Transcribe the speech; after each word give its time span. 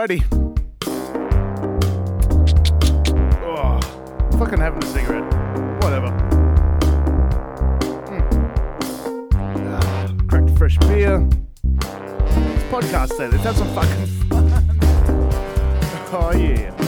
Alrighty. 0.00 0.24
Oh, 3.44 3.78
fucking 4.38 4.58
having 4.58 4.82
a 4.82 4.86
cigarette. 4.86 5.24
Whatever. 5.84 6.06
Mm. 9.36 10.26
Cracked 10.26 10.56
fresh 10.56 10.78
beer. 10.78 11.28
It's 11.82 12.64
podcast 12.72 13.18
day. 13.18 13.28
Let's 13.28 13.44
have 13.44 13.58
some 13.58 13.68
fucking 13.74 14.06
fun. 14.30 14.46
Oh 16.12 16.32
yeah. 16.32 16.79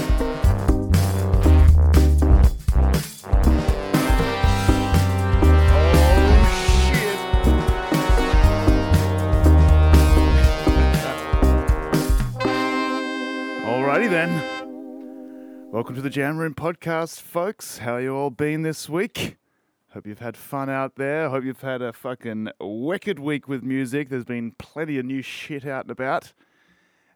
Then. 14.12 15.70
Welcome 15.72 15.94
to 15.94 16.02
the 16.02 16.10
Jam 16.10 16.36
Room 16.36 16.54
podcast, 16.54 17.22
folks. 17.22 17.78
How 17.78 17.96
you 17.96 18.14
all 18.14 18.28
been 18.28 18.60
this 18.60 18.86
week? 18.86 19.38
Hope 19.94 20.06
you've 20.06 20.18
had 20.18 20.36
fun 20.36 20.68
out 20.68 20.96
there. 20.96 21.30
Hope 21.30 21.44
you've 21.44 21.62
had 21.62 21.80
a 21.80 21.94
fucking 21.94 22.50
wicked 22.60 23.18
week 23.18 23.48
with 23.48 23.62
music. 23.62 24.10
There's 24.10 24.26
been 24.26 24.52
plenty 24.58 24.98
of 24.98 25.06
new 25.06 25.22
shit 25.22 25.64
out 25.64 25.84
and 25.84 25.90
about. 25.90 26.34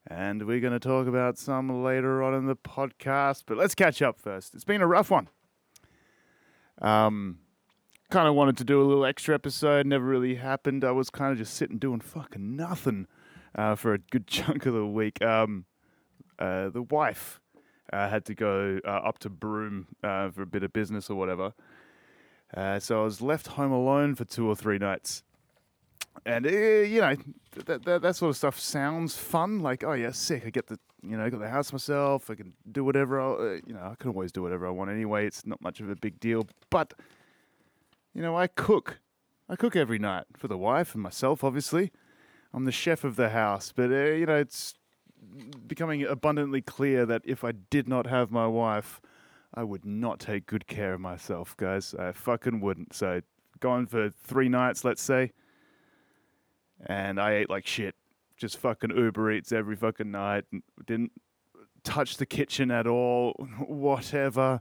And 0.07 0.47
we're 0.47 0.59
going 0.59 0.73
to 0.73 0.79
talk 0.81 1.07
about 1.07 1.37
some 1.37 1.85
later 1.85 2.23
on 2.23 2.33
in 2.33 2.47
the 2.47 2.57
podcast. 2.57 3.43
But 3.47 3.59
let's 3.59 3.75
catch 3.75 4.01
up 4.01 4.19
first. 4.19 4.55
It's 4.55 4.65
been 4.65 4.81
a 4.81 4.87
rough 4.87 5.11
one. 5.11 5.29
Um, 6.81 7.41
kind 8.09 8.27
of 8.27 8.35
wanted 8.35 8.57
to 8.57 8.65
do 8.65 8.81
a 8.81 8.85
little 8.85 9.05
extra 9.05 9.35
episode. 9.35 9.85
Never 9.85 10.07
really 10.07 10.37
happened. 10.37 10.83
I 10.83 10.93
was 10.93 11.11
kind 11.11 11.31
of 11.31 11.37
just 11.37 11.53
sitting 11.53 11.77
doing 11.77 12.01
fucking 12.01 12.57
nothing 12.57 13.07
uh, 13.55 13.75
for 13.75 13.93
a 13.93 13.99
good 13.99 14.27
chunk 14.27 14.65
of 14.65 14.73
the 14.73 14.87
week. 14.87 15.21
Um, 15.21 15.67
uh, 16.39 16.69
the 16.69 16.83
wife 16.83 17.41
uh, 17.93 18.09
had 18.09 18.25
to 18.27 18.35
go 18.35 18.81
uh, 18.85 18.89
up 18.89 19.19
to 19.21 19.31
Broome 19.31 19.89
uh, 20.03 20.31
for 20.31 20.43
a 20.43 20.47
bit 20.47 20.63
of 20.63 20.73
business 20.73 21.11
or 21.11 21.17
whatever. 21.17 21.53
Uh, 22.55 22.79
so 22.79 23.01
I 23.01 23.05
was 23.05 23.21
left 23.21 23.49
home 23.49 23.73
alone 23.73 24.15
for 24.15 24.25
two 24.25 24.49
or 24.49 24.57
three 24.57 24.79
nights. 24.79 25.23
And 26.25 26.47
you 26.47 27.01
know 27.01 27.15
that, 27.67 27.85
that 27.85 28.03
that 28.03 28.17
sort 28.17 28.31
of 28.31 28.37
stuff 28.37 28.59
sounds 28.59 29.17
fun. 29.17 29.61
Like, 29.61 29.85
oh 29.85 29.93
yeah, 29.93 30.13
sick. 30.13 30.45
I 30.47 30.51
get 30.51 30.67
the 30.67 30.79
you 31.03 31.17
know 31.17 31.29
got 31.29 31.41
the 31.41 31.49
house 31.49 31.73
myself. 31.73 32.31
I 32.31 32.35
can 32.35 32.55
do 32.73 32.85
whatever. 32.85 33.21
I, 33.21 33.61
you 33.67 33.75
know, 33.75 33.81
I 33.81 33.95
can 33.99 34.11
always 34.11 34.33
do 34.33 34.43
whatever 34.43 34.67
I 34.67 34.71
want 34.71 34.91
anyway. 34.91 35.27
It's 35.27 35.47
not 35.47 35.61
much 35.61 35.79
of 35.81 35.91
a 35.91 35.97
big 35.97 36.19
deal. 36.19 36.49
But 36.71 36.95
you 38.15 38.23
know, 38.23 38.37
I 38.37 38.47
cook. 38.47 39.01
I 39.49 39.57
cook 39.57 39.77
every 39.77 39.99
night 39.99 40.25
for 40.37 40.49
the 40.49 40.57
wife 40.57 40.95
and 40.95 41.03
myself. 41.03 41.45
Obviously, 41.45 41.93
I'm 42.53 42.65
the 42.65 42.73
chef 42.73 43.05
of 43.05 43.17
the 43.17 43.29
house. 43.29 43.73
But 43.77 43.93
uh, 43.93 44.13
you 44.15 44.25
know, 44.25 44.37
it's 44.37 44.75
becoming 45.67 46.05
abundantly 46.05 46.61
clear 46.61 47.07
that 47.07 47.23
if 47.25 47.45
I 47.45 47.53
did 47.53 47.89
not 47.89 48.07
have 48.07 48.31
my 48.31 48.47
wife, 48.47 49.01
I 49.55 49.63
would 49.63 49.85
not 49.85 50.21
take 50.21 50.47
good 50.47 50.67
care 50.67 50.95
of 50.95 51.01
myself, 51.01 51.57
guys. 51.57 51.95
I 51.99 52.13
fucking 52.13 52.61
wouldn't. 52.61 52.95
So, 52.95 53.23
gone 53.61 53.87
for 53.87 54.11
three 54.11 54.49
nights, 54.49 54.85
let's 54.85 55.03
say, 55.03 55.33
and 56.87 57.21
I 57.21 57.35
ate 57.35 57.51
like 57.51 57.67
shit. 57.67 57.95
Just 58.37 58.59
fucking 58.59 58.95
Uber 58.95 59.33
Eats 59.33 59.53
every 59.53 59.77
fucking 59.77 60.11
night. 60.11 60.45
Didn't 60.85 61.13
touch 61.85 62.19
the 62.19 62.27
kitchen 62.27 62.71
at 62.71 62.87
all, 62.87 63.33
whatever. 63.67 64.61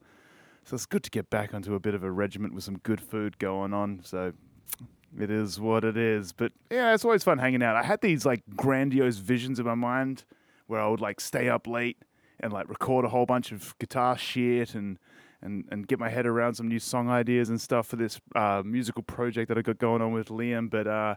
So, 0.63 0.75
it's 0.75 0.85
good 0.85 1.03
to 1.03 1.09
get 1.09 1.29
back 1.29 1.53
onto 1.53 1.75
a 1.75 1.79
bit 1.79 1.93
of 1.93 2.03
a 2.03 2.11
regiment 2.11 2.53
with 2.53 2.63
some 2.63 2.77
good 2.79 3.01
food 3.01 3.37
going 3.37 3.73
on. 3.73 4.01
So, 4.03 4.33
it 5.19 5.29
is 5.29 5.59
what 5.59 5.83
it 5.83 5.97
is. 5.97 6.31
But 6.31 6.51
yeah, 6.71 6.93
it's 6.93 7.05
always 7.05 7.23
fun 7.23 7.37
hanging 7.37 7.63
out. 7.63 7.75
I 7.75 7.83
had 7.83 8.01
these 8.01 8.25
like 8.25 8.43
grandiose 8.55 9.17
visions 9.17 9.59
in 9.59 9.65
my 9.65 9.75
mind 9.75 10.23
where 10.67 10.81
I 10.81 10.87
would 10.87 11.01
like 11.01 11.19
stay 11.19 11.49
up 11.49 11.67
late 11.67 11.97
and 12.39 12.51
like 12.51 12.69
record 12.69 13.05
a 13.05 13.09
whole 13.09 13.25
bunch 13.25 13.51
of 13.51 13.77
guitar 13.79 14.17
shit 14.17 14.75
and 14.75 14.99
and 15.41 15.65
and 15.71 15.87
get 15.87 15.99
my 15.99 16.09
head 16.09 16.25
around 16.25 16.55
some 16.55 16.67
new 16.67 16.79
song 16.79 17.09
ideas 17.09 17.49
and 17.49 17.61
stuff 17.61 17.87
for 17.87 17.95
this 17.95 18.19
uh, 18.35 18.63
musical 18.65 19.03
project 19.03 19.49
that 19.49 19.57
I 19.57 19.61
got 19.61 19.77
going 19.77 20.01
on 20.01 20.11
with 20.11 20.29
Liam. 20.29 20.69
But 20.69 20.87
uh, 20.87 21.15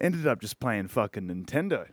ended 0.00 0.26
up 0.26 0.40
just 0.40 0.60
playing 0.60 0.88
fucking 0.88 1.28
Nintendo. 1.28 1.88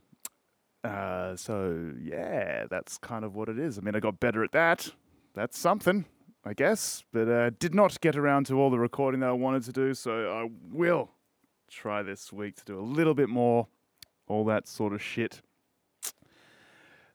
Uh, 0.83 1.35
so 1.35 1.91
yeah, 2.01 2.65
that's 2.69 2.97
kind 2.97 3.25
of 3.25 3.35
what 3.35 3.49
it 3.49 3.59
is. 3.59 3.77
I 3.77 3.81
mean, 3.81 3.95
I 3.95 3.99
got 3.99 4.19
better 4.19 4.43
at 4.43 4.51
that. 4.53 4.91
That's 5.35 5.57
something, 5.57 6.05
I 6.45 6.53
guess. 6.53 7.03
But 7.11 7.27
uh, 7.27 7.49
did 7.59 7.75
not 7.75 7.99
get 7.99 8.15
around 8.15 8.45
to 8.47 8.59
all 8.59 8.69
the 8.69 8.79
recording 8.79 9.19
that 9.21 9.29
I 9.29 9.33
wanted 9.33 9.63
to 9.63 9.71
do. 9.71 9.93
So 9.93 10.31
I 10.31 10.49
will 10.71 11.11
try 11.69 12.03
this 12.03 12.31
week 12.31 12.55
to 12.57 12.65
do 12.65 12.79
a 12.79 12.81
little 12.81 13.13
bit 13.13 13.27
more, 13.27 13.67
all 14.27 14.45
that 14.45 14.67
sort 14.67 14.93
of 14.93 15.01
shit. 15.01 15.41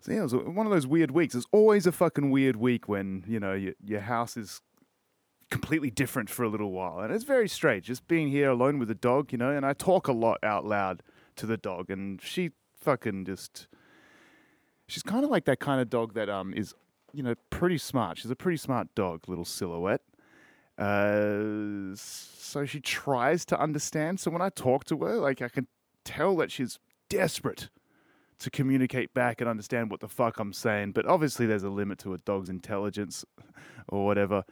So 0.03 0.11
yeah, 0.11 0.19
it 0.19 0.23
was 0.25 0.35
one 0.35 0.67
of 0.67 0.73
those 0.73 0.87
weird 0.87 1.13
weeks. 1.13 1.35
It's 1.37 1.47
always 1.53 1.87
a 1.87 1.93
fucking 1.93 2.33
weird 2.33 2.57
week 2.57 2.89
when 2.89 3.25
you 3.27 3.39
know 3.39 3.53
your 3.53 3.75
your 3.85 4.01
house 4.01 4.37
is 4.37 4.61
completely 5.49 5.91
different 5.91 6.29
for 6.29 6.43
a 6.43 6.49
little 6.49 6.73
while, 6.73 6.99
and 6.99 7.15
it's 7.15 7.23
very 7.23 7.49
strange. 7.49 7.87
Just 7.87 8.09
being 8.09 8.29
here 8.29 8.51
alone 8.51 8.81
with 8.81 8.89
the 8.89 8.97
dog, 8.97 9.31
you 9.31 9.39
know, 9.39 9.51
and 9.51 9.65
I 9.65 9.75
talk 9.75 10.09
a 10.09 10.13
lot 10.13 10.39
out 10.43 10.65
loud 10.65 11.05
to 11.37 11.47
the 11.47 11.57
dog, 11.57 11.89
and 11.89 12.21
she 12.21 12.51
fucking 12.81 13.27
just. 13.27 13.69
She's 14.89 15.05
kind 15.05 15.25
of 15.25 15.31
like 15.31 15.45
that 15.45 15.61
kind 15.61 15.81
of 15.81 15.89
dog 15.89 16.15
that 16.15 16.29
um 16.29 16.53
is, 16.53 16.75
you 17.13 17.23
know, 17.23 17.37
pretty 17.51 17.79
smart. 17.79 18.19
She's 18.19 18.31
a 18.31 18.37
pretty 18.37 18.59
smart 18.59 18.93
dog, 18.97 19.29
little 19.29 19.45
silhouette. 19.45 20.03
Uh, 20.77 21.95
so 21.95 22.65
she 22.67 22.81
tries 22.81 23.45
to 23.45 23.61
understand. 23.61 24.19
So 24.19 24.33
when 24.33 24.43
I 24.43 24.49
talk 24.49 24.85
to 24.87 24.99
her, 24.99 25.17
like 25.19 25.41
I 25.41 25.49
can 25.49 25.69
tell 26.05 26.37
that 26.39 26.51
she's 26.51 26.81
desperate 27.09 27.71
to 28.43 28.51
communicate 28.51 29.15
back 29.15 29.41
and 29.41 29.49
understand 29.49 29.91
what 29.91 30.01
the 30.01 30.09
fuck 30.09 30.39
I'm 30.39 30.53
saying. 30.53 30.93
But 30.93 31.07
obviously, 31.07 31.47
there's 31.47 31.63
a 31.63 31.71
limit 31.71 31.99
to 32.01 32.15
a 32.15 32.19
dog's 32.19 32.49
intelligence 32.49 33.25
or 33.89 34.05
whatever. 34.05 34.45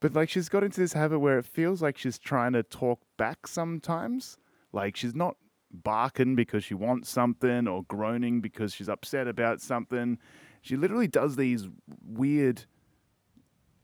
But 0.00 0.14
like, 0.14 0.28
she's 0.28 0.48
got 0.48 0.64
into 0.64 0.80
this 0.80 0.92
habit 0.92 1.20
where 1.20 1.38
it 1.38 1.44
feels 1.44 1.80
like 1.80 1.96
she's 1.96 2.18
trying 2.18 2.52
to 2.52 2.62
talk 2.62 3.00
back 3.16 3.46
sometimes. 3.46 4.36
Like, 4.72 4.96
she's 4.96 5.14
not 5.14 5.36
barking 5.70 6.36
because 6.36 6.64
she 6.64 6.74
wants 6.74 7.08
something 7.08 7.66
or 7.66 7.82
groaning 7.84 8.40
because 8.40 8.74
she's 8.74 8.88
upset 8.88 9.26
about 9.26 9.60
something. 9.60 10.18
She 10.60 10.76
literally 10.76 11.08
does 11.08 11.36
these 11.36 11.68
weird, 12.04 12.64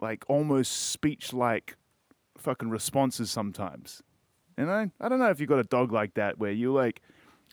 like 0.01 0.25
almost 0.29 0.73
speech 0.91 1.33
like 1.33 1.77
fucking 2.39 2.71
responses 2.71 3.31
sometimes. 3.31 4.03
And 4.57 4.71
I, 4.71 4.91
I 5.01 5.09
don't 5.09 5.19
know 5.19 5.31
if 5.31 5.41
you've 5.41 5.49
got 5.49 5.59
a 5.59 5.65
dog 5.65 5.93
like 5.93 6.15
that 6.15 6.39
where 6.39 6.53
you 6.53 6.73
like 6.73 7.03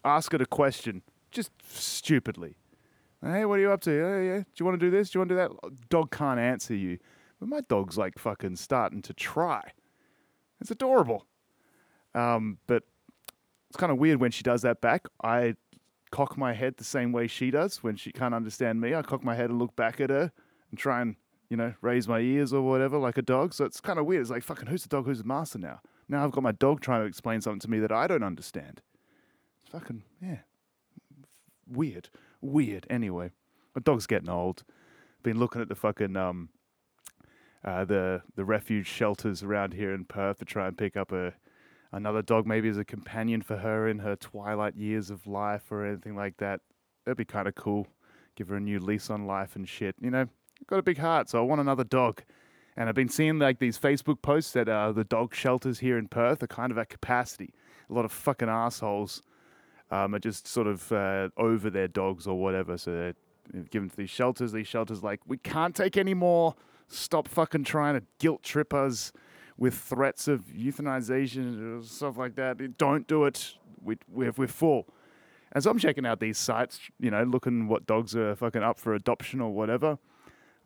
ask 0.04 0.34
it 0.34 0.42
a 0.42 0.46
question 0.46 1.02
just 1.32 1.52
stupidly. 1.70 2.58
Hey, 3.22 3.46
what 3.46 3.60
are 3.60 3.62
you 3.62 3.72
up 3.72 3.82
to? 3.82 3.92
Oh, 3.92 4.22
yeah. 4.22 4.38
Do 4.38 4.46
you 4.58 4.66
want 4.66 4.80
to 4.80 4.86
do 4.86 4.92
this? 4.92 5.10
Do 5.10 5.18
you 5.18 5.22
want 5.22 5.30
to 5.30 5.36
do 5.36 5.40
that? 5.40 5.90
Dog 5.90 6.12
can't 6.12 6.40
answer 6.40 6.76
you. 6.76 7.00
But 7.40 7.50
my 7.50 7.62
dog's 7.62 7.98
like 7.98 8.20
fucking 8.20 8.56
starting 8.56 9.02
to 9.04 9.14
try. 9.14 9.62
It's 10.62 10.72
adorable. 10.72 11.26
Um, 12.16 12.58
but 12.68 12.84
it's 13.70 13.78
kind 13.78 13.92
of 13.92 13.98
weird 13.98 14.20
when 14.20 14.32
she 14.32 14.44
does 14.44 14.62
that 14.62 14.82
back. 14.82 15.08
I 15.24 15.56
cock 16.12 16.38
my 16.38 16.54
head 16.54 16.78
the 16.78 16.84
same 16.84 17.12
way 17.12 17.28
she 17.28 17.52
does 17.52 17.84
when 17.84 17.96
she 17.96 18.12
can't 18.12 18.34
understand 18.34 18.82
me. 18.82 18.96
I 18.96 19.02
cock 19.02 19.24
my 19.24 19.36
head 19.36 19.50
and 19.50 19.60
look 19.60 19.76
back 19.76 20.00
at 20.00 20.10
her 20.10 20.32
and 20.70 20.80
try 20.80 21.02
and, 21.02 21.16
you 21.50 21.58
know, 21.58 21.74
raise 21.82 22.08
my 22.08 22.20
ears 22.20 22.54
or 22.54 22.62
whatever 22.62 22.98
like 22.98 23.18
a 23.18 23.22
dog. 23.22 23.54
So 23.54 23.66
it's 23.66 23.82
kind 23.82 24.00
of 24.00 24.06
weird. 24.06 24.22
It's 24.22 24.32
like, 24.32 24.44
fucking, 24.44 24.68
who's 24.68 24.84
the 24.84 24.90
dog? 24.90 25.06
Who's 25.06 25.20
the 25.20 25.26
master 25.26 25.60
now? 25.60 25.82
Now 26.08 26.24
I've 26.24 26.32
got 26.32 26.44
my 26.44 26.54
dog 26.54 26.82
trying 26.82 27.02
to 27.02 27.08
explain 27.08 27.42
something 27.42 27.60
to 27.62 27.70
me 27.70 27.80
that 27.80 27.92
I 27.92 28.08
don't 28.08 28.24
understand. 28.24 28.82
It's 29.62 29.72
fucking, 29.72 30.04
yeah, 30.22 30.38
weird, 31.70 32.10
weird. 32.42 32.86
Anyway, 32.90 33.32
my 33.76 33.82
dog's 33.82 34.08
getting 34.08 34.30
old. 34.30 34.64
Been 35.24 35.40
looking 35.40 35.62
at 35.62 35.70
the 35.70 35.76
fucking 35.76 36.16
um, 36.16 36.50
uh, 37.64 37.86
the 37.86 38.22
the 38.36 38.46
refuge 38.46 38.88
shelters 38.88 39.44
around 39.44 39.74
here 39.74 39.94
in 39.94 40.06
Perth 40.06 40.40
to 40.40 40.46
try 40.46 40.68
and 40.68 40.78
pick 40.78 40.96
up 40.96 41.12
a 41.12 41.34
another 41.92 42.22
dog, 42.22 42.46
maybe 42.46 42.70
as 42.70 42.78
a 42.78 42.86
companion 42.86 43.42
for 43.42 43.58
her 43.58 43.88
in 43.88 44.00
her 44.00 44.16
twilight 44.16 44.76
years 44.76 45.10
of 45.10 45.28
life 45.28 45.72
or 45.72 45.86
anything 45.86 46.16
like 46.16 46.38
that. 46.38 46.62
That'd 47.06 47.18
be 47.18 47.26
kind 47.26 47.48
of 47.48 47.56
cool. 47.56 47.88
Give 48.36 48.50
her 48.50 48.58
a 48.58 48.62
new 48.62 48.80
lease 48.80 49.10
on 49.10 49.26
life 49.26 49.56
and 49.56 49.68
shit. 49.68 49.96
You 50.00 50.12
know, 50.12 50.28
got 50.68 50.80
a 50.80 50.84
big 50.84 50.98
heart, 50.98 51.30
so 51.30 51.40
I 51.40 51.42
want 51.42 51.62
another 51.62 51.84
dog. 51.84 52.24
And 52.76 52.88
I've 52.88 52.96
been 52.96 53.10
seeing 53.10 53.40
like 53.40 53.58
these 53.58 53.80
Facebook 53.80 54.22
posts 54.22 54.52
that 54.54 54.70
uh, 54.70 54.92
the 54.92 55.04
dog 55.04 55.34
shelters 55.34 55.80
here 55.80 55.98
in 55.98 56.08
Perth 56.08 56.44
are 56.44 56.48
kind 56.48 56.72
of 56.72 56.78
at 56.78 56.90
capacity. 56.90 57.54
A 57.90 57.94
lot 57.94 58.06
of 58.06 58.12
fucking 58.12 58.50
assholes 58.50 59.24
um, 59.92 60.16
are 60.16 60.20
just 60.20 60.48
sort 60.48 60.68
of 60.68 60.92
uh, 60.92 61.30
over 61.38 61.70
their 61.70 61.88
dogs 61.88 62.28
or 62.28 62.40
whatever. 62.40 62.78
So 62.78 62.92
they're 62.92 63.64
given 63.64 63.90
to 63.90 63.98
these 63.98 64.10
shelters. 64.10 64.52
These 64.52 64.68
shelters 64.68 65.04
like 65.04 65.22
we 65.26 65.38
can't 65.38 65.76
take 65.76 65.98
any 65.98 66.14
more. 66.14 66.56
Stop 66.88 67.28
fucking 67.28 67.66
trying 67.66 67.96
to 68.00 68.06
guilt 68.20 68.44
trip 68.44 68.74
us 68.74 69.12
with 69.58 69.74
threats 69.74 70.28
of 70.28 70.46
euthanization 70.48 71.80
or 71.80 71.84
stuff 71.84 72.18
like 72.18 72.36
that. 72.36 72.78
Don't 72.78 73.08
do 73.08 73.26
it. 73.26 73.56
We, 73.84 73.98
we're, 74.08 74.32
we're 74.38 74.48
full. 74.48 74.88
And 75.52 75.64
so 75.64 75.72
I'm 75.72 75.80
checking 75.80 76.06
out 76.06 76.20
these 76.20 76.38
sites, 76.38 76.80
you 77.00 77.10
know, 77.10 77.24
looking 77.24 77.68
what 77.68 77.86
dogs 77.86 78.16
are 78.16 78.36
fucking 78.36 78.64
up 78.64 78.80
for 78.80 78.94
adoption 78.94 79.42
or 79.42 79.52
whatever. 79.52 79.98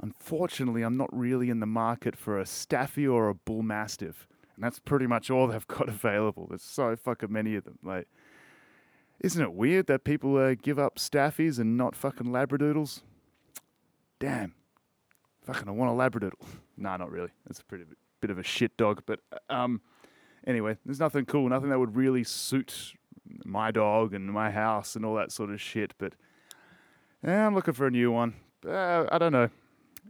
Unfortunately, 0.01 0.81
I'm 0.81 0.97
not 0.97 1.09
really 1.15 1.49
in 1.49 1.59
the 1.59 1.67
market 1.67 2.15
for 2.15 2.39
a 2.39 2.45
Staffy 2.45 3.07
or 3.07 3.29
a 3.29 3.35
Bull 3.35 3.61
Mastiff. 3.61 4.27
And 4.55 4.63
that's 4.63 4.79
pretty 4.79 5.07
much 5.07 5.29
all 5.29 5.47
they've 5.47 5.67
got 5.67 5.87
available. 5.89 6.47
There's 6.49 6.63
so 6.63 6.95
fucking 6.95 7.31
many 7.31 7.55
of 7.55 7.63
them. 7.63 7.77
Like, 7.83 8.07
Isn't 9.21 9.41
it 9.41 9.53
weird 9.53 9.87
that 9.87 10.03
people 10.03 10.35
uh, 10.37 10.55
give 10.59 10.79
up 10.79 10.97
staffies 10.97 11.59
and 11.59 11.77
not 11.77 11.95
fucking 11.95 12.27
labradoodles? 12.27 13.01
Damn. 14.19 14.55
Fucking, 15.45 15.67
I 15.67 15.71
want 15.71 15.91
a 15.91 15.93
labradoodle. 15.93 16.41
nah, 16.77 16.97
not 16.97 17.11
really. 17.11 17.29
That's 17.45 17.59
a 17.59 17.65
pretty 17.65 17.85
bit 18.19 18.31
of 18.31 18.39
a 18.39 18.43
shit 18.43 18.75
dog. 18.77 19.03
But 19.05 19.19
um, 19.49 19.81
anyway, 20.45 20.77
there's 20.85 20.99
nothing 20.99 21.25
cool, 21.25 21.47
nothing 21.49 21.69
that 21.69 21.79
would 21.79 21.95
really 21.95 22.23
suit 22.23 22.93
my 23.45 23.71
dog 23.71 24.13
and 24.13 24.31
my 24.31 24.49
house 24.51 24.95
and 24.95 25.05
all 25.05 25.15
that 25.15 25.31
sort 25.31 25.51
of 25.51 25.61
shit. 25.61 25.93
But 25.99 26.13
yeah, 27.23 27.45
I'm 27.45 27.53
looking 27.53 27.73
for 27.73 27.87
a 27.87 27.91
new 27.91 28.11
one. 28.11 28.33
Uh, 28.67 29.05
I 29.11 29.17
don't 29.17 29.31
know 29.31 29.49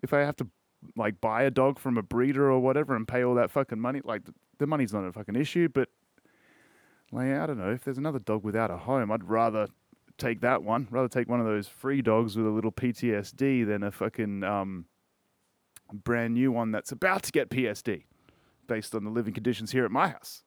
if 0.01 0.13
I 0.13 0.19
have 0.19 0.35
to 0.37 0.47
like 0.95 1.21
buy 1.21 1.43
a 1.43 1.51
dog 1.51 1.79
from 1.79 1.97
a 1.97 2.01
breeder 2.01 2.49
or 2.49 2.59
whatever 2.59 2.95
and 2.95 3.07
pay 3.07 3.23
all 3.23 3.35
that 3.35 3.51
fucking 3.51 3.79
money. 3.79 4.01
Like 4.03 4.23
the, 4.57 4.67
money's 4.67 4.93
not 4.93 5.05
a 5.05 5.11
fucking 5.11 5.35
issue, 5.35 5.69
but 5.69 5.89
I 7.19 7.45
don't 7.45 7.57
know 7.57 7.71
if 7.71 7.83
there's 7.83 7.97
another 7.97 8.19
dog 8.19 8.43
without 8.43 8.71
a 8.71 8.77
home, 8.77 9.11
I'd 9.11 9.23
rather 9.23 9.67
take 10.17 10.41
that 10.41 10.63
one. 10.63 10.87
Rather 10.91 11.07
take 11.07 11.27
one 11.27 11.39
of 11.39 11.45
those 11.45 11.67
free 11.67 12.01
dogs 12.01 12.37
with 12.37 12.45
a 12.45 12.49
little 12.49 12.71
PTSD 12.71 13.65
than 13.65 13.83
a 13.83 13.91
fucking 13.91 14.43
um, 14.43 14.85
brand 15.91 16.35
new 16.35 16.51
one 16.51 16.71
that's 16.71 16.91
about 16.91 17.23
to 17.23 17.31
get 17.31 17.49
PSD 17.49 18.03
based 18.67 18.95
on 18.95 19.03
the 19.03 19.09
living 19.09 19.33
conditions 19.33 19.71
here 19.71 19.83
at 19.83 19.91
my 19.91 20.09
house. 20.09 20.43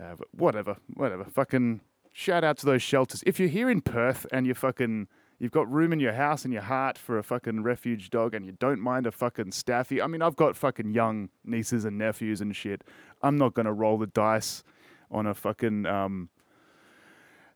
Uh, 0.00 0.14
but 0.16 0.28
whatever, 0.32 0.76
whatever. 0.94 1.24
Fucking 1.24 1.80
shout 2.12 2.42
out 2.42 2.56
to 2.58 2.66
those 2.66 2.82
shelters. 2.82 3.22
If 3.26 3.38
you're 3.38 3.48
here 3.48 3.70
in 3.70 3.82
Perth 3.82 4.26
and 4.32 4.46
you're 4.46 4.54
fucking 4.54 5.08
you've 5.38 5.52
got 5.52 5.70
room 5.70 5.92
in 5.92 6.00
your 6.00 6.12
house 6.12 6.44
and 6.44 6.52
your 6.52 6.62
heart 6.62 6.98
for 6.98 7.18
a 7.18 7.22
fucking 7.22 7.62
refuge 7.62 8.10
dog 8.10 8.34
and 8.34 8.44
you 8.44 8.52
don't 8.52 8.80
mind 8.80 9.06
a 9.06 9.12
fucking 9.12 9.52
staffy. 9.52 10.00
I 10.02 10.06
mean, 10.06 10.22
I've 10.22 10.36
got 10.36 10.56
fucking 10.56 10.92
young 10.92 11.30
nieces 11.44 11.84
and 11.84 11.96
nephews 11.96 12.40
and 12.40 12.54
shit. 12.54 12.82
I'm 13.22 13.36
not 13.36 13.54
going 13.54 13.66
to 13.66 13.72
roll 13.72 13.98
the 13.98 14.06
dice 14.06 14.62
on 15.10 15.26
a 15.26 15.34
fucking, 15.34 15.86
um, 15.86 16.28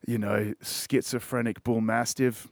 you 0.07 0.17
know, 0.17 0.53
schizophrenic 0.61 1.63
bull 1.63 1.81
mastiff. 1.81 2.47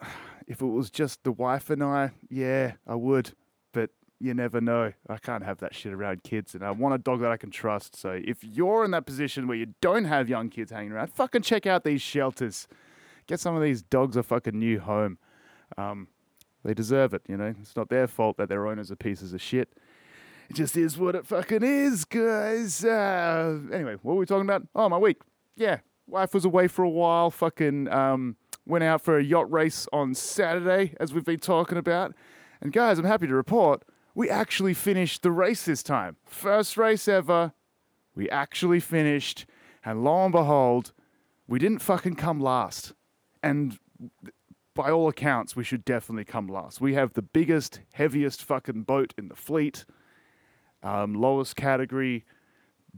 If 0.46 0.60
it 0.60 0.66
was 0.66 0.90
just 0.90 1.24
the 1.24 1.32
wife 1.32 1.70
and 1.70 1.82
I, 1.82 2.10
yeah, 2.28 2.72
I 2.86 2.96
would. 2.96 3.32
But 3.72 3.88
you 4.20 4.34
never 4.34 4.60
know. 4.60 4.92
I 5.08 5.16
can't 5.16 5.42
have 5.42 5.56
that 5.60 5.74
shit 5.74 5.94
around 5.94 6.22
kids, 6.22 6.54
and 6.54 6.62
I 6.62 6.70
want 6.70 6.94
a 6.94 6.98
dog 6.98 7.20
that 7.22 7.30
I 7.30 7.38
can 7.38 7.50
trust. 7.50 7.96
So 7.96 8.20
if 8.22 8.44
you're 8.44 8.84
in 8.84 8.90
that 8.90 9.06
position 9.06 9.46
where 9.46 9.56
you 9.56 9.72
don't 9.80 10.04
have 10.04 10.28
young 10.28 10.50
kids 10.50 10.70
hanging 10.70 10.92
around, 10.92 11.14
fucking 11.14 11.40
check 11.40 11.66
out 11.66 11.84
these 11.84 12.02
shelters. 12.02 12.68
Get 13.26 13.40
some 13.40 13.56
of 13.56 13.62
these 13.62 13.80
dogs 13.80 14.18
a 14.18 14.22
fucking 14.22 14.58
new 14.58 14.80
home. 14.80 15.16
Um, 15.78 16.08
they 16.62 16.74
deserve 16.74 17.14
it, 17.14 17.22
you 17.28 17.36
know. 17.36 17.54
It's 17.60 17.76
not 17.76 17.88
their 17.88 18.06
fault 18.06 18.36
that 18.36 18.48
their 18.50 18.66
owners 18.66 18.90
are 18.90 18.96
pieces 18.96 19.32
of 19.32 19.40
shit. 19.40 19.72
It 20.48 20.56
just 20.56 20.76
is 20.76 20.98
what 20.98 21.14
it 21.14 21.26
fucking 21.26 21.62
is, 21.62 22.04
guys. 22.04 22.84
Uh, 22.84 23.58
anyway, 23.72 23.96
what 24.02 24.14
were 24.14 24.20
we 24.20 24.26
talking 24.26 24.46
about? 24.46 24.66
Oh, 24.74 24.88
my 24.88 24.98
week. 24.98 25.20
Yeah, 25.56 25.78
wife 26.06 26.34
was 26.34 26.44
away 26.44 26.68
for 26.68 26.84
a 26.84 26.90
while. 26.90 27.30
Fucking 27.30 27.88
um, 27.88 28.36
went 28.66 28.84
out 28.84 29.02
for 29.02 29.18
a 29.18 29.24
yacht 29.24 29.50
race 29.50 29.86
on 29.92 30.14
Saturday, 30.14 30.94
as 31.00 31.12
we've 31.14 31.24
been 31.24 31.40
talking 31.40 31.78
about. 31.78 32.14
And 32.60 32.72
guys, 32.72 32.98
I'm 32.98 33.04
happy 33.04 33.26
to 33.26 33.34
report 33.34 33.84
we 34.14 34.30
actually 34.30 34.74
finished 34.74 35.22
the 35.22 35.32
race 35.32 35.64
this 35.64 35.82
time. 35.82 36.16
First 36.24 36.76
race 36.76 37.08
ever. 37.08 37.52
We 38.14 38.30
actually 38.30 38.80
finished. 38.80 39.46
And 39.84 40.04
lo 40.04 40.24
and 40.24 40.32
behold, 40.32 40.92
we 41.48 41.58
didn't 41.58 41.80
fucking 41.80 42.14
come 42.14 42.40
last. 42.40 42.92
And 43.42 43.78
by 44.74 44.90
all 44.90 45.08
accounts, 45.08 45.56
we 45.56 45.64
should 45.64 45.84
definitely 45.84 46.24
come 46.24 46.46
last. 46.46 46.80
We 46.80 46.94
have 46.94 47.14
the 47.14 47.22
biggest, 47.22 47.80
heaviest 47.92 48.42
fucking 48.42 48.84
boat 48.84 49.12
in 49.18 49.28
the 49.28 49.36
fleet, 49.36 49.84
um, 50.84 51.14
lowest 51.14 51.56
category, 51.56 52.24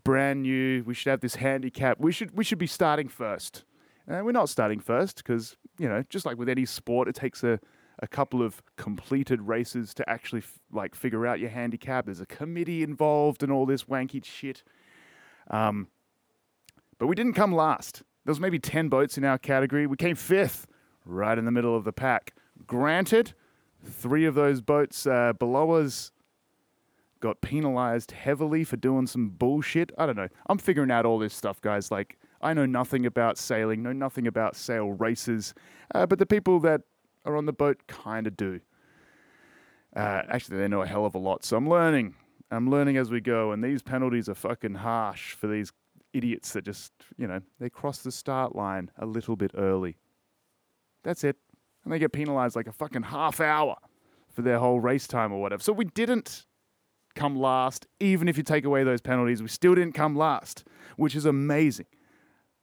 brand 0.04 0.42
new. 0.42 0.82
We 0.84 0.92
should 0.92 1.10
have 1.10 1.20
this 1.20 1.36
handicap. 1.36 1.98
We 1.98 2.12
should 2.12 2.36
we 2.36 2.44
should 2.44 2.58
be 2.58 2.66
starting 2.66 3.08
first. 3.08 3.64
And 4.06 4.24
we're 4.24 4.32
not 4.32 4.48
starting 4.48 4.80
first 4.80 5.16
because 5.16 5.56
you 5.78 5.88
know, 5.88 6.04
just 6.10 6.26
like 6.26 6.36
with 6.36 6.48
any 6.48 6.66
sport, 6.66 7.08
it 7.08 7.14
takes 7.14 7.42
a 7.42 7.58
a 8.00 8.06
couple 8.06 8.42
of 8.42 8.62
completed 8.76 9.40
races 9.40 9.94
to 9.94 10.08
actually 10.08 10.40
f- 10.40 10.58
like 10.70 10.94
figure 10.94 11.26
out 11.26 11.40
your 11.40 11.48
handicap. 11.48 12.04
There's 12.04 12.20
a 12.20 12.26
committee 12.26 12.82
involved 12.82 13.42
and 13.42 13.50
all 13.50 13.64
this 13.64 13.84
wanky 13.84 14.22
shit. 14.22 14.62
Um, 15.50 15.88
but 16.98 17.06
we 17.06 17.14
didn't 17.14 17.32
come 17.32 17.54
last. 17.54 18.02
There 18.24 18.32
was 18.32 18.40
maybe 18.40 18.58
10 18.58 18.88
boats 18.88 19.16
in 19.16 19.24
our 19.24 19.38
category. 19.38 19.86
We 19.86 19.96
came 19.96 20.16
fifth, 20.16 20.66
right 21.04 21.38
in 21.38 21.44
the 21.44 21.50
middle 21.50 21.76
of 21.76 21.84
the 21.84 21.92
pack. 21.92 22.34
Granted, 22.66 23.32
three 23.84 24.26
of 24.26 24.34
those 24.34 24.60
boats 24.60 25.06
uh, 25.06 25.32
below 25.32 25.72
us 25.72 26.10
got 27.20 27.40
penalized 27.40 28.12
heavily 28.12 28.64
for 28.64 28.76
doing 28.76 29.06
some 29.06 29.30
bullshit. 29.30 29.90
I 29.98 30.06
don't 30.06 30.16
know. 30.16 30.28
I'm 30.48 30.58
figuring 30.58 30.90
out 30.90 31.06
all 31.06 31.18
this 31.18 31.34
stuff, 31.34 31.60
guys. 31.60 31.90
Like, 31.90 32.18
I 32.40 32.54
know 32.54 32.66
nothing 32.66 33.06
about 33.06 33.38
sailing, 33.38 33.82
know 33.82 33.92
nothing 33.92 34.26
about 34.26 34.56
sail 34.56 34.92
races, 34.92 35.54
uh, 35.94 36.06
but 36.06 36.18
the 36.18 36.26
people 36.26 36.60
that 36.60 36.82
are 37.24 37.36
on 37.36 37.46
the 37.46 37.52
boat 37.52 37.86
kind 37.86 38.26
of 38.26 38.36
do. 38.36 38.60
Uh, 39.94 40.22
actually, 40.28 40.58
they 40.58 40.68
know 40.68 40.82
a 40.82 40.86
hell 40.86 41.06
of 41.06 41.14
a 41.14 41.18
lot. 41.18 41.44
So 41.44 41.56
I'm 41.56 41.68
learning. 41.68 42.14
I'm 42.50 42.70
learning 42.70 42.96
as 42.96 43.10
we 43.10 43.20
go, 43.20 43.52
and 43.52 43.64
these 43.64 43.82
penalties 43.82 44.28
are 44.28 44.34
fucking 44.34 44.74
harsh 44.74 45.32
for 45.32 45.46
these 45.46 45.72
idiots 46.12 46.52
that 46.52 46.64
just, 46.64 46.92
you 47.16 47.26
know, 47.26 47.40
they 47.58 47.68
cross 47.68 47.98
the 47.98 48.12
start 48.12 48.54
line 48.54 48.90
a 48.98 49.06
little 49.06 49.36
bit 49.36 49.50
early. 49.56 49.96
That's 51.02 51.24
it. 51.24 51.36
And 51.84 51.92
they 51.92 51.98
get 51.98 52.12
penalized 52.12 52.56
like 52.56 52.66
a 52.66 52.72
fucking 52.72 53.04
half 53.04 53.40
hour 53.40 53.76
for 54.28 54.42
their 54.42 54.58
whole 54.58 54.80
race 54.80 55.06
time 55.06 55.32
or 55.32 55.40
whatever. 55.40 55.62
So 55.62 55.72
we 55.72 55.84
didn't 55.86 56.46
come 57.16 57.36
last, 57.36 57.86
even 57.98 58.28
if 58.28 58.36
you 58.36 58.42
take 58.42 58.64
away 58.64 58.84
those 58.84 59.00
penalties. 59.00 59.42
We 59.42 59.48
still 59.48 59.74
didn't 59.74 59.94
come 59.94 60.14
last, 60.14 60.64
which 60.96 61.16
is 61.16 61.24
amazing. 61.24 61.86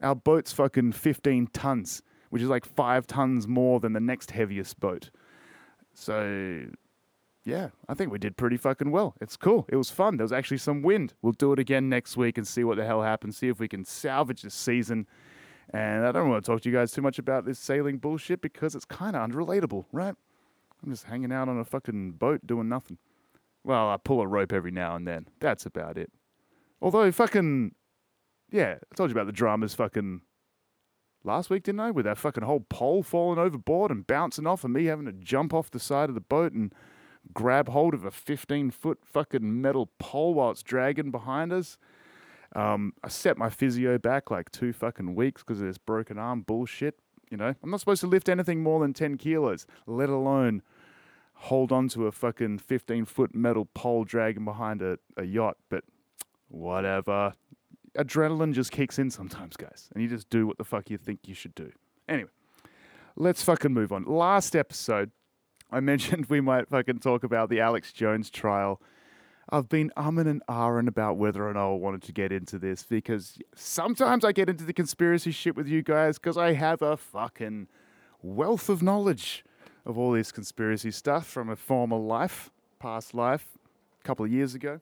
Our 0.01 0.15
boat's 0.15 0.53
fucking 0.53 0.93
15 0.93 1.47
tons 1.47 2.01
which 2.33 2.41
is 2.41 2.49
like 2.49 2.65
five 2.65 3.05
tons 3.05 3.47
more 3.47 3.79
than 3.79 3.93
the 3.93 3.99
next 3.99 4.31
heaviest 4.31 4.79
boat. 4.79 5.11
So, 5.93 6.65
yeah, 7.45 7.69
I 7.87 7.93
think 7.93 8.11
we 8.11 8.17
did 8.17 8.37
pretty 8.37 8.57
fucking 8.57 8.89
well. 8.89 9.13
It's 9.21 9.37
cool. 9.37 9.67
It 9.69 9.75
was 9.75 9.91
fun. 9.91 10.17
There 10.17 10.23
was 10.23 10.31
actually 10.31 10.57
some 10.57 10.81
wind. 10.81 11.13
We'll 11.21 11.33
do 11.33 11.53
it 11.53 11.59
again 11.59 11.89
next 11.89 12.17
week 12.17 12.39
and 12.39 12.47
see 12.47 12.63
what 12.63 12.77
the 12.77 12.85
hell 12.87 13.03
happens. 13.03 13.37
See 13.37 13.49
if 13.49 13.59
we 13.59 13.67
can 13.67 13.85
salvage 13.85 14.41
this 14.41 14.55
season. 14.55 15.05
And 15.69 16.07
I 16.07 16.11
don't 16.11 16.27
want 16.27 16.43
to 16.43 16.51
talk 16.51 16.61
to 16.61 16.69
you 16.69 16.75
guys 16.75 16.91
too 16.91 17.03
much 17.03 17.19
about 17.19 17.45
this 17.45 17.59
sailing 17.59 17.99
bullshit 17.99 18.41
because 18.41 18.73
it's 18.73 18.83
kind 18.83 19.15
of 19.15 19.29
unrelatable, 19.29 19.85
right? 19.91 20.15
I'm 20.83 20.89
just 20.89 21.03
hanging 21.03 21.31
out 21.31 21.49
on 21.49 21.59
a 21.59 21.63
fucking 21.63 22.13
boat 22.13 22.47
doing 22.47 22.67
nothing. 22.67 22.97
Well, 23.63 23.89
I 23.89 23.97
pull 23.97 24.21
a 24.21 24.27
rope 24.27 24.51
every 24.51 24.71
now 24.71 24.95
and 24.95 25.07
then. 25.07 25.27
That's 25.39 25.65
about 25.65 25.97
it. 25.97 26.11
Although, 26.81 27.11
fucking, 27.11 27.75
yeah, 28.51 28.75
I 28.91 28.95
told 28.95 29.09
you 29.09 29.15
about 29.15 29.25
the 29.25 29.31
dramas 29.31 29.73
fucking 29.73 30.21
last 31.23 31.49
week, 31.49 31.63
didn't 31.63 31.79
I? 31.79 31.91
With 31.91 32.05
that 32.05 32.17
fucking 32.17 32.43
whole 32.43 32.65
pole 32.69 33.03
falling 33.03 33.39
overboard 33.39 33.91
and 33.91 34.05
bouncing 34.05 34.45
off, 34.45 34.63
and 34.63 34.73
me 34.73 34.85
having 34.85 35.05
to 35.05 35.13
jump 35.13 35.53
off 35.53 35.71
the 35.71 35.79
side 35.79 36.09
of 36.09 36.15
the 36.15 36.21
boat 36.21 36.51
and 36.51 36.73
grab 37.33 37.69
hold 37.69 37.93
of 37.93 38.03
a 38.03 38.11
15 38.11 38.71
foot 38.71 38.99
fucking 39.05 39.61
metal 39.61 39.89
pole 39.99 40.33
while 40.33 40.51
it's 40.51 40.63
dragging 40.63 41.11
behind 41.11 41.53
us. 41.53 41.77
Um, 42.55 42.93
I 43.03 43.07
set 43.07 43.37
my 43.37 43.49
physio 43.49 43.97
back 43.97 44.29
like 44.29 44.51
two 44.51 44.73
fucking 44.73 45.15
weeks 45.15 45.41
because 45.41 45.59
of 45.59 45.67
this 45.67 45.77
broken 45.77 46.19
arm 46.19 46.41
bullshit. 46.41 46.99
You 47.31 47.37
know, 47.37 47.55
I'm 47.63 47.71
not 47.71 47.79
supposed 47.79 48.01
to 48.01 48.07
lift 48.07 48.29
anything 48.29 48.61
more 48.61 48.79
than 48.79 48.93
10 48.93 49.17
kilos, 49.17 49.65
let 49.87 50.09
alone 50.09 50.61
hold 51.43 51.73
on 51.73 51.89
to 51.89 52.07
a 52.07 52.11
fucking 52.11 52.57
15 52.57 53.03
foot 53.03 53.35
metal 53.35 53.67
pole 53.73 54.05
dragging 54.05 54.45
behind 54.45 54.81
a, 54.81 54.97
a 55.17 55.23
yacht. 55.23 55.57
But 55.69 55.83
whatever 56.47 57.33
adrenaline 57.97 58.53
just 58.53 58.71
kicks 58.71 58.97
in 58.97 59.11
sometimes, 59.11 59.57
guys, 59.57 59.89
and 59.93 60.01
you 60.01 60.09
just 60.09 60.29
do 60.29 60.47
what 60.47 60.57
the 60.57 60.63
fuck 60.63 60.89
you 60.89 60.97
think 60.97 61.19
you 61.25 61.33
should 61.33 61.53
do. 61.53 61.71
Anyway, 62.07 62.29
let's 63.17 63.43
fucking 63.43 63.73
move 63.73 63.91
on. 63.91 64.05
Last 64.05 64.55
episode, 64.55 65.11
I 65.69 65.79
mentioned 65.81 66.27
we 66.27 66.39
might 66.39 66.69
fucking 66.69 66.99
talk 66.99 67.25
about 67.25 67.49
the 67.49 67.59
Alex 67.59 67.91
Jones 67.91 68.29
trial. 68.29 68.81
I've 69.49 69.67
been 69.67 69.91
umming 69.97 70.29
and 70.29 70.41
ahhing 70.49 70.87
about 70.87 71.17
whether 71.17 71.45
or 71.45 71.53
not 71.53 71.73
I 71.73 71.75
wanted 71.75 72.03
to 72.03 72.13
get 72.13 72.31
into 72.31 72.57
this 72.57 72.83
because 72.83 73.37
sometimes 73.53 74.23
I 74.23 74.31
get 74.31 74.47
into 74.47 74.63
the 74.63 74.71
conspiracy 74.71 75.31
shit 75.31 75.57
with 75.57 75.67
you 75.67 75.83
guys 75.83 76.17
because 76.17 76.37
I 76.37 76.53
have 76.53 76.81
a 76.81 76.95
fucking 76.95 77.67
wealth 78.21 78.69
of 78.69 78.81
knowledge 78.81 79.43
of 79.85 79.97
all 79.97 80.11
this 80.11 80.31
conspiracy 80.31 80.91
stuff 80.91 81.27
from 81.27 81.49
a 81.49 81.55
former 81.55 81.97
life, 81.97 82.51
past 82.79 83.13
life, 83.13 83.47
a 84.01 84.07
couple 84.07 84.25
of 84.25 84.31
years 84.31 84.55
ago. 84.55 84.79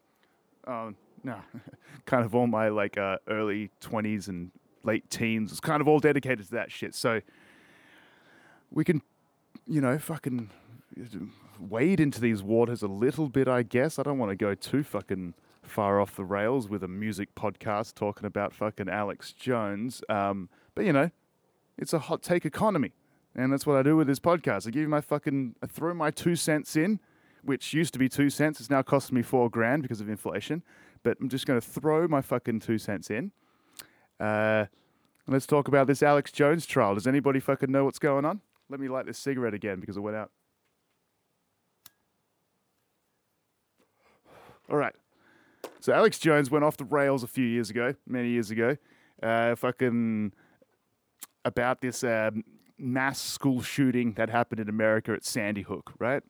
Um, 0.66 0.96
no, 1.24 1.38
kind 2.06 2.26
of 2.26 2.36
all 2.36 2.48
my 2.48 2.70
like 2.70 2.98
uh, 2.98 3.18
early 3.28 3.72
twenties 3.80 4.28
and 4.28 4.52
late 4.84 5.10
teens 5.10 5.52
was 5.52 5.60
kind 5.60 5.82
of 5.82 5.88
all 5.88 6.00
dedicated 6.00 6.46
to 6.46 6.52
that 6.52 6.72
shit. 6.72 6.96
So 6.96 7.22
we 8.72 8.84
can, 8.84 9.02
you 9.68 9.82
know, 9.82 9.98
fucking 9.98 10.50
wade 11.60 12.00
into 12.00 12.20
these 12.20 12.42
waters 12.42 12.82
a 12.82 12.88
little 12.88 13.30
bit, 13.30 13.48
I 13.48 13.64
guess. 13.64 14.00
I 14.00 14.04
don't 14.04 14.18
want 14.18 14.32
to 14.32 14.36
go 14.36 14.56
too 14.56 14.84
fucking 14.84 15.34
far 15.64 16.00
off 16.02 16.16
the 16.16 16.26
rails 16.26 16.68
with 16.68 16.84
a 16.84 16.88
music 16.88 17.36
podcast 17.36 17.94
talking 17.94 18.26
about 18.26 18.54
fucking 18.54 18.90
Alex 18.90 19.34
Jones. 19.34 20.02
Um, 20.10 20.50
but 20.76 20.86
you 20.86 20.94
know, 20.94 21.12
it's 21.78 21.94
a 21.94 22.00
hot 22.00 22.22
take 22.24 22.46
economy, 22.46 22.92
and 23.36 23.52
that's 23.52 23.66
what 23.66 23.78
I 23.78 23.84
do 23.84 23.96
with 23.96 24.08
this 24.08 24.20
podcast. 24.20 24.68
I 24.68 24.72
give 24.72 24.82
you 24.82 24.90
my 24.90 25.02
fucking, 25.02 25.56
I 25.62 25.68
throw 25.68 25.94
my 25.94 26.12
two 26.12 26.36
cents 26.36 26.76
in, 26.76 27.00
which 27.44 27.74
used 27.74 27.94
to 27.94 28.00
be 28.00 28.10
two 28.10 28.30
cents. 28.30 28.60
It's 28.60 28.70
now 28.70 28.82
costing 28.82 29.16
me 29.16 29.22
four 29.22 29.50
grand 29.50 29.82
because 29.82 30.02
of 30.02 30.10
inflation 30.10 30.64
but 31.04 31.18
I'm 31.20 31.30
just 31.30 31.46
going 31.46 31.60
to 31.60 31.66
throw 31.66 32.08
my 32.08 32.22
fucking 32.22 32.60
two 32.60 32.78
cents 32.78 33.10
in. 33.10 33.32
Uh, 34.20 34.66
Let's 35.28 35.46
talk 35.46 35.68
about 35.68 35.88
this 35.88 36.04
Alex 36.04 36.32
Jones 36.32 36.66
trial. 36.66 36.96
Does 36.96 37.08
anybody 37.08 37.40
fucking 37.40 37.72
know 37.72 37.86
what's 37.86 38.00
going 38.00 38.26
on? 38.26 38.42
Let 38.70 38.80
me 38.80 38.90
light 38.90 39.06
this 39.06 39.18
cigarette 39.18 39.54
again 39.54 39.80
because 39.80 39.96
it 39.96 40.02
went 40.02 40.18
out. 40.18 40.32
All 44.70 44.78
right. 44.78 44.96
So 45.80 45.94
Alex 45.94 46.20
Jones 46.20 46.50
went 46.50 46.66
off 46.66 46.76
the 46.76 46.86
rails 46.86 47.24
a 47.24 47.28
few 47.28 47.46
years 47.46 47.70
ago, 47.70 47.94
many 48.08 48.30
years 48.30 48.52
ago, 48.52 48.76
uh, 49.22 49.56
fucking 49.56 50.34
about 51.46 51.82
this 51.82 52.04
um, 52.04 52.44
mass 52.82 53.20
school 53.20 53.62
shooting 53.62 54.14
that 54.14 54.30
happened 54.30 54.60
in 54.60 54.70
America 54.70 55.14
at 55.14 55.24
Sandy 55.24 55.62
Hook, 55.62 55.94
right? 56.00 56.24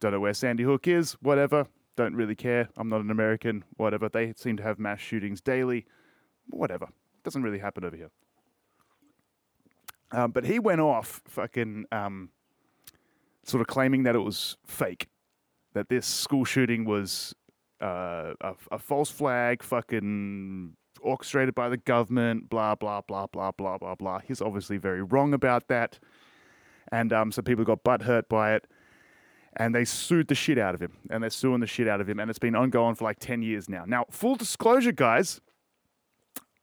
Don't 0.00 0.12
know 0.12 0.20
where 0.20 0.34
Sandy 0.34 0.62
Hook 0.64 0.86
is, 0.86 1.12
whatever. 1.14 1.66
Don't 1.96 2.14
really 2.14 2.34
care. 2.34 2.68
I'm 2.76 2.88
not 2.88 3.00
an 3.00 3.10
American, 3.10 3.64
whatever. 3.76 4.08
They 4.08 4.34
seem 4.36 4.56
to 4.56 4.62
have 4.62 4.78
mass 4.78 5.00
shootings 5.00 5.40
daily, 5.40 5.86
whatever. 6.48 6.88
Doesn't 7.22 7.42
really 7.42 7.60
happen 7.60 7.84
over 7.84 7.96
here. 7.96 8.10
Um, 10.12 10.32
but 10.32 10.44
he 10.44 10.58
went 10.58 10.80
off 10.80 11.22
fucking 11.26 11.86
um, 11.90 12.30
sort 13.44 13.60
of 13.60 13.66
claiming 13.66 14.02
that 14.04 14.14
it 14.14 14.20
was 14.20 14.56
fake, 14.66 15.08
that 15.72 15.88
this 15.88 16.06
school 16.06 16.44
shooting 16.44 16.84
was 16.84 17.34
uh, 17.80 18.34
a, 18.40 18.54
a 18.72 18.78
false 18.78 19.10
flag, 19.10 19.62
fucking 19.62 20.76
orchestrated 21.04 21.54
by 21.54 21.68
the 21.68 21.76
government, 21.76 22.48
blah, 22.48 22.74
blah, 22.74 23.00
blah, 23.00 23.26
blah, 23.26 23.52
blah, 23.52 23.78
blah, 23.78 23.94
blah. 23.94 24.18
He's 24.20 24.40
obviously 24.40 24.76
very 24.76 25.02
wrong 25.02 25.34
about 25.34 25.68
that. 25.68 25.98
And 26.90 27.12
um, 27.12 27.32
so 27.32 27.42
people 27.42 27.64
got 27.64 27.84
butthurt 27.84 28.28
by 28.28 28.54
it. 28.54 28.66
And 29.56 29.72
they 29.72 29.84
sued 29.84 30.26
the 30.26 30.34
shit 30.34 30.58
out 30.58 30.74
of 30.74 30.82
him. 30.82 30.96
And 31.10 31.22
they're 31.22 31.30
suing 31.30 31.60
the 31.60 31.66
shit 31.66 31.86
out 31.86 32.00
of 32.00 32.08
him. 32.08 32.18
And 32.18 32.28
it's 32.28 32.40
been 32.40 32.56
ongoing 32.56 32.96
for 32.96 33.04
like 33.04 33.20
10 33.20 33.42
years 33.42 33.68
now. 33.68 33.84
Now, 33.86 34.06
full 34.10 34.34
disclosure, 34.34 34.90
guys, 34.90 35.40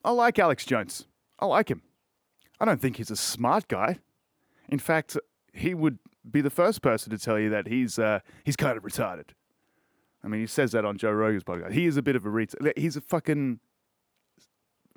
I 0.04 0.12
like 0.12 0.38
Alex 0.40 0.66
Jones. 0.66 1.06
I 1.40 1.46
like 1.46 1.70
him. 1.70 1.82
I 2.60 2.66
don't 2.66 2.82
think 2.82 2.98
he's 2.98 3.12
a 3.12 3.16
smart 3.16 3.68
guy. 3.68 4.00
In 4.70 4.80
fact, 4.80 5.18
he 5.54 5.74
would 5.74 6.00
be 6.30 6.42
the 6.42 6.50
first 6.50 6.82
person 6.82 7.12
to 7.12 7.18
tell 7.18 7.40
you 7.40 7.50
that 7.50 7.68
he's 7.68 7.98
uh, 7.98 8.20
he's 8.44 8.56
kind 8.56 8.78
of 8.78 8.84
retarded. 8.84 9.30
I 10.24 10.28
mean, 10.28 10.42
he 10.42 10.48
says 10.48 10.72
that 10.74 10.86
on 10.86 10.98
Joe 10.98 11.12
Rogan's 11.12 11.44
podcast. 11.44 11.72
He 11.74 11.88
is 11.88 11.98
a 11.98 12.02
bit 12.02 12.16
of 12.16 12.26
a 12.26 12.30
retard. 12.30 12.78
He's 12.78 12.96
a 12.96 13.02
fucking 13.02 13.60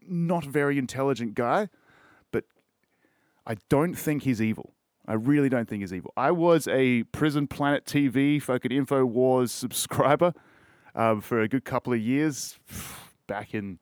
not 0.09 0.45
very 0.45 0.79
intelligent 0.79 1.35
guy, 1.35 1.69
but 2.31 2.45
I 3.47 3.57
don't 3.69 3.95
think 3.95 4.23
he's 4.23 4.41
evil. 4.41 4.75
I 5.07 5.15
really 5.15 5.49
don't 5.49 5.69
think 5.69 5.83
he's 5.83 5.93
evil. 5.93 6.13
I 6.17 6.31
was 6.31 6.67
a 6.69 7.03
Prison 7.05 7.47
Planet 7.47 7.85
TV 7.85 8.41
fucking 8.41 8.71
InfoWars 8.71 9.51
subscriber 9.51 10.33
um, 10.95 11.21
for 11.21 11.41
a 11.41 11.49
good 11.49 11.65
couple 11.65 11.93
of 11.93 12.01
years 12.01 12.59
back 13.27 13.55
in 13.55 13.79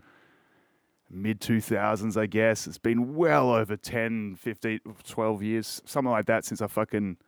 mid 1.11 1.41
2000s, 1.41 2.21
I 2.21 2.27
guess. 2.27 2.67
It's 2.67 2.79
been 2.79 3.15
well 3.15 3.53
over 3.53 3.77
10, 3.77 4.37
15, 4.37 4.81
12 5.07 5.43
years, 5.43 5.83
something 5.85 6.11
like 6.11 6.27
that, 6.27 6.45
since 6.45 6.61
I 6.61 6.67
fucking 6.67 7.19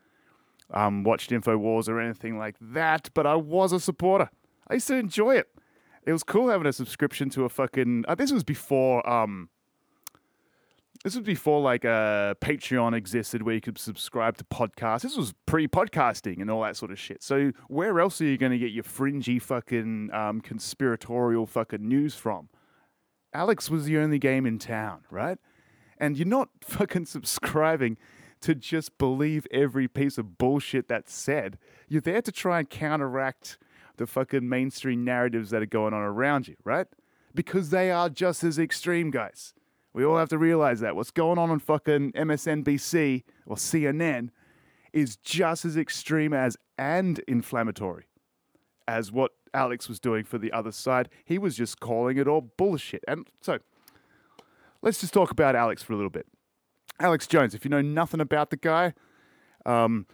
um, 0.71 1.05
watched 1.05 1.31
InfoWars 1.31 1.89
or 1.89 2.01
anything 2.01 2.39
like 2.39 2.57
that. 2.61 3.11
But 3.15 3.27
I 3.27 3.37
was 3.37 3.73
a 3.73 3.79
supporter. 3.79 4.31
I 4.67 4.75
used 4.75 4.89
to 4.89 4.97
enjoy 4.97 5.37
it. 5.37 5.49
It 6.06 6.12
was 6.12 6.23
cool 6.23 6.49
having 6.49 6.66
a 6.66 6.73
subscription 6.73 7.30
to 7.30 7.44
a 7.44 7.49
fucking. 7.49 8.04
Uh, 8.06 8.14
this 8.14 8.32
was 8.32 8.44
before. 8.44 9.08
Um, 9.08 9.49
this 11.02 11.14
was 11.14 11.25
before 11.25 11.61
like 11.61 11.84
uh, 11.84 12.34
Patreon 12.40 12.94
existed, 12.94 13.42
where 13.42 13.54
you 13.54 13.61
could 13.61 13.76
subscribe 13.76 14.38
to 14.38 14.44
podcasts. 14.44 15.02
This 15.02 15.18
was 15.18 15.34
pre-podcasting 15.44 16.40
and 16.40 16.50
all 16.50 16.62
that 16.62 16.76
sort 16.76 16.90
of 16.90 16.99
shit. 16.99 17.23
So 17.23 17.52
where 17.68 18.00
else 18.00 18.23
are 18.23 18.25
you 18.25 18.38
going 18.38 18.52
to 18.52 18.58
get 18.58 18.70
your 18.70 18.84
fringy 18.84 19.38
fucking 19.38 20.11
um, 20.14 20.40
conspiratorial 20.40 21.44
fucking 21.46 21.87
news 21.87 22.14
from? 22.14 22.49
Alex 23.34 23.68
was 23.68 23.84
the 23.84 23.99
only 23.99 24.18
game 24.18 24.46
in 24.46 24.58
town, 24.58 25.00
right? 25.11 25.37
And 25.99 26.16
you're 26.16 26.26
not 26.26 26.49
fucking 26.62 27.04
subscribing 27.04 27.99
to 28.40 28.54
just 28.54 28.96
believe 28.96 29.46
every 29.50 29.88
piece 29.88 30.16
of 30.16 30.38
bullshit 30.38 30.88
that's 30.88 31.14
said. 31.14 31.58
You're 31.88 32.00
there 32.00 32.23
to 32.23 32.32
try 32.32 32.61
and 32.61 32.70
counteract 32.70 33.58
the 33.97 34.07
fucking 34.07 34.49
mainstream 34.49 35.05
narratives 35.05 35.51
that 35.51 35.63
are 35.63 35.67
going 35.67 35.95
on 35.95 36.03
around 36.03 36.49
you, 36.49 36.57
right? 36.65 36.87
Because 37.35 37.71
they 37.71 37.91
are 37.91 38.09
just 38.09 38.45
as 38.45 38.59
extreme, 38.59 39.11
guys. 39.11 39.55
We 39.93 40.05
all 40.05 40.17
have 40.17 40.29
to 40.31 40.39
realize 40.39 40.81
that. 40.81 40.97
What's 40.97 41.11
going 41.11 41.39
on 41.39 41.51
on 41.51 41.61
fucking 41.61 42.13
MSNBC 42.13 43.23
or 43.47 43.57
CNN 43.57 44.31
is 44.93 45.17
just 45.17 45.65
as 45.65 45.77
extreme 45.77 46.33
as 46.33 46.57
and 46.77 47.21
inflammatory 47.29 48.07
as 48.87 49.13
what 49.13 49.33
Alex 49.53 49.89
was 49.89 50.01
doing 50.01 50.25
for 50.25 50.39
the 50.39 50.53
other 50.53 50.73
side. 50.73 51.09
He 51.25 51.39
was 51.39 51.57
just 51.57 51.81
calling 51.81 52.19
it 52.19 52.29
all 52.29 52.41
bullshit. 52.41 53.05
And 53.07 53.29
so 53.41 53.59
let's 54.83 55.01
just 55.01 55.15
talk 55.15 55.31
about 55.31 55.55
Alex 55.57 55.83
for 55.83 55.93
a 55.93 55.97
little 55.97 56.11
bit. 56.11 56.27
Alex 57.01 57.27
Jones, 57.27 57.55
if 57.55 57.65
you 57.65 57.71
know 57.71 57.81
nothing 57.81 58.21
about 58.21 58.51
the 58.51 58.57
guy, 58.57 58.95
um, 59.67 60.07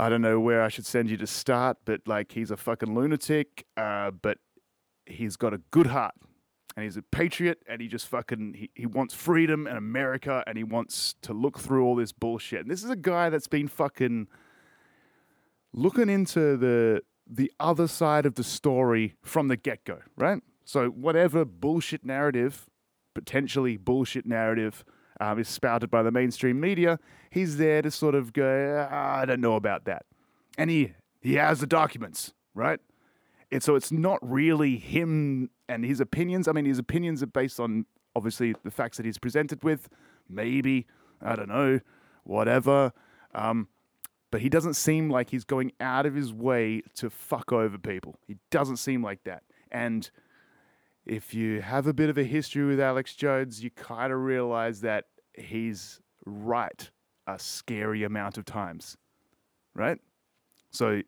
I 0.00 0.08
don't 0.08 0.22
know 0.22 0.40
where 0.40 0.62
I 0.62 0.68
should 0.68 0.86
send 0.86 1.10
you 1.10 1.18
to 1.18 1.26
start, 1.26 1.76
but 1.84 2.00
like 2.06 2.32
he's 2.32 2.50
a 2.50 2.56
fucking 2.56 2.94
lunatic, 2.94 3.66
uh, 3.76 4.10
but 4.10 4.38
he's 5.04 5.36
got 5.36 5.52
a 5.52 5.58
good 5.70 5.88
heart 5.88 6.14
and 6.74 6.84
he's 6.84 6.96
a 6.96 7.02
patriot 7.02 7.58
and 7.68 7.82
he 7.82 7.86
just 7.86 8.06
fucking 8.06 8.54
he, 8.54 8.70
he 8.74 8.86
wants 8.86 9.12
freedom 9.12 9.66
and 9.66 9.76
America 9.76 10.42
and 10.46 10.56
he 10.56 10.64
wants 10.64 11.16
to 11.20 11.34
look 11.34 11.58
through 11.58 11.84
all 11.84 11.96
this 11.96 12.12
bullshit. 12.12 12.62
And 12.62 12.70
this 12.70 12.82
is 12.82 12.88
a 12.88 12.96
guy 12.96 13.28
that's 13.28 13.46
been 13.46 13.68
fucking 13.68 14.28
looking 15.74 16.08
into 16.08 16.56
the 16.56 17.02
the 17.30 17.52
other 17.60 17.86
side 17.86 18.24
of 18.24 18.36
the 18.36 18.42
story 18.42 19.16
from 19.22 19.48
the 19.48 19.56
get 19.56 19.84
go, 19.84 19.98
right? 20.16 20.42
So, 20.64 20.88
whatever 20.88 21.44
bullshit 21.44 22.06
narrative, 22.06 22.70
potentially 23.14 23.76
bullshit 23.76 24.24
narrative, 24.24 24.82
um, 25.20 25.38
is 25.38 25.48
spouted 25.48 25.90
by 25.90 26.02
the 26.02 26.10
mainstream 26.10 26.58
media, 26.58 26.98
he's 27.30 27.58
there 27.58 27.82
to 27.82 27.90
sort 27.90 28.14
of 28.14 28.32
go, 28.32 28.88
ah, 28.90 29.18
I 29.18 29.26
don't 29.26 29.40
know 29.40 29.54
about 29.54 29.84
that. 29.84 30.06
And 30.58 30.70
he, 30.70 30.94
he 31.20 31.34
has 31.34 31.60
the 31.60 31.66
documents, 31.66 32.32
right? 32.54 32.80
And 33.52 33.62
so 33.62 33.74
it's 33.74 33.92
not 33.92 34.18
really 34.22 34.76
him 34.76 35.50
and 35.68 35.84
his 35.84 36.00
opinions. 36.00 36.48
I 36.48 36.52
mean, 36.52 36.64
his 36.64 36.78
opinions 36.78 37.22
are 37.22 37.26
based 37.26 37.60
on 37.60 37.84
obviously 38.16 38.54
the 38.64 38.70
facts 38.70 38.96
that 38.96 39.06
he's 39.06 39.18
presented 39.18 39.62
with. 39.62 39.88
Maybe, 40.28 40.86
I 41.20 41.36
don't 41.36 41.48
know, 41.48 41.80
whatever. 42.24 42.92
Um, 43.34 43.68
but 44.30 44.40
he 44.40 44.48
doesn't 44.48 44.74
seem 44.74 45.10
like 45.10 45.30
he's 45.30 45.44
going 45.44 45.72
out 45.80 46.06
of 46.06 46.14
his 46.14 46.32
way 46.32 46.82
to 46.96 47.10
fuck 47.10 47.52
over 47.52 47.76
people. 47.78 48.16
He 48.26 48.36
doesn't 48.50 48.76
seem 48.76 49.02
like 49.02 49.24
that. 49.24 49.42
And 49.70 50.10
if 51.10 51.34
you 51.34 51.60
have 51.60 51.88
a 51.88 51.92
bit 51.92 52.08
of 52.08 52.16
a 52.16 52.22
history 52.22 52.64
with 52.64 52.78
Alex 52.78 53.16
Jones, 53.16 53.64
you 53.64 53.70
kind 53.70 54.12
of 54.12 54.20
realize 54.20 54.80
that 54.82 55.06
he's 55.34 56.00
right 56.24 56.88
a 57.26 57.36
scary 57.36 58.04
amount 58.04 58.38
of 58.38 58.44
times, 58.44 58.96
right? 59.74 59.98
So, 60.70 61.02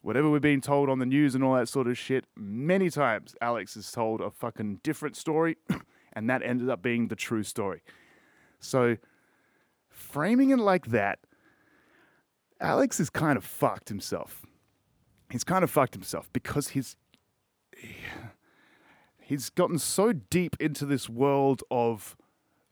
whatever 0.00 0.28
we're 0.28 0.40
being 0.40 0.60
told 0.60 0.90
on 0.90 0.98
the 0.98 1.06
news 1.06 1.36
and 1.36 1.44
all 1.44 1.54
that 1.54 1.68
sort 1.68 1.86
of 1.86 1.96
shit, 1.96 2.24
many 2.36 2.90
times 2.90 3.36
Alex 3.40 3.76
has 3.76 3.92
told 3.92 4.20
a 4.20 4.32
fucking 4.32 4.80
different 4.82 5.14
story, 5.16 5.56
and 6.14 6.28
that 6.28 6.42
ended 6.42 6.68
up 6.68 6.82
being 6.82 7.06
the 7.06 7.16
true 7.16 7.44
story. 7.44 7.82
So, 8.58 8.96
framing 9.88 10.50
it 10.50 10.58
like 10.58 10.86
that 10.86 11.20
Alex 12.60 12.98
is 12.98 13.08
kind 13.08 13.38
of 13.38 13.44
fucked 13.44 13.88
himself. 13.88 14.44
He's 15.30 15.44
kind 15.44 15.62
of 15.62 15.70
fucked 15.70 15.94
himself 15.94 16.28
because 16.32 16.70
he's 16.70 16.96
he's 19.28 19.50
gotten 19.50 19.78
so 19.78 20.12
deep 20.12 20.56
into 20.58 20.86
this 20.86 21.06
world 21.06 21.62
of 21.70 22.16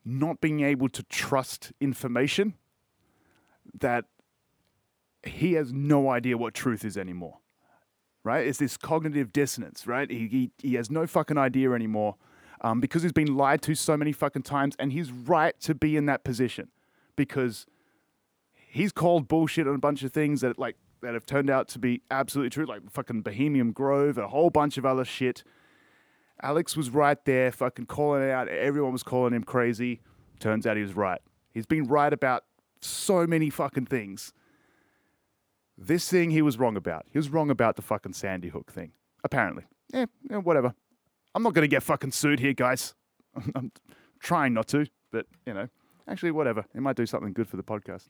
not 0.06 0.40
being 0.40 0.60
able 0.60 0.88
to 0.88 1.02
trust 1.02 1.70
information 1.82 2.54
that 3.78 4.06
he 5.22 5.52
has 5.52 5.70
no 5.70 6.08
idea 6.08 6.38
what 6.38 6.54
truth 6.54 6.82
is 6.82 6.96
anymore. 6.96 7.38
Right? 8.24 8.46
It's 8.46 8.58
this 8.58 8.78
cognitive 8.78 9.32
dissonance, 9.32 9.86
right? 9.86 10.10
He, 10.10 10.28
he, 10.28 10.50
he 10.58 10.74
has 10.76 10.90
no 10.90 11.06
fucking 11.06 11.36
idea 11.36 11.72
anymore 11.72 12.16
um, 12.62 12.80
because 12.80 13.02
he's 13.02 13.12
been 13.12 13.36
lied 13.36 13.60
to 13.62 13.74
so 13.74 13.96
many 13.96 14.12
fucking 14.12 14.42
times, 14.42 14.74
and 14.78 14.92
he's 14.92 15.12
right 15.12 15.60
to 15.60 15.74
be 15.74 15.94
in 15.96 16.06
that 16.06 16.24
position 16.24 16.68
because 17.16 17.66
he's 18.54 18.92
called 18.92 19.28
bullshit 19.28 19.68
on 19.68 19.74
a 19.74 19.78
bunch 19.78 20.02
of 20.02 20.12
things 20.12 20.40
that 20.40 20.58
like 20.58 20.76
that 21.02 21.12
have 21.12 21.26
turned 21.26 21.50
out 21.50 21.68
to 21.68 21.78
be 21.78 22.00
absolutely 22.10 22.50
true, 22.50 22.64
like 22.64 22.90
fucking 22.90 23.20
Bohemian 23.20 23.72
Grove, 23.72 24.16
a 24.16 24.28
whole 24.28 24.50
bunch 24.50 24.78
of 24.78 24.86
other 24.86 25.04
shit. 25.04 25.44
Alex 26.42 26.76
was 26.76 26.90
right 26.90 27.22
there, 27.24 27.50
fucking 27.50 27.86
calling 27.86 28.22
it 28.22 28.30
out. 28.30 28.48
Everyone 28.48 28.92
was 28.92 29.02
calling 29.02 29.32
him 29.32 29.42
crazy. 29.42 30.00
Turns 30.38 30.66
out 30.66 30.76
he 30.76 30.82
was 30.82 30.94
right. 30.94 31.20
He's 31.52 31.66
been 31.66 31.84
right 31.84 32.12
about 32.12 32.44
so 32.80 33.26
many 33.26 33.50
fucking 33.50 33.86
things. 33.86 34.32
This 35.78 36.08
thing 36.08 36.30
he 36.30 36.42
was 36.42 36.58
wrong 36.58 36.76
about. 36.76 37.06
He 37.10 37.18
was 37.18 37.28
wrong 37.28 37.50
about 37.50 37.76
the 37.76 37.82
fucking 37.82 38.12
Sandy 38.12 38.48
Hook 38.48 38.72
thing. 38.72 38.92
Apparently. 39.24 39.64
Yeah, 39.92 40.06
yeah 40.30 40.38
whatever. 40.38 40.74
I'm 41.34 41.42
not 41.42 41.54
going 41.54 41.64
to 41.64 41.68
get 41.68 41.82
fucking 41.82 42.12
sued 42.12 42.40
here, 42.40 42.54
guys. 42.54 42.94
I'm 43.54 43.72
trying 44.20 44.54
not 44.54 44.68
to, 44.68 44.86
but, 45.10 45.26
you 45.46 45.52
know, 45.52 45.68
actually, 46.08 46.30
whatever. 46.30 46.64
It 46.74 46.80
might 46.80 46.96
do 46.96 47.06
something 47.06 47.32
good 47.32 47.48
for 47.48 47.56
the 47.56 47.62
podcast. 47.62 48.08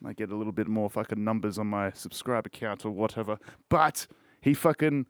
Might 0.00 0.16
get 0.16 0.30
a 0.30 0.36
little 0.36 0.52
bit 0.52 0.68
more 0.68 0.88
fucking 0.88 1.22
numbers 1.22 1.58
on 1.58 1.66
my 1.66 1.90
subscriber 1.90 2.48
count 2.48 2.84
or 2.84 2.90
whatever. 2.90 3.38
But 3.68 4.06
he 4.40 4.54
fucking 4.54 5.06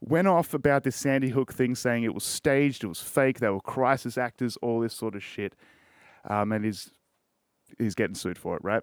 went 0.00 0.28
off 0.28 0.54
about 0.54 0.84
this 0.84 0.96
Sandy 0.96 1.30
Hook 1.30 1.52
thing, 1.52 1.74
saying 1.74 2.04
it 2.04 2.14
was 2.14 2.24
staged, 2.24 2.84
it 2.84 2.88
was 2.88 3.00
fake, 3.00 3.40
they 3.40 3.48
were 3.48 3.60
crisis 3.60 4.16
actors, 4.16 4.56
all 4.62 4.80
this 4.80 4.94
sort 4.94 5.14
of 5.14 5.22
shit. 5.22 5.54
Um, 6.28 6.52
and 6.52 6.64
he's 6.64 6.90
he's 7.78 7.94
getting 7.94 8.14
sued 8.14 8.38
for 8.38 8.56
it, 8.56 8.64
right? 8.64 8.82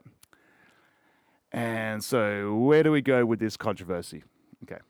And 1.52 2.04
so, 2.04 2.56
where 2.56 2.84
do 2.84 2.92
we 2.92 3.02
go 3.02 3.26
with 3.26 3.40
this 3.40 3.56
controversy? 3.56 4.24
Okay. 4.64 4.82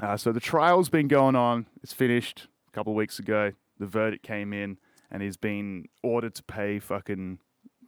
Uh, 0.00 0.16
so 0.16 0.32
the 0.32 0.40
trial's 0.40 0.88
been 0.88 1.08
going 1.08 1.36
on. 1.36 1.66
It's 1.82 1.92
finished 1.92 2.48
a 2.68 2.72
couple 2.72 2.92
of 2.92 2.96
weeks 2.96 3.18
ago. 3.18 3.52
The 3.78 3.86
verdict 3.86 4.24
came 4.24 4.52
in, 4.52 4.78
and 5.10 5.22
he's 5.22 5.36
been 5.36 5.86
ordered 6.02 6.34
to 6.36 6.42
pay 6.42 6.78
fucking 6.78 7.38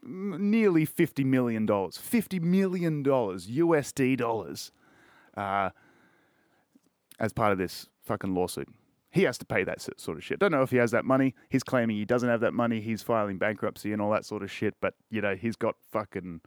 nearly 0.03 0.85
fifty 0.85 1.25
million 1.25 1.67
dollars. 1.67 1.97
Fifty 1.97 2.39
million 2.39 3.03
dollars 3.03 3.49
USD 3.49 4.19
dollars. 4.19 4.71
Uh, 5.37 5.71
as 7.19 7.33
part 7.33 7.53
of 7.53 7.59
this 7.59 7.89
fucking 8.03 8.35
lawsuit. 8.35 8.69
He 9.11 9.23
has 9.23 9.39
to 9.39 9.45
pay 9.45 9.63
that 9.63 9.81
sort 9.81 10.19
of 10.19 10.25
shit. 10.25 10.41
Don't 10.41 10.51
know 10.51 10.63
if 10.63 10.71
he 10.71 10.79
has 10.79 10.91
that 10.91 11.05
money. 11.05 11.35
He's 11.49 11.63
claiming 11.63 11.97
he 11.97 12.05
doesn't 12.05 12.29
have 12.29 12.41
that 12.41 12.53
money. 12.53 12.81
He's 12.81 13.03
filing 13.03 13.39
bankruptcy 13.39 13.93
and 13.93 14.03
all 14.03 14.11
that 14.11 14.25
sort 14.25 14.43
of 14.43 14.51
shit. 14.51 14.75
But, 14.81 14.95
you 15.09 15.21
know, 15.21 15.37
he's 15.37 15.55
got 15.55 15.77
fucking, 15.93 16.41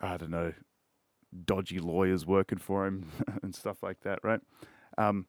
I 0.00 0.16
don't 0.16 0.32
know, 0.32 0.52
dodgy 1.44 1.78
lawyers 1.78 2.26
working 2.26 2.58
for 2.58 2.86
him 2.86 3.12
and 3.42 3.54
stuff 3.54 3.84
like 3.84 4.00
that, 4.00 4.18
right? 4.24 4.40
Um, 4.96 5.26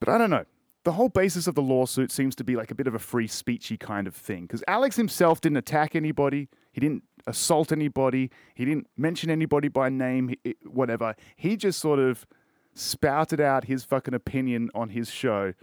but 0.00 0.10
I 0.10 0.18
don't 0.18 0.30
know. 0.30 0.44
The 0.84 0.92
whole 0.92 1.08
basis 1.08 1.46
of 1.46 1.54
the 1.54 1.62
lawsuit 1.62 2.12
seems 2.12 2.34
to 2.36 2.44
be 2.44 2.56
like 2.56 2.70
a 2.70 2.74
bit 2.74 2.86
of 2.86 2.94
a 2.94 2.98
free 2.98 3.26
speechy 3.26 3.80
kind 3.80 4.06
of 4.06 4.14
thing. 4.14 4.42
Because 4.42 4.62
Alex 4.68 4.96
himself 4.96 5.40
didn't 5.40 5.56
attack 5.56 5.96
anybody. 5.96 6.50
He 6.72 6.80
didn't 6.82 7.04
assault 7.26 7.72
anybody. 7.72 8.30
He 8.54 8.66
didn't 8.66 8.88
mention 8.98 9.30
anybody 9.30 9.68
by 9.68 9.88
name, 9.88 10.34
whatever. 10.66 11.16
He 11.36 11.56
just 11.56 11.78
sort 11.78 12.00
of 12.00 12.26
spouted 12.74 13.40
out 13.40 13.64
his 13.64 13.84
fucking 13.84 14.14
opinion 14.14 14.70
on 14.74 14.90
his 14.90 15.10
show. 15.10 15.54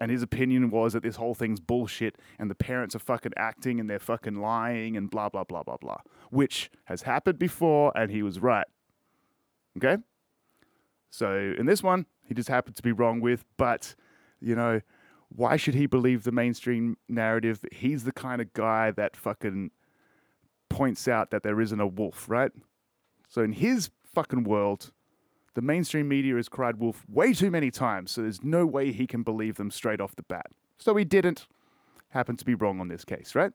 And 0.00 0.12
his 0.12 0.22
opinion 0.22 0.70
was 0.70 0.92
that 0.92 1.02
this 1.02 1.16
whole 1.16 1.34
thing's 1.34 1.58
bullshit 1.58 2.16
and 2.38 2.48
the 2.48 2.54
parents 2.54 2.94
are 2.94 3.00
fucking 3.00 3.32
acting 3.36 3.80
and 3.80 3.90
they're 3.90 3.98
fucking 3.98 4.36
lying 4.40 4.96
and 4.96 5.10
blah, 5.10 5.28
blah, 5.28 5.42
blah, 5.42 5.64
blah, 5.64 5.76
blah. 5.76 5.98
Which 6.30 6.70
has 6.84 7.02
happened 7.02 7.38
before 7.38 7.92
and 7.96 8.10
he 8.10 8.22
was 8.22 8.38
right. 8.38 8.66
Okay? 9.76 9.96
So 11.10 11.54
in 11.58 11.66
this 11.66 11.82
one, 11.82 12.06
he 12.22 12.34
just 12.34 12.48
happened 12.48 12.76
to 12.76 12.82
be 12.82 12.92
wrong 12.92 13.20
with, 13.20 13.44
but, 13.56 13.96
you 14.40 14.54
know, 14.54 14.82
why 15.30 15.56
should 15.56 15.74
he 15.74 15.86
believe 15.86 16.22
the 16.22 16.32
mainstream 16.32 16.96
narrative? 17.08 17.64
He's 17.72 18.04
the 18.04 18.12
kind 18.12 18.40
of 18.40 18.52
guy 18.52 18.92
that 18.92 19.16
fucking 19.16 19.72
points 20.68 21.08
out 21.08 21.30
that 21.30 21.42
there 21.42 21.60
isn't 21.60 21.80
a 21.80 21.86
wolf, 21.86 22.28
right? 22.28 22.52
So 23.28 23.42
in 23.42 23.52
his 23.52 23.90
fucking 24.04 24.44
world, 24.44 24.92
the 25.58 25.62
mainstream 25.62 26.06
media 26.06 26.36
has 26.36 26.48
cried 26.48 26.76
wolf 26.76 27.04
way 27.08 27.32
too 27.32 27.50
many 27.50 27.68
times, 27.68 28.12
so 28.12 28.22
there's 28.22 28.44
no 28.44 28.64
way 28.64 28.92
he 28.92 29.08
can 29.08 29.24
believe 29.24 29.56
them 29.56 29.72
straight 29.72 30.00
off 30.00 30.14
the 30.14 30.22
bat. 30.22 30.46
So 30.78 30.94
he 30.94 31.04
didn't. 31.04 31.48
Happened 32.10 32.38
to 32.38 32.44
be 32.44 32.54
wrong 32.54 32.78
on 32.78 32.86
this 32.86 33.04
case, 33.04 33.34
right? 33.34 33.50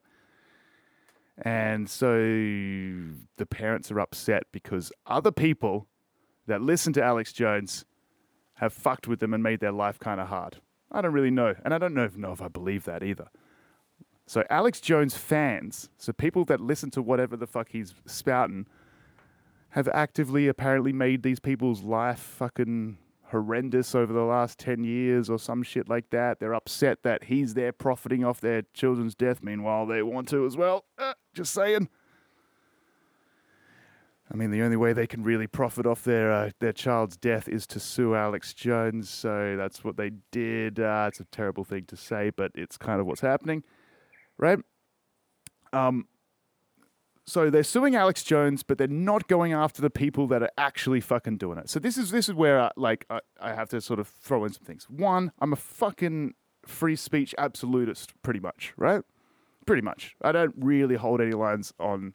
And 1.38 1.90
so 1.90 2.14
the 3.38 3.46
parents 3.50 3.90
are 3.90 4.02
upset 4.02 4.44
because 4.52 4.92
other 5.08 5.32
people 5.32 5.88
that 6.46 6.62
listen 6.62 6.92
to 6.92 7.02
Alex 7.02 7.32
Jones 7.32 7.86
have 8.56 8.74
fucked 8.74 9.08
with 9.08 9.22
them 9.22 9.34
and 9.34 9.42
made 9.42 9.62
their 9.62 9.72
life 9.72 9.98
kind 9.98 10.20
of 10.20 10.28
hard. 10.28 10.58
I 10.92 11.00
don't 11.00 11.14
really 11.14 11.32
know. 11.32 11.56
And 11.64 11.74
I 11.74 11.78
don't 11.78 11.94
know 11.94 12.04
if, 12.04 12.18
know 12.18 12.34
if 12.34 12.42
I 12.42 12.50
believe 12.50 12.84
that 12.84 13.02
either. 13.02 13.30
So 14.26 14.44
Alex 14.50 14.82
Jones 14.82 15.16
fans, 15.16 15.90
so 15.98 16.12
people 16.12 16.44
that 16.46 16.60
listen 16.60 16.92
to 16.92 17.02
whatever 17.02 17.38
the 17.38 17.48
fuck 17.48 17.70
he's 17.70 17.96
spouting, 18.06 18.68
have 19.74 19.90
actively 19.92 20.48
apparently 20.48 20.94
made 20.94 21.24
these 21.24 21.40
people's 21.40 21.82
life 21.82 22.20
fucking 22.20 22.96
horrendous 23.30 23.96
over 23.96 24.14
the 24.14 24.22
last 24.22 24.60
10 24.60 24.84
years 24.84 25.32
or 25.32 25.40
some 25.40 25.64
shit 25.64 25.90
like 25.90 26.12
that. 26.12 26.40
They're 26.40 26.54
upset 26.54 27.02
that 27.02 27.24
he's 27.24 27.56
there 27.56 27.72
profiting 27.72 28.24
off 28.24 28.40
their 28.40 28.62
children's 28.76 29.16
death. 29.16 29.42
Meanwhile, 29.42 29.88
they 29.88 30.04
want 30.04 30.28
to 30.30 30.46
as 30.46 30.56
well. 30.56 30.86
Uh, 31.00 31.16
just 31.34 31.52
saying. 31.54 31.90
I 34.32 34.36
mean, 34.36 34.52
the 34.52 34.62
only 34.62 34.78
way 34.78 34.94
they 34.94 35.08
can 35.08 35.24
really 35.24 35.48
profit 35.48 35.88
off 35.88 36.04
their 36.04 36.32
uh, 36.32 36.52
their 36.60 36.72
child's 36.72 37.18
death 37.18 37.48
is 37.48 37.66
to 37.68 37.80
sue 37.80 38.14
Alex 38.14 38.54
Jones. 38.54 39.10
So 39.10 39.56
that's 39.58 39.84
what 39.84 39.98
they 39.98 40.12
did. 40.32 40.80
Uh, 40.80 41.06
it's 41.08 41.20
a 41.20 41.26
terrible 41.26 41.64
thing 41.64 41.86
to 41.86 41.98
say, 41.98 42.30
but 42.30 42.52
it's 42.54 42.78
kind 42.78 43.02
of 43.02 43.08
what's 43.08 43.22
happening, 43.22 43.64
right? 44.38 44.60
Um, 45.72 46.08
so 47.26 47.50
they're 47.50 47.64
suing 47.64 47.96
Alex 47.96 48.24
Jones, 48.24 48.64
but 48.64 48.78
they're 48.78 48.88
not 48.88 49.28
going 49.28 49.54
after 49.54 49.82
the 49.82 49.90
people 49.90 50.28
that 50.28 50.44
are 50.44 50.52
actually 50.58 51.00
fucking 51.00 51.38
doing 51.38 51.58
it. 51.58 51.70
So 51.70 51.80
this 51.80 51.98
is 51.98 52.12
this 52.12 52.28
is 52.28 52.36
where 52.36 52.60
I, 52.60 52.72
like 52.76 53.06
I, 53.10 53.20
I 53.40 53.54
have 53.54 53.70
to 53.70 53.80
sort 53.80 54.00
of 54.00 54.08
throw 54.08 54.44
in 54.44 54.52
some 54.52 54.66
things. 54.66 54.90
One, 54.90 55.32
I'm 55.40 55.54
a 55.54 55.58
fucking 55.58 56.34
free 56.66 56.96
speech 56.96 57.34
absolutist, 57.38 58.14
pretty 58.24 58.42
much, 58.42 58.74
right? 58.76 59.04
Pretty 59.66 59.82
much. 59.82 60.16
I 60.22 60.34
don't 60.34 60.54
really 60.58 60.96
hold 60.96 61.22
any 61.22 61.32
lines 61.32 61.74
on 61.80 62.14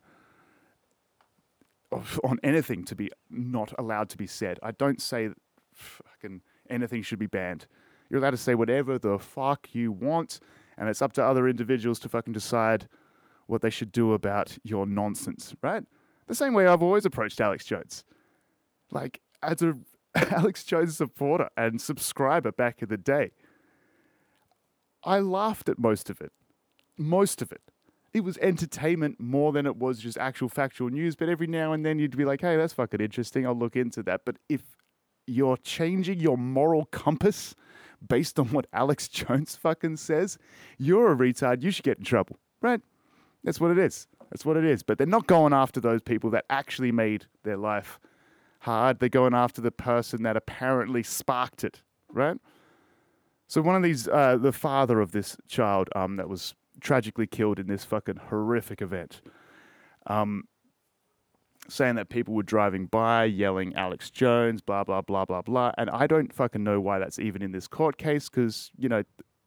on 2.22 2.38
anything 2.42 2.84
to 2.84 2.94
be 2.94 3.10
not 3.30 3.72
allowed 3.78 4.10
to 4.10 4.18
be 4.18 4.26
said. 4.26 4.58
I 4.62 4.72
don't 4.72 5.00
say 5.00 5.30
fucking 5.72 6.42
anything 6.68 7.00
should 7.02 7.18
be 7.18 7.26
banned. 7.26 7.66
You're 8.10 8.20
allowed 8.20 8.32
to 8.32 8.36
say 8.36 8.54
whatever 8.54 8.98
the 8.98 9.18
fuck 9.18 9.74
you 9.74 9.90
want, 9.90 10.40
and 10.76 10.90
it's 10.90 11.00
up 11.00 11.14
to 11.14 11.24
other 11.24 11.48
individuals 11.48 11.98
to 12.00 12.10
fucking 12.10 12.34
decide 12.34 12.88
what 13.48 13.62
they 13.62 13.70
should 13.70 13.90
do 13.90 14.12
about 14.12 14.56
your 14.62 14.86
nonsense, 14.86 15.54
right? 15.62 15.82
The 16.28 16.34
same 16.34 16.54
way 16.54 16.66
I've 16.66 16.82
always 16.82 17.04
approached 17.04 17.40
Alex 17.40 17.64
Jones. 17.64 18.04
Like, 18.90 19.20
as 19.42 19.62
a 19.62 19.76
Alex 20.14 20.62
Jones 20.62 20.96
supporter 20.96 21.48
and 21.56 21.80
subscriber 21.80 22.52
back 22.52 22.82
in 22.82 22.88
the 22.88 22.96
day, 22.96 23.32
I 25.02 25.20
laughed 25.20 25.68
at 25.68 25.78
most 25.78 26.10
of 26.10 26.20
it. 26.20 26.32
Most 26.96 27.40
of 27.42 27.50
it. 27.50 27.62
It 28.12 28.24
was 28.24 28.36
entertainment 28.38 29.20
more 29.20 29.52
than 29.52 29.66
it 29.66 29.76
was 29.76 30.00
just 30.00 30.18
actual 30.18 30.48
factual 30.48 30.90
news, 30.90 31.16
but 31.16 31.28
every 31.28 31.46
now 31.46 31.72
and 31.72 31.84
then 31.84 31.98
you'd 31.98 32.16
be 32.16 32.24
like, 32.24 32.40
hey, 32.40 32.56
that's 32.56 32.72
fucking 32.72 33.00
interesting. 33.00 33.46
I'll 33.46 33.54
look 33.54 33.76
into 33.76 34.02
that. 34.04 34.22
But 34.24 34.36
if 34.48 34.62
you're 35.26 35.58
changing 35.58 36.20
your 36.20 36.36
moral 36.36 36.86
compass 36.86 37.54
based 38.06 38.38
on 38.38 38.48
what 38.48 38.66
Alex 38.72 39.08
Jones 39.08 39.56
fucking 39.56 39.96
says, 39.96 40.38
you're 40.78 41.12
a 41.12 41.16
retard. 41.16 41.62
You 41.62 41.70
should 41.70 41.84
get 41.84 41.98
in 41.98 42.04
trouble, 42.04 42.38
right? 42.60 42.80
That's 43.44 43.60
what 43.60 43.70
it 43.70 43.78
is. 43.78 44.06
That's 44.30 44.44
what 44.44 44.56
it 44.56 44.64
is. 44.64 44.82
But 44.82 44.98
they're 44.98 45.06
not 45.06 45.26
going 45.26 45.52
after 45.52 45.80
those 45.80 46.02
people 46.02 46.30
that 46.30 46.44
actually 46.50 46.92
made 46.92 47.26
their 47.44 47.56
life 47.56 47.98
hard. 48.60 48.98
They're 48.98 49.08
going 49.08 49.34
after 49.34 49.60
the 49.60 49.70
person 49.70 50.22
that 50.24 50.36
apparently 50.36 51.02
sparked 51.02 51.64
it, 51.64 51.82
right? 52.12 52.36
So 53.46 53.62
one 53.62 53.76
of 53.76 53.82
these, 53.82 54.08
uh, 54.08 54.36
the 54.36 54.52
father 54.52 55.00
of 55.00 55.12
this 55.12 55.36
child 55.48 55.88
um, 55.94 56.16
that 56.16 56.28
was 56.28 56.54
tragically 56.80 57.26
killed 57.26 57.58
in 57.58 57.66
this 57.66 57.84
fucking 57.84 58.20
horrific 58.28 58.82
event, 58.82 59.22
um, 60.06 60.44
saying 61.68 61.94
that 61.94 62.08
people 62.08 62.34
were 62.34 62.42
driving 62.42 62.86
by 62.86 63.24
yelling 63.24 63.74
Alex 63.74 64.10
Jones, 64.10 64.60
blah 64.60 64.84
blah 64.84 65.00
blah 65.00 65.24
blah 65.24 65.42
blah, 65.42 65.72
and 65.78 65.88
I 65.90 66.06
don't 66.06 66.32
fucking 66.32 66.62
know 66.62 66.80
why 66.80 66.98
that's 66.98 67.18
even 67.18 67.42
in 67.42 67.52
this 67.52 67.66
court 67.66 67.96
case 67.96 68.28
because 68.28 68.70
you 68.78 68.88
know 68.88 69.02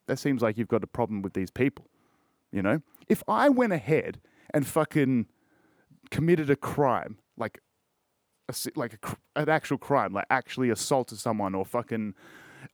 that 0.07 0.17
seems 0.17 0.41
like 0.41 0.57
you've 0.57 0.67
got 0.67 0.83
a 0.83 0.87
problem 0.87 1.21
with 1.21 1.33
these 1.33 1.51
people, 1.51 1.85
you 2.51 2.61
know 2.61 2.81
if 3.11 3.21
I 3.27 3.49
went 3.49 3.73
ahead 3.73 4.21
and 4.53 4.65
fucking 4.65 5.25
committed 6.11 6.49
a 6.49 6.55
crime, 6.55 7.17
like 7.35 7.59
a, 8.47 8.53
like 8.77 8.93
a, 9.03 9.17
an 9.41 9.49
actual 9.49 9.77
crime, 9.77 10.13
like 10.13 10.27
actually 10.29 10.69
assaulted 10.69 11.19
someone 11.19 11.53
or 11.53 11.65
fucking 11.65 12.13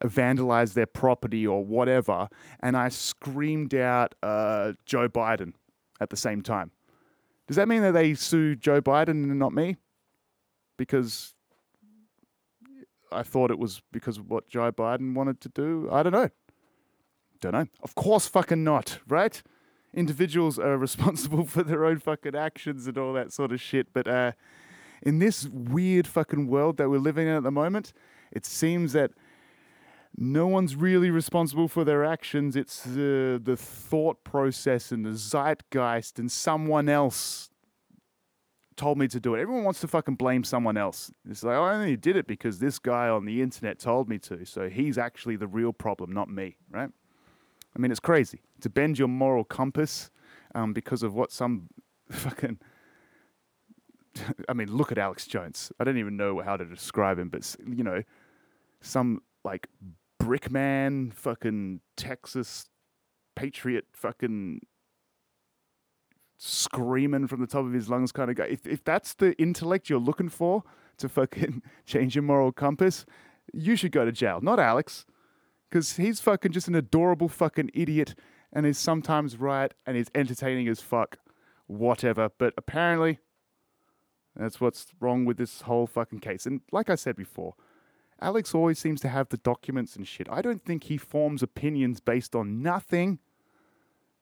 vandalized 0.03 0.75
their 0.75 0.85
property 0.85 1.47
or 1.47 1.65
whatever, 1.65 2.29
and 2.61 2.77
I 2.77 2.89
screamed 2.89 3.73
out 3.73 4.13
uh, 4.21 4.73
Joe 4.85 5.09
Biden 5.09 5.53
at 5.99 6.11
the 6.11 6.17
same 6.17 6.43
time, 6.43 6.69
does 7.47 7.55
that 7.55 7.67
mean 7.67 7.81
that 7.81 7.93
they 7.93 8.13
sue 8.13 8.55
Joe 8.55 8.79
Biden 8.79 9.09
and 9.09 9.39
not 9.39 9.53
me? 9.53 9.77
Because 10.77 11.33
I 13.11 13.23
thought 13.23 13.49
it 13.49 13.57
was 13.57 13.81
because 13.91 14.19
of 14.19 14.29
what 14.29 14.47
Joe 14.47 14.71
Biden 14.71 15.15
wanted 15.15 15.41
to 15.41 15.49
do. 15.49 15.89
I 15.91 16.03
don't 16.03 16.13
know. 16.13 16.29
Don't 17.41 17.53
know. 17.53 17.65
Of 17.81 17.95
course, 17.95 18.27
fucking 18.27 18.63
not, 18.63 18.99
right? 19.07 19.41
Individuals 19.97 20.59
are 20.59 20.77
responsible 20.77 21.45
for 21.53 21.63
their 21.63 21.83
own 21.83 21.99
fucking 21.99 22.35
actions 22.35 22.87
and 22.87 22.97
all 22.97 23.13
that 23.13 23.33
sort 23.33 23.51
of 23.51 23.59
shit. 23.59 23.87
But 23.91 24.07
uh, 24.07 24.31
in 25.01 25.19
this 25.19 25.47
weird 25.47 26.07
fucking 26.07 26.47
world 26.47 26.77
that 26.77 26.89
we're 26.89 26.99
living 26.99 27.27
in 27.27 27.33
at 27.33 27.43
the 27.43 27.51
moment, 27.51 27.91
it 28.31 28.45
seems 28.45 28.93
that 28.93 29.11
no 30.15 30.47
one's 30.47 30.75
really 30.75 31.09
responsible 31.09 31.67
for 31.67 31.83
their 31.83 32.05
actions. 32.05 32.55
It's 32.55 32.81
the 32.81 33.39
the 33.43 33.57
thought 33.57 34.23
process 34.23 34.91
and 34.91 35.05
the 35.05 35.15
zeitgeist, 35.15 36.17
and 36.17 36.31
someone 36.31 36.89
else 36.89 37.49
told 38.75 38.97
me 38.97 39.07
to 39.07 39.19
do 39.19 39.33
it. 39.33 39.41
Everyone 39.41 39.63
wants 39.63 39.81
to 39.81 39.87
fucking 39.87 40.15
blame 40.15 40.43
someone 40.43 40.77
else. 40.77 41.11
It's 41.27 41.43
like, 41.43 41.55
I 41.55 41.73
only 41.73 41.97
did 41.97 42.15
it 42.15 42.27
because 42.27 42.59
this 42.59 42.77
guy 42.77 43.09
on 43.09 43.25
the 43.25 43.41
internet 43.41 43.79
told 43.79 44.07
me 44.07 44.19
to. 44.19 44.45
So 44.45 44.69
he's 44.69 44.99
actually 44.99 45.35
the 45.35 45.47
real 45.47 45.73
problem, 45.73 46.11
not 46.11 46.29
me, 46.29 46.57
right? 46.69 46.91
I 47.77 47.79
mean, 47.79 47.91
it's 47.91 47.99
crazy 47.99 48.41
to 48.61 48.69
bend 48.69 48.97
your 48.97 49.07
moral 49.07 49.43
compass 49.43 50.09
um, 50.55 50.73
because 50.73 51.03
of 51.03 51.13
what 51.13 51.31
some 51.31 51.69
fucking. 52.11 52.59
I 54.49 54.53
mean, 54.53 54.75
look 54.75 54.91
at 54.91 54.97
Alex 54.97 55.27
Jones. 55.27 55.71
I 55.79 55.83
don't 55.83 55.99
even 55.99 56.17
know 56.17 56.41
how 56.41 56.57
to 56.57 56.65
describe 56.65 57.19
him, 57.19 57.29
but 57.29 57.55
you 57.67 57.83
know, 57.83 58.01
some 58.81 59.21
like 59.43 59.67
brickman, 60.19 61.13
fucking 61.13 61.81
Texas 61.95 62.65
patriot, 63.35 63.85
fucking 63.93 64.61
screaming 66.39 67.27
from 67.27 67.41
the 67.41 67.47
top 67.47 67.63
of 67.63 67.73
his 67.73 67.89
lungs 67.89 68.11
kind 68.11 68.31
of 68.31 68.37
guy. 68.37 68.45
If 68.45 68.65
if 68.65 68.83
that's 68.83 69.13
the 69.13 69.39
intellect 69.39 69.87
you're 69.87 69.99
looking 69.99 70.29
for 70.29 70.63
to 70.97 71.07
fucking 71.07 71.61
change 71.85 72.15
your 72.15 72.23
moral 72.23 72.51
compass, 72.51 73.05
you 73.53 73.75
should 73.75 73.91
go 73.91 74.03
to 74.03 74.11
jail, 74.11 74.39
not 74.41 74.59
Alex, 74.59 75.05
because 75.69 75.97
he's 75.97 76.19
fucking 76.19 76.51
just 76.51 76.67
an 76.67 76.75
adorable 76.75 77.27
fucking 77.27 77.71
idiot 77.73 78.15
and 78.53 78.65
he's 78.65 78.77
sometimes 78.77 79.37
right 79.37 79.73
and 79.85 79.97
he's 79.97 80.09
entertaining 80.15 80.67
as 80.67 80.81
fuck, 80.81 81.17
whatever. 81.67 82.29
But 82.37 82.53
apparently, 82.57 83.19
that's 84.35 84.61
what's 84.61 84.87
wrong 84.99 85.25
with 85.25 85.37
this 85.37 85.61
whole 85.61 85.87
fucking 85.87 86.19
case. 86.19 86.45
And 86.45 86.61
like 86.71 86.89
I 86.89 86.95
said 86.95 87.15
before, 87.15 87.55
Alex 88.21 88.55
always 88.55 88.79
seems 88.79 89.01
to 89.01 89.09
have 89.09 89.29
the 89.29 89.37
documents 89.37 89.95
and 89.95 90.07
shit. 90.07 90.27
I 90.29 90.41
don't 90.41 90.63
think 90.63 90.85
he 90.85 90.97
forms 90.97 91.43
opinions 91.43 91.99
based 91.99 92.35
on 92.35 92.61
nothing. 92.61 93.19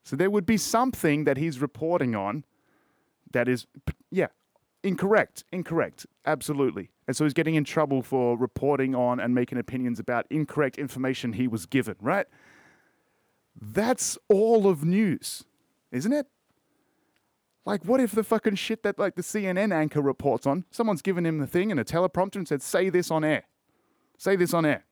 So 0.04 0.16
there 0.16 0.30
would 0.30 0.46
be 0.46 0.58
something 0.58 1.24
that 1.24 1.38
he's 1.38 1.60
reporting 1.60 2.16
on 2.16 2.44
that 3.32 3.48
is, 3.48 3.68
yeah, 4.12 4.28
incorrect. 4.86 5.44
Incorrect. 5.52 6.06
Absolutely. 6.26 6.92
And 7.08 7.16
so 7.16 7.26
he's 7.26 7.34
getting 7.34 7.56
in 7.56 7.64
trouble 7.64 8.02
for 8.02 8.38
reporting 8.38 8.96
on 8.96 9.20
and 9.20 9.36
making 9.36 9.58
opinions 9.58 10.00
about 10.00 10.26
incorrect 10.30 10.78
information 10.78 11.34
he 11.34 11.48
was 11.48 11.66
given, 11.66 11.96
right? 12.00 12.28
That's 13.60 14.18
all 14.30 14.68
of 14.68 14.84
news, 14.84 15.44
isn't 15.92 16.12
it? 16.12 16.28
Like, 17.66 17.84
what 17.84 18.00
if 18.00 18.12
the 18.12 18.24
fucking 18.24 18.56
shit 18.56 18.84
that 18.84 19.00
like 19.00 19.16
the 19.16 19.24
CNN 19.24 19.74
anchor 19.74 20.02
reports 20.02 20.46
on, 20.46 20.66
someone's 20.70 21.02
given 21.02 21.26
him 21.26 21.40
the 21.40 21.48
thing 21.48 21.72
and 21.72 21.80
a 21.80 21.84
teleprompter 21.84 22.36
and 22.36 22.48
said, 22.48 22.62
say 22.62 22.90
this 22.90 23.10
on 23.10 23.24
air. 23.24 23.44
Say 24.18 24.36
this 24.36 24.54
on 24.54 24.66
air, 24.66 24.86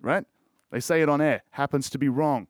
right? 0.00 0.24
They 0.70 0.80
say 0.80 1.02
it 1.02 1.08
on 1.08 1.20
air, 1.20 1.42
happens 1.50 1.90
to 1.90 1.98
be 1.98 2.08
wrong. 2.08 2.46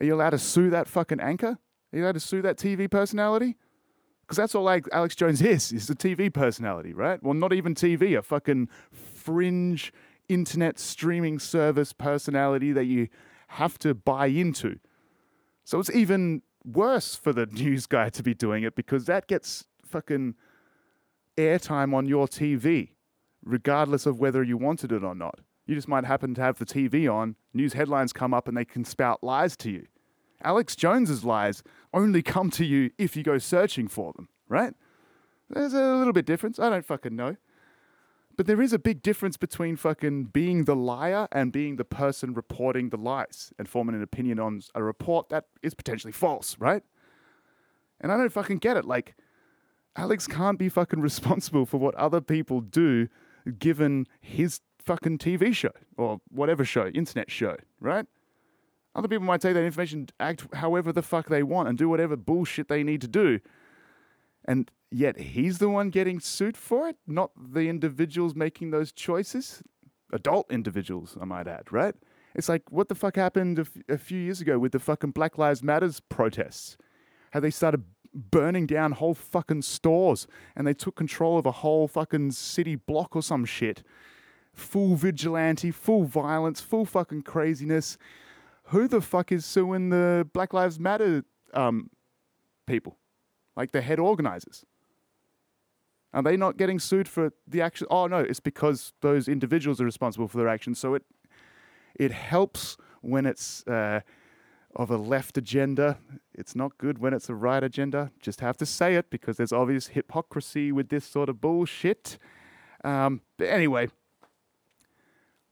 Are 0.00 0.04
you 0.04 0.14
allowed 0.14 0.30
to 0.30 0.38
sue 0.38 0.70
that 0.70 0.88
fucking 0.88 1.20
anchor? 1.20 1.58
Are 1.92 1.96
you 1.96 2.04
allowed 2.04 2.12
to 2.12 2.20
sue 2.20 2.42
that 2.42 2.56
TV 2.56 2.90
personality? 2.90 3.56
Because 4.22 4.36
that's 4.36 4.54
all 4.54 4.68
Alex 4.68 5.16
Jones 5.16 5.42
is, 5.42 5.72
is 5.72 5.90
a 5.90 5.94
TV 5.94 6.32
personality, 6.32 6.94
right? 6.94 7.22
Well, 7.22 7.34
not 7.34 7.52
even 7.52 7.74
TV, 7.74 8.16
a 8.16 8.22
fucking 8.22 8.68
fringe 8.92 9.92
internet 10.28 10.78
streaming 10.78 11.38
service 11.38 11.92
personality 11.92 12.72
that 12.72 12.84
you 12.84 13.08
have 13.48 13.78
to 13.80 13.94
buy 13.94 14.26
into. 14.26 14.78
So 15.64 15.78
it's 15.78 15.90
even 15.90 16.42
worse 16.64 17.14
for 17.14 17.32
the 17.32 17.46
news 17.52 17.86
guy 17.86 18.08
to 18.10 18.22
be 18.22 18.34
doing 18.34 18.62
it 18.62 18.74
because 18.74 19.04
that 19.06 19.26
gets 19.26 19.66
fucking 19.84 20.34
airtime 21.36 21.94
on 21.94 22.06
your 22.06 22.26
TV, 22.26 22.90
regardless 23.44 24.06
of 24.06 24.18
whether 24.18 24.42
you 24.42 24.56
wanted 24.56 24.92
it 24.92 25.04
or 25.04 25.14
not. 25.14 25.40
You 25.66 25.74
just 25.74 25.88
might 25.88 26.04
happen 26.04 26.34
to 26.34 26.40
have 26.40 26.58
the 26.58 26.64
TV 26.64 27.12
on, 27.12 27.36
news 27.54 27.74
headlines 27.74 28.12
come 28.12 28.34
up, 28.34 28.48
and 28.48 28.56
they 28.56 28.64
can 28.64 28.84
spout 28.84 29.22
lies 29.22 29.56
to 29.58 29.70
you. 29.70 29.86
Alex 30.44 30.74
Jones's 30.74 31.24
lies 31.24 31.62
only 31.92 32.22
come 32.22 32.50
to 32.50 32.64
you 32.64 32.90
if 32.98 33.16
you 33.16 33.22
go 33.22 33.38
searching 33.38 33.88
for 33.88 34.12
them, 34.12 34.28
right? 34.48 34.74
There's 35.50 35.74
a 35.74 35.94
little 35.94 36.12
bit 36.12 36.26
difference. 36.26 36.58
I 36.58 36.70
don't 36.70 36.84
fucking 36.84 37.14
know. 37.14 37.36
But 38.36 38.46
there 38.46 38.62
is 38.62 38.72
a 38.72 38.78
big 38.78 39.02
difference 39.02 39.36
between 39.36 39.76
fucking 39.76 40.24
being 40.26 40.64
the 40.64 40.74
liar 40.74 41.28
and 41.32 41.52
being 41.52 41.76
the 41.76 41.84
person 41.84 42.32
reporting 42.32 42.88
the 42.88 42.96
lies 42.96 43.52
and 43.58 43.68
forming 43.68 43.94
an 43.94 44.02
opinion 44.02 44.38
on 44.38 44.62
a 44.74 44.82
report 44.82 45.28
that 45.28 45.44
is 45.62 45.74
potentially 45.74 46.12
false, 46.12 46.56
right? 46.58 46.82
And 48.00 48.10
I 48.10 48.16
don't 48.16 48.32
fucking 48.32 48.58
get 48.58 48.76
it. 48.76 48.86
Like, 48.86 49.14
Alex 49.96 50.26
can't 50.26 50.58
be 50.58 50.70
fucking 50.70 51.00
responsible 51.02 51.66
for 51.66 51.76
what 51.76 51.94
other 51.96 52.20
people 52.20 52.60
do 52.62 53.08
given 53.58 54.06
his 54.20 54.60
fucking 54.78 55.18
TV 55.18 55.54
show 55.54 55.72
or 55.96 56.20
whatever 56.30 56.64
show, 56.64 56.88
internet 56.88 57.30
show, 57.30 57.56
right? 57.80 58.06
Other 58.94 59.08
people 59.08 59.24
might 59.24 59.40
take 59.40 59.54
that 59.54 59.64
information, 59.64 60.08
act 60.20 60.46
however 60.54 60.92
the 60.92 61.02
fuck 61.02 61.28
they 61.28 61.42
want, 61.42 61.68
and 61.68 61.78
do 61.78 61.88
whatever 61.88 62.16
bullshit 62.16 62.68
they 62.68 62.82
need 62.82 63.00
to 63.00 63.08
do. 63.08 63.40
And 64.44 64.70
yet 64.90 65.18
he's 65.18 65.58
the 65.58 65.68
one 65.68 65.90
getting 65.90 66.20
sued 66.20 66.56
for 66.56 66.88
it, 66.88 66.96
not 67.06 67.30
the 67.36 67.68
individuals 67.68 68.34
making 68.34 68.70
those 68.70 68.92
choices. 68.92 69.62
Adult 70.12 70.50
individuals, 70.50 71.16
I 71.20 71.24
might 71.24 71.48
add, 71.48 71.72
right? 71.72 71.94
It's 72.34 72.48
like 72.48 72.70
what 72.70 72.88
the 72.88 72.94
fuck 72.94 73.16
happened 73.16 73.58
a, 73.58 73.62
f- 73.62 73.82
a 73.88 73.98
few 73.98 74.18
years 74.18 74.40
ago 74.40 74.58
with 74.58 74.72
the 74.72 74.78
fucking 74.78 75.12
Black 75.12 75.38
Lives 75.38 75.62
Matters 75.62 76.00
protests? 76.00 76.76
How 77.32 77.40
they 77.40 77.50
started 77.50 77.84
burning 78.14 78.66
down 78.66 78.92
whole 78.92 79.14
fucking 79.14 79.62
stores 79.62 80.26
and 80.54 80.66
they 80.66 80.74
took 80.74 80.96
control 80.96 81.38
of 81.38 81.46
a 81.46 81.52
whole 81.52 81.88
fucking 81.88 82.32
city 82.32 82.76
block 82.76 83.16
or 83.16 83.22
some 83.22 83.44
shit. 83.44 83.82
Full 84.54 84.96
vigilante, 84.96 85.70
full 85.70 86.04
violence, 86.04 86.60
full 86.60 86.84
fucking 86.84 87.22
craziness. 87.22 87.96
Who 88.72 88.88
the 88.88 89.02
fuck 89.02 89.30
is 89.30 89.44
suing 89.44 89.90
the 89.90 90.26
Black 90.32 90.54
Lives 90.54 90.80
Matter 90.80 91.24
um, 91.52 91.90
people? 92.66 92.96
Like 93.54 93.72
the 93.72 93.82
head 93.82 93.98
organizers? 93.98 94.64
Are 96.14 96.22
they 96.22 96.38
not 96.38 96.56
getting 96.56 96.78
sued 96.78 97.06
for 97.06 97.34
the 97.46 97.60
action? 97.60 97.86
Oh 97.90 98.06
no, 98.06 98.20
it's 98.20 98.40
because 98.40 98.94
those 99.02 99.28
individuals 99.28 99.78
are 99.78 99.84
responsible 99.84 100.26
for 100.26 100.38
their 100.38 100.48
actions. 100.48 100.78
So 100.78 100.94
it 100.94 101.04
it 101.94 102.12
helps 102.12 102.78
when 103.02 103.26
it's 103.26 103.62
uh, 103.66 104.00
of 104.74 104.90
a 104.90 104.96
left 104.96 105.36
agenda. 105.36 105.98
It's 106.32 106.56
not 106.56 106.78
good 106.78 106.98
when 106.98 107.12
it's 107.12 107.28
a 107.28 107.34
right 107.34 107.62
agenda. 107.62 108.10
Just 108.20 108.40
have 108.40 108.56
to 108.56 108.64
say 108.64 108.94
it 108.94 109.10
because 109.10 109.36
there's 109.36 109.52
obvious 109.52 109.88
hypocrisy 109.88 110.72
with 110.72 110.88
this 110.88 111.04
sort 111.04 111.28
of 111.28 111.42
bullshit. 111.42 112.16
Um, 112.82 113.20
but 113.36 113.48
anyway, 113.48 113.88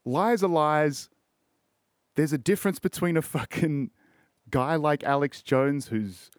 lies 0.07 0.43
are 0.43 0.49
lies. 0.49 1.11
There's 2.17 2.33
a 2.33 2.39
difference 2.39 2.79
between 2.79 3.17
a 3.17 3.23
fucking 3.23 3.91
guy 4.51 4.77
like 4.77 5.05
Alex 5.05 5.43
Jones 5.43 5.89
who's 5.89 6.31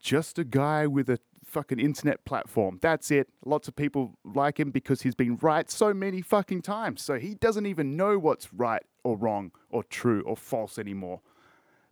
just 0.00 0.38
a 0.38 0.44
guy 0.44 0.86
with 0.86 1.08
a 1.08 1.18
fucking 1.44 1.78
internet 1.78 2.24
platform. 2.24 2.78
That's 2.82 3.10
it. 3.10 3.28
Lots 3.44 3.68
of 3.68 3.76
people 3.76 4.18
like 4.24 4.58
him 4.60 4.70
because 4.70 5.02
he's 5.02 5.14
been 5.14 5.36
right 5.36 5.70
so 5.70 5.94
many 5.94 6.20
fucking 6.20 6.62
times. 6.62 7.02
So 7.02 7.18
he 7.18 7.34
doesn't 7.34 7.66
even 7.66 7.96
know 7.96 8.18
what's 8.18 8.52
right 8.52 8.82
or 9.02 9.16
wrong 9.16 9.52
or 9.70 9.82
true 9.84 10.22
or 10.22 10.36
false 10.36 10.78
anymore 10.78 11.20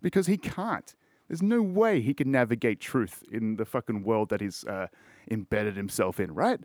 because 0.03 0.27
he 0.27 0.37
can't. 0.37 0.95
There's 1.29 1.42
no 1.42 1.62
way 1.62 2.01
he 2.01 2.12
can 2.12 2.31
navigate 2.31 2.81
truth 2.81 3.23
in 3.31 3.57
the 3.57 3.64
fucking 3.64 4.03
world 4.03 4.29
that 4.31 4.40
he's 4.40 4.64
uh, 4.64 4.88
embedded 5.31 5.77
himself 5.77 6.21
in, 6.21 6.35
right? 6.35 6.61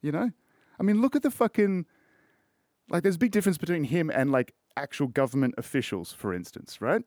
You 0.00 0.12
know? 0.12 0.30
I 0.78 0.82
mean, 0.82 1.02
look 1.02 1.14
at 1.14 1.22
the 1.22 1.30
fucking. 1.30 1.84
Like, 2.88 3.02
there's 3.02 3.16
a 3.16 3.18
big 3.18 3.30
difference 3.30 3.58
between 3.58 3.84
him 3.84 4.10
and, 4.10 4.32
like, 4.32 4.54
actual 4.80 5.06
government 5.06 5.54
officials, 5.58 6.12
for 6.12 6.34
instance, 6.34 6.80
right? 6.80 7.02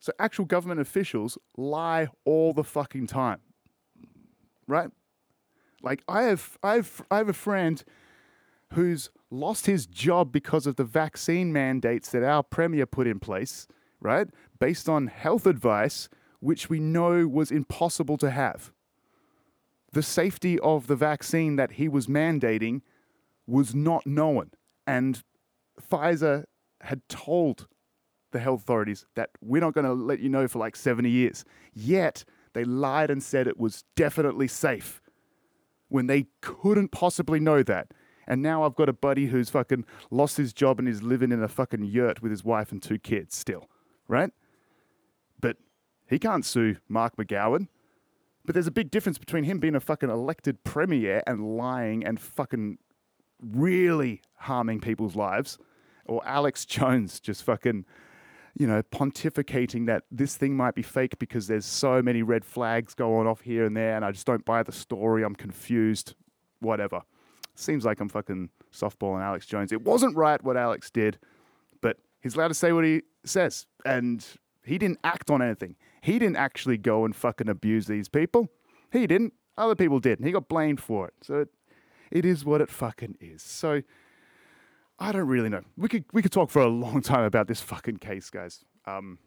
So, 0.00 0.12
actual 0.18 0.44
government 0.44 0.80
officials 0.80 1.36
lie 1.56 2.08
all 2.24 2.52
the 2.52 2.64
fucking 2.64 3.08
time 3.08 3.40
right? 4.68 4.90
Like 5.82 6.04
I 6.06 6.22
have, 6.24 6.58
I 6.62 6.74
have, 6.74 7.02
I 7.10 7.16
have 7.16 7.28
a 7.28 7.32
friend 7.32 7.82
who's 8.74 9.10
lost 9.30 9.66
his 9.66 9.86
job 9.86 10.30
because 10.30 10.66
of 10.66 10.76
the 10.76 10.84
vaccine 10.84 11.52
mandates 11.52 12.10
that 12.10 12.22
our 12.22 12.42
premier 12.42 12.86
put 12.86 13.06
in 13.06 13.18
place, 13.18 13.66
right? 14.00 14.28
Based 14.60 14.88
on 14.88 15.08
health 15.08 15.46
advice, 15.46 16.08
which 16.40 16.70
we 16.70 16.78
know 16.78 17.26
was 17.26 17.50
impossible 17.50 18.18
to 18.18 18.30
have. 18.30 18.72
The 19.92 20.02
safety 20.02 20.58
of 20.60 20.86
the 20.86 20.96
vaccine 20.96 21.56
that 21.56 21.72
he 21.72 21.88
was 21.88 22.06
mandating 22.06 22.82
was 23.46 23.74
not 23.74 24.06
known. 24.06 24.50
And 24.86 25.22
Pfizer 25.80 26.44
had 26.82 27.06
told 27.08 27.68
the 28.30 28.38
health 28.38 28.62
authorities 28.62 29.06
that 29.14 29.30
we're 29.40 29.60
not 29.60 29.74
going 29.74 29.86
to 29.86 29.92
let 29.92 30.20
you 30.20 30.28
know 30.28 30.46
for 30.48 30.58
like 30.58 30.76
70 30.76 31.08
years. 31.08 31.44
Yet, 31.72 32.24
they 32.52 32.64
lied 32.64 33.10
and 33.10 33.22
said 33.22 33.46
it 33.46 33.58
was 33.58 33.84
definitely 33.96 34.48
safe 34.48 35.00
when 35.88 36.06
they 36.06 36.26
couldn't 36.40 36.88
possibly 36.92 37.40
know 37.40 37.62
that. 37.62 37.92
And 38.26 38.42
now 38.42 38.62
I've 38.62 38.74
got 38.74 38.90
a 38.90 38.92
buddy 38.92 39.26
who's 39.26 39.48
fucking 39.48 39.86
lost 40.10 40.36
his 40.36 40.52
job 40.52 40.78
and 40.78 40.86
is 40.86 41.02
living 41.02 41.32
in 41.32 41.42
a 41.42 41.48
fucking 41.48 41.84
yurt 41.84 42.20
with 42.20 42.30
his 42.30 42.44
wife 42.44 42.70
and 42.70 42.82
two 42.82 42.98
kids 42.98 43.36
still, 43.36 43.70
right? 44.06 44.30
But 45.40 45.56
he 46.06 46.18
can't 46.18 46.44
sue 46.44 46.76
Mark 46.88 47.16
McGowan. 47.16 47.68
But 48.44 48.54
there's 48.54 48.66
a 48.66 48.72
big 48.72 48.90
difference 48.90 49.18
between 49.18 49.44
him 49.44 49.58
being 49.58 49.74
a 49.74 49.80
fucking 49.80 50.10
elected 50.10 50.62
premier 50.64 51.22
and 51.26 51.56
lying 51.56 52.04
and 52.04 52.20
fucking 52.20 52.78
really 53.40 54.22
harming 54.36 54.80
people's 54.80 55.16
lives, 55.16 55.58
or 56.08 56.26
Alex 56.26 56.64
Jones 56.66 57.20
just 57.20 57.42
fucking 57.44 57.84
you 58.58 58.66
know, 58.66 58.82
pontificating 58.82 59.86
that 59.86 60.02
this 60.10 60.36
thing 60.36 60.56
might 60.56 60.74
be 60.74 60.82
fake 60.82 61.18
because 61.20 61.46
there's 61.46 61.64
so 61.64 62.02
many 62.02 62.22
red 62.22 62.44
flags 62.44 62.92
going 62.92 63.26
off 63.28 63.40
here 63.42 63.64
and 63.64 63.76
there, 63.76 63.94
and 63.94 64.04
I 64.04 64.10
just 64.10 64.26
don't 64.26 64.44
buy 64.44 64.64
the 64.64 64.72
story. 64.72 65.22
I'm 65.22 65.36
confused. 65.36 66.14
Whatever. 66.58 67.02
Seems 67.54 67.84
like 67.84 68.00
I'm 68.00 68.08
fucking 68.08 68.50
softballing 68.72 69.22
Alex 69.22 69.46
Jones. 69.46 69.70
It 69.70 69.82
wasn't 69.82 70.16
right 70.16 70.42
what 70.42 70.56
Alex 70.56 70.90
did, 70.90 71.18
but 71.80 71.98
he's 72.20 72.34
allowed 72.34 72.48
to 72.48 72.54
say 72.54 72.72
what 72.72 72.84
he 72.84 73.02
says, 73.24 73.66
and 73.86 74.26
he 74.64 74.76
didn't 74.76 74.98
act 75.04 75.30
on 75.30 75.40
anything. 75.40 75.76
He 76.00 76.18
didn't 76.18 76.36
actually 76.36 76.78
go 76.78 77.04
and 77.04 77.14
fucking 77.14 77.48
abuse 77.48 77.86
these 77.86 78.08
people. 78.08 78.48
He 78.92 79.06
didn't. 79.06 79.34
Other 79.56 79.76
people 79.76 80.00
did, 80.00 80.18
and 80.18 80.26
he 80.26 80.32
got 80.32 80.48
blamed 80.48 80.80
for 80.80 81.06
it. 81.06 81.14
So 81.22 81.40
it, 81.40 81.48
it 82.10 82.24
is 82.24 82.44
what 82.44 82.60
it 82.60 82.70
fucking 82.70 83.18
is. 83.20 83.42
So 83.42 83.82
I 84.98 85.12
don't 85.12 85.28
really 85.28 85.48
know. 85.48 85.62
We 85.76 85.88
could 85.88 86.04
we 86.12 86.22
could 86.22 86.32
talk 86.32 86.50
for 86.50 86.62
a 86.62 86.68
long 86.68 87.00
time 87.02 87.24
about 87.24 87.46
this 87.46 87.60
fucking 87.60 87.98
case, 87.98 88.30
guys. 88.30 88.64
Um, 88.86 89.18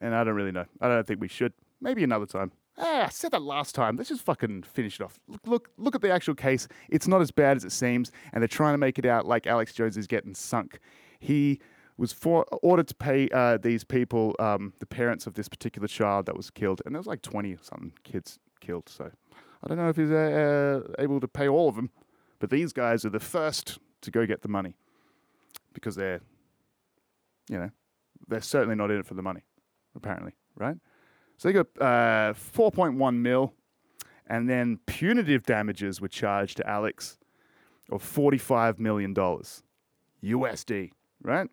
and 0.00 0.14
I 0.14 0.24
don't 0.24 0.34
really 0.34 0.52
know. 0.52 0.66
I 0.80 0.88
don't 0.88 1.06
think 1.06 1.20
we 1.20 1.28
should. 1.28 1.52
Maybe 1.80 2.02
another 2.04 2.26
time. 2.26 2.52
Ah, 2.78 3.06
I 3.06 3.08
said 3.08 3.30
that 3.30 3.42
last 3.42 3.74
time. 3.74 3.96
Let's 3.96 4.10
just 4.10 4.22
fucking 4.22 4.64
finish 4.64 5.00
it 5.00 5.04
off. 5.04 5.18
Look, 5.28 5.40
look, 5.46 5.70
look 5.78 5.94
at 5.94 6.02
the 6.02 6.10
actual 6.10 6.34
case. 6.34 6.68
It's 6.90 7.08
not 7.08 7.22
as 7.22 7.30
bad 7.30 7.56
as 7.56 7.64
it 7.64 7.72
seems, 7.72 8.12
and 8.32 8.42
they're 8.42 8.48
trying 8.48 8.74
to 8.74 8.78
make 8.78 8.98
it 8.98 9.06
out 9.06 9.26
like 9.26 9.46
Alex 9.46 9.72
Jones 9.72 9.96
is 9.96 10.06
getting 10.06 10.34
sunk. 10.34 10.78
He 11.18 11.58
was 11.96 12.12
for, 12.12 12.44
ordered 12.62 12.88
to 12.88 12.94
pay 12.94 13.30
uh, 13.30 13.56
these 13.56 13.82
people, 13.82 14.36
um, 14.38 14.74
the 14.78 14.86
parents 14.86 15.26
of 15.26 15.34
this 15.34 15.48
particular 15.48 15.88
child 15.88 16.26
that 16.26 16.36
was 16.36 16.50
killed, 16.50 16.82
and 16.84 16.94
there 16.94 17.00
was 17.00 17.06
like 17.06 17.22
twenty 17.22 17.54
or 17.54 17.58
something 17.62 17.92
kids 18.04 18.38
killed. 18.60 18.90
So 18.90 19.10
I 19.64 19.68
don't 19.68 19.78
know 19.78 19.88
if 19.88 19.96
he's 19.96 20.10
uh, 20.10 20.82
uh, 20.84 20.92
able 20.98 21.20
to 21.20 21.28
pay 21.28 21.48
all 21.48 21.70
of 21.70 21.76
them, 21.76 21.90
but 22.40 22.50
these 22.50 22.74
guys 22.74 23.06
are 23.06 23.10
the 23.10 23.20
first 23.20 23.78
to 24.06 24.10
go 24.10 24.26
get 24.26 24.42
the 24.42 24.48
money 24.48 24.74
because 25.74 25.94
they're, 25.94 26.20
you 27.50 27.58
know, 27.58 27.70
they're 28.28 28.40
certainly 28.40 28.74
not 28.74 28.90
in 28.90 28.98
it 28.98 29.06
for 29.06 29.14
the 29.14 29.22
money, 29.22 29.42
apparently, 29.94 30.32
right? 30.56 30.76
So 31.36 31.48
they 31.48 31.52
got 31.52 31.66
uh, 31.80 32.32
4.1 32.32 33.16
mil, 33.16 33.52
and 34.26 34.48
then 34.48 34.78
punitive 34.86 35.44
damages 35.44 36.00
were 36.00 36.08
charged 36.08 36.56
to 36.56 36.68
Alex 36.68 37.18
of 37.90 38.02
45 38.02 38.80
million 38.80 39.12
dollars, 39.12 39.62
USD, 40.24 40.90
right? 41.22 41.48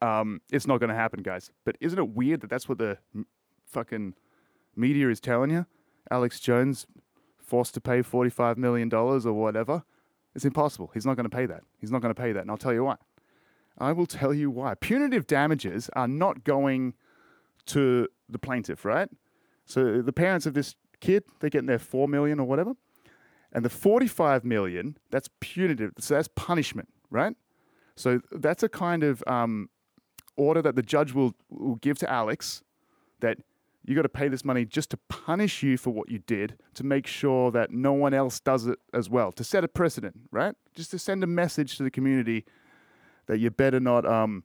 Um, 0.00 0.40
it's 0.50 0.66
not 0.66 0.78
going 0.80 0.90
to 0.90 0.96
happen, 0.96 1.22
guys. 1.22 1.50
But 1.64 1.76
isn't 1.80 1.98
it 1.98 2.10
weird 2.10 2.40
that 2.40 2.50
that's 2.50 2.68
what 2.68 2.78
the 2.78 2.98
m- 3.14 3.26
fucking 3.66 4.14
media 4.74 5.10
is 5.10 5.20
telling 5.20 5.50
you? 5.50 5.66
Alex 6.10 6.40
Jones 6.40 6.86
forced 7.38 7.74
to 7.74 7.80
pay 7.80 8.02
45 8.02 8.58
million 8.58 8.88
dollars 8.88 9.26
or 9.26 9.32
whatever. 9.32 9.82
It's 10.38 10.44
impossible. 10.44 10.92
He's 10.94 11.04
not 11.04 11.16
going 11.16 11.28
to 11.28 11.36
pay 11.36 11.46
that. 11.46 11.64
He's 11.80 11.90
not 11.90 12.00
going 12.00 12.14
to 12.14 12.20
pay 12.20 12.30
that, 12.30 12.42
and 12.42 12.48
I'll 12.48 12.56
tell 12.56 12.72
you 12.72 12.84
why. 12.84 12.94
I 13.76 13.90
will 13.90 14.06
tell 14.06 14.32
you 14.32 14.52
why. 14.52 14.76
Punitive 14.76 15.26
damages 15.26 15.90
are 15.94 16.06
not 16.06 16.44
going 16.44 16.94
to 17.66 18.06
the 18.28 18.38
plaintiff, 18.38 18.84
right? 18.84 19.08
So 19.64 20.00
the 20.00 20.12
parents 20.12 20.46
of 20.46 20.54
this 20.54 20.76
kid, 21.00 21.24
they're 21.40 21.50
getting 21.50 21.66
their 21.66 21.80
four 21.80 22.06
million 22.06 22.38
or 22.38 22.46
whatever. 22.46 22.74
And 23.52 23.64
the 23.64 23.68
45 23.68 24.44
million, 24.44 24.96
that's 25.10 25.28
punitive. 25.40 25.94
So 25.98 26.14
that's 26.14 26.28
punishment, 26.28 26.88
right? 27.10 27.34
So 27.96 28.20
that's 28.30 28.62
a 28.62 28.68
kind 28.68 29.02
of 29.02 29.24
um, 29.26 29.70
order 30.36 30.62
that 30.62 30.76
the 30.76 30.82
judge 30.82 31.14
will, 31.14 31.34
will 31.50 31.74
give 31.74 31.98
to 31.98 32.08
Alex 32.08 32.62
that 33.18 33.38
you 33.88 33.94
got 33.94 34.02
to 34.02 34.08
pay 34.10 34.28
this 34.28 34.44
money 34.44 34.66
just 34.66 34.90
to 34.90 34.98
punish 35.08 35.62
you 35.62 35.78
for 35.78 35.90
what 35.90 36.10
you 36.10 36.18
did 36.18 36.58
to 36.74 36.84
make 36.84 37.06
sure 37.06 37.50
that 37.50 37.70
no 37.70 37.94
one 37.94 38.12
else 38.12 38.38
does 38.38 38.66
it 38.66 38.78
as 38.92 39.08
well, 39.08 39.32
to 39.32 39.42
set 39.42 39.64
a 39.64 39.68
precedent, 39.68 40.14
right? 40.30 40.54
Just 40.74 40.90
to 40.90 40.98
send 40.98 41.24
a 41.24 41.26
message 41.26 41.78
to 41.78 41.82
the 41.82 41.90
community 41.90 42.44
that 43.28 43.38
you 43.38 43.50
better 43.50 43.80
not, 43.80 44.04
um, 44.04 44.44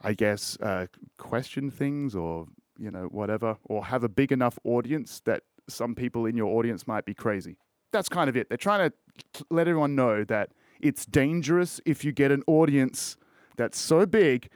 I 0.00 0.12
guess, 0.14 0.56
uh, 0.60 0.86
question 1.16 1.72
things 1.72 2.14
or, 2.14 2.46
you 2.78 2.92
know, 2.92 3.06
whatever, 3.06 3.56
or 3.64 3.86
have 3.86 4.04
a 4.04 4.08
big 4.08 4.30
enough 4.30 4.60
audience 4.62 5.22
that 5.24 5.42
some 5.68 5.96
people 5.96 6.24
in 6.24 6.36
your 6.36 6.56
audience 6.56 6.86
might 6.86 7.04
be 7.04 7.14
crazy. 7.14 7.56
That's 7.90 8.08
kind 8.08 8.30
of 8.30 8.36
it. 8.36 8.48
They're 8.48 8.56
trying 8.56 8.90
to 8.90 9.44
let 9.50 9.66
everyone 9.66 9.96
know 9.96 10.22
that 10.22 10.50
it's 10.80 11.04
dangerous 11.04 11.80
if 11.84 12.04
you 12.04 12.12
get 12.12 12.30
an 12.30 12.44
audience 12.46 13.16
that's 13.56 13.80
so 13.80 14.06
big 14.06 14.50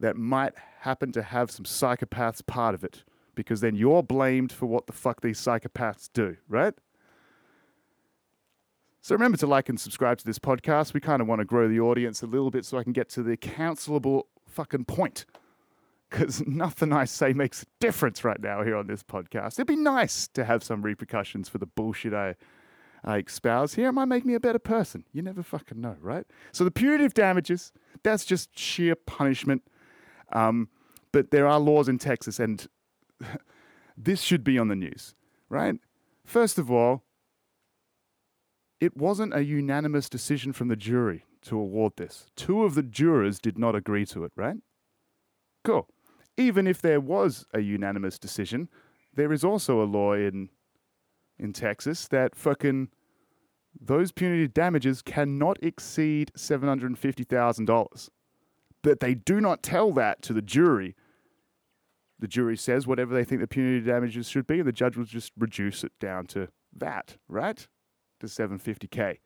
that 0.00 0.16
might 0.16 0.54
happen 0.80 1.12
to 1.12 1.22
have 1.22 1.52
some 1.52 1.64
psychopaths 1.64 2.44
part 2.44 2.74
of 2.74 2.82
it 2.82 3.04
because 3.36 3.60
then 3.60 3.76
you're 3.76 4.02
blamed 4.02 4.50
for 4.50 4.66
what 4.66 4.88
the 4.88 4.92
fuck 4.92 5.20
these 5.20 5.40
psychopaths 5.40 6.10
do, 6.12 6.36
right? 6.48 6.74
So 9.00 9.14
remember 9.14 9.38
to 9.38 9.46
like 9.46 9.68
and 9.68 9.78
subscribe 9.78 10.18
to 10.18 10.24
this 10.24 10.40
podcast. 10.40 10.92
We 10.92 10.98
kind 10.98 11.22
of 11.22 11.28
want 11.28 11.38
to 11.38 11.44
grow 11.44 11.68
the 11.68 11.78
audience 11.78 12.22
a 12.22 12.26
little 12.26 12.50
bit 12.50 12.64
so 12.64 12.76
I 12.76 12.82
can 12.82 12.92
get 12.92 13.08
to 13.10 13.22
the 13.22 13.36
counselable 13.36 14.24
fucking 14.48 14.86
point. 14.86 15.26
Because 16.10 16.44
nothing 16.46 16.92
I 16.92 17.04
say 17.04 17.32
makes 17.32 17.62
a 17.62 17.66
difference 17.78 18.24
right 18.24 18.40
now 18.40 18.64
here 18.64 18.74
on 18.74 18.88
this 18.88 19.04
podcast. 19.04 19.54
It'd 19.54 19.68
be 19.68 19.76
nice 19.76 20.26
to 20.28 20.44
have 20.44 20.64
some 20.64 20.82
repercussions 20.82 21.48
for 21.48 21.58
the 21.58 21.66
bullshit 21.66 22.14
I, 22.14 22.34
I 23.04 23.18
espouse 23.18 23.74
here. 23.74 23.88
It 23.88 23.92
might 23.92 24.06
make 24.06 24.24
me 24.24 24.34
a 24.34 24.40
better 24.40 24.58
person. 24.58 25.04
You 25.12 25.22
never 25.22 25.44
fucking 25.44 25.80
know, 25.80 25.96
right? 26.00 26.26
So 26.50 26.64
the 26.64 26.72
punitive 26.72 27.14
damages, 27.14 27.72
that's 28.02 28.24
just 28.24 28.58
sheer 28.58 28.96
punishment. 28.96 29.62
Um, 30.32 30.68
but 31.12 31.30
there 31.30 31.46
are 31.46 31.58
laws 31.58 31.88
in 31.88 31.98
Texas, 31.98 32.38
and 32.40 32.66
this 33.96 34.20
should 34.20 34.44
be 34.44 34.58
on 34.58 34.68
the 34.68 34.76
news, 34.76 35.14
right? 35.48 35.76
First 36.24 36.58
of 36.58 36.70
all, 36.70 37.04
it 38.80 38.96
wasn't 38.96 39.34
a 39.34 39.44
unanimous 39.44 40.08
decision 40.08 40.52
from 40.52 40.68
the 40.68 40.76
jury 40.76 41.24
to 41.42 41.58
award 41.58 41.94
this. 41.96 42.26
Two 42.36 42.64
of 42.64 42.74
the 42.74 42.82
jurors 42.82 43.38
did 43.38 43.58
not 43.58 43.74
agree 43.74 44.04
to 44.06 44.24
it, 44.24 44.32
right? 44.36 44.56
Cool. 45.64 45.88
Even 46.36 46.66
if 46.66 46.82
there 46.82 47.00
was 47.00 47.46
a 47.54 47.60
unanimous 47.60 48.18
decision, 48.18 48.68
there 49.14 49.32
is 49.32 49.44
also 49.44 49.82
a 49.82 49.84
law 49.84 50.12
in 50.12 50.50
in 51.38 51.52
Texas 51.52 52.08
that 52.08 52.34
fucking 52.34 52.88
those 53.78 54.10
punitive 54.10 54.54
damages 54.54 55.02
cannot 55.02 55.58
exceed 55.62 56.32
seven 56.36 56.68
hundred 56.68 56.88
and 56.88 56.98
fifty 56.98 57.24
thousand 57.24 57.66
dollars. 57.66 58.10
But 58.82 59.00
they 59.00 59.14
do 59.14 59.40
not 59.40 59.62
tell 59.62 59.92
that 59.92 60.22
to 60.22 60.32
the 60.32 60.42
jury. 60.42 60.94
The 62.18 62.28
jury 62.28 62.56
says 62.56 62.86
whatever 62.86 63.14
they 63.14 63.24
think 63.24 63.40
the 63.40 63.46
punitive 63.46 63.86
damages 63.86 64.28
should 64.28 64.46
be, 64.46 64.58
and 64.58 64.66
the 64.66 64.72
judge 64.72 64.96
will 64.96 65.04
just 65.04 65.32
reduce 65.36 65.84
it 65.84 65.92
down 66.00 66.26
to 66.28 66.48
that, 66.74 67.16
right? 67.28 67.66
To 68.20 68.26
750k. 68.26 69.18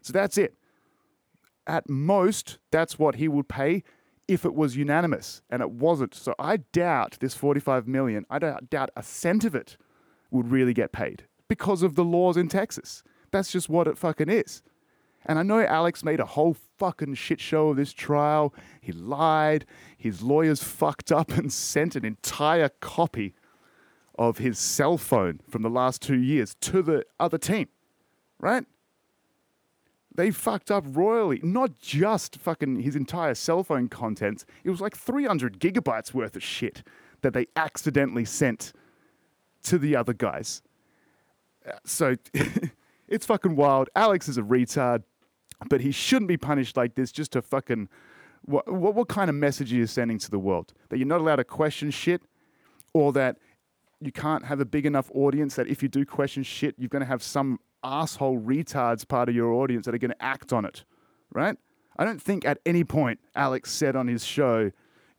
So 0.00 0.12
that's 0.12 0.38
it. 0.38 0.54
At 1.66 1.88
most, 1.88 2.58
that's 2.70 2.98
what 2.98 3.16
he 3.16 3.26
would 3.26 3.48
pay 3.48 3.82
if 4.28 4.44
it 4.44 4.54
was 4.54 4.76
unanimous, 4.76 5.42
and 5.50 5.62
it 5.62 5.70
wasn't. 5.70 6.14
So 6.14 6.34
I 6.38 6.58
doubt 6.58 7.16
this 7.20 7.34
45 7.34 7.88
million. 7.88 8.24
I 8.30 8.38
doubt, 8.38 8.90
a 8.96 9.02
cent 9.02 9.44
of 9.44 9.54
it 9.54 9.76
would 10.30 10.50
really 10.50 10.74
get 10.74 10.92
paid 10.92 11.26
because 11.48 11.82
of 11.82 11.94
the 11.94 12.04
laws 12.04 12.36
in 12.36 12.48
Texas. 12.48 13.02
That's 13.32 13.50
just 13.50 13.68
what 13.68 13.88
it 13.88 13.98
fucking 13.98 14.28
is. 14.28 14.62
And 15.26 15.38
I 15.38 15.42
know 15.42 15.60
Alex 15.60 16.04
made 16.04 16.20
a 16.20 16.24
whole 16.24 16.56
fucking 16.78 17.14
shit 17.14 17.40
show 17.40 17.68
of 17.70 17.76
this 17.76 17.92
trial. 17.92 18.54
He 18.80 18.92
lied. 18.92 19.66
His 19.98 20.22
lawyers 20.22 20.62
fucked 20.62 21.10
up 21.10 21.32
and 21.32 21.52
sent 21.52 21.96
an 21.96 22.04
entire 22.04 22.68
copy 22.80 23.34
of 24.18 24.38
his 24.38 24.58
cell 24.58 24.96
phone 24.96 25.40
from 25.48 25.62
the 25.62 25.68
last 25.68 26.00
two 26.00 26.16
years 26.18 26.54
to 26.60 26.80
the 26.80 27.04
other 27.20 27.36
team, 27.38 27.68
right? 28.38 28.64
They 30.14 30.30
fucked 30.30 30.70
up 30.70 30.84
royally. 30.86 31.40
Not 31.42 31.78
just 31.78 32.36
fucking 32.36 32.80
his 32.80 32.96
entire 32.96 33.34
cell 33.34 33.62
phone 33.62 33.88
contents, 33.88 34.46
it 34.64 34.70
was 34.70 34.80
like 34.80 34.96
300 34.96 35.58
gigabytes 35.60 36.14
worth 36.14 36.36
of 36.36 36.42
shit 36.42 36.82
that 37.20 37.34
they 37.34 37.46
accidentally 37.56 38.24
sent 38.24 38.72
to 39.64 39.76
the 39.78 39.94
other 39.96 40.14
guys. 40.14 40.62
Uh, 41.68 41.72
So 41.84 42.14
it's 43.08 43.26
fucking 43.26 43.56
wild. 43.56 43.90
Alex 43.94 44.28
is 44.28 44.38
a 44.38 44.42
retard, 44.42 45.02
but 45.68 45.80
he 45.80 45.90
shouldn't 45.90 46.28
be 46.28 46.36
punished 46.36 46.76
like 46.76 46.94
this 46.94 47.12
just 47.12 47.32
to 47.32 47.42
fucking. 47.42 47.88
What, 48.44 48.72
what, 48.72 48.94
what 48.94 49.08
kind 49.08 49.28
of 49.28 49.34
message 49.34 49.72
are 49.72 49.76
you 49.76 49.86
sending 49.86 50.18
to 50.18 50.30
the 50.30 50.38
world? 50.38 50.72
That 50.88 50.98
you're 50.98 51.06
not 51.06 51.20
allowed 51.20 51.36
to 51.36 51.44
question 51.44 51.90
shit? 51.90 52.22
Or 52.94 53.12
that 53.12 53.38
you 54.00 54.12
can't 54.12 54.44
have 54.46 54.60
a 54.60 54.64
big 54.64 54.86
enough 54.86 55.10
audience 55.14 55.56
that 55.56 55.66
if 55.66 55.82
you 55.82 55.88
do 55.88 56.04
question 56.04 56.42
shit, 56.42 56.74
you're 56.78 56.88
going 56.88 57.00
to 57.00 57.06
have 57.06 57.22
some 57.22 57.58
asshole 57.82 58.38
retards 58.40 59.06
part 59.06 59.28
of 59.28 59.34
your 59.34 59.52
audience 59.52 59.86
that 59.86 59.94
are 59.94 59.98
going 59.98 60.10
to 60.10 60.22
act 60.22 60.52
on 60.52 60.64
it, 60.64 60.84
right? 61.32 61.56
I 61.96 62.04
don't 62.04 62.20
think 62.20 62.44
at 62.44 62.58
any 62.66 62.84
point 62.84 63.20
Alex 63.34 63.72
said 63.72 63.96
on 63.96 64.06
his 64.06 64.24
show, 64.24 64.70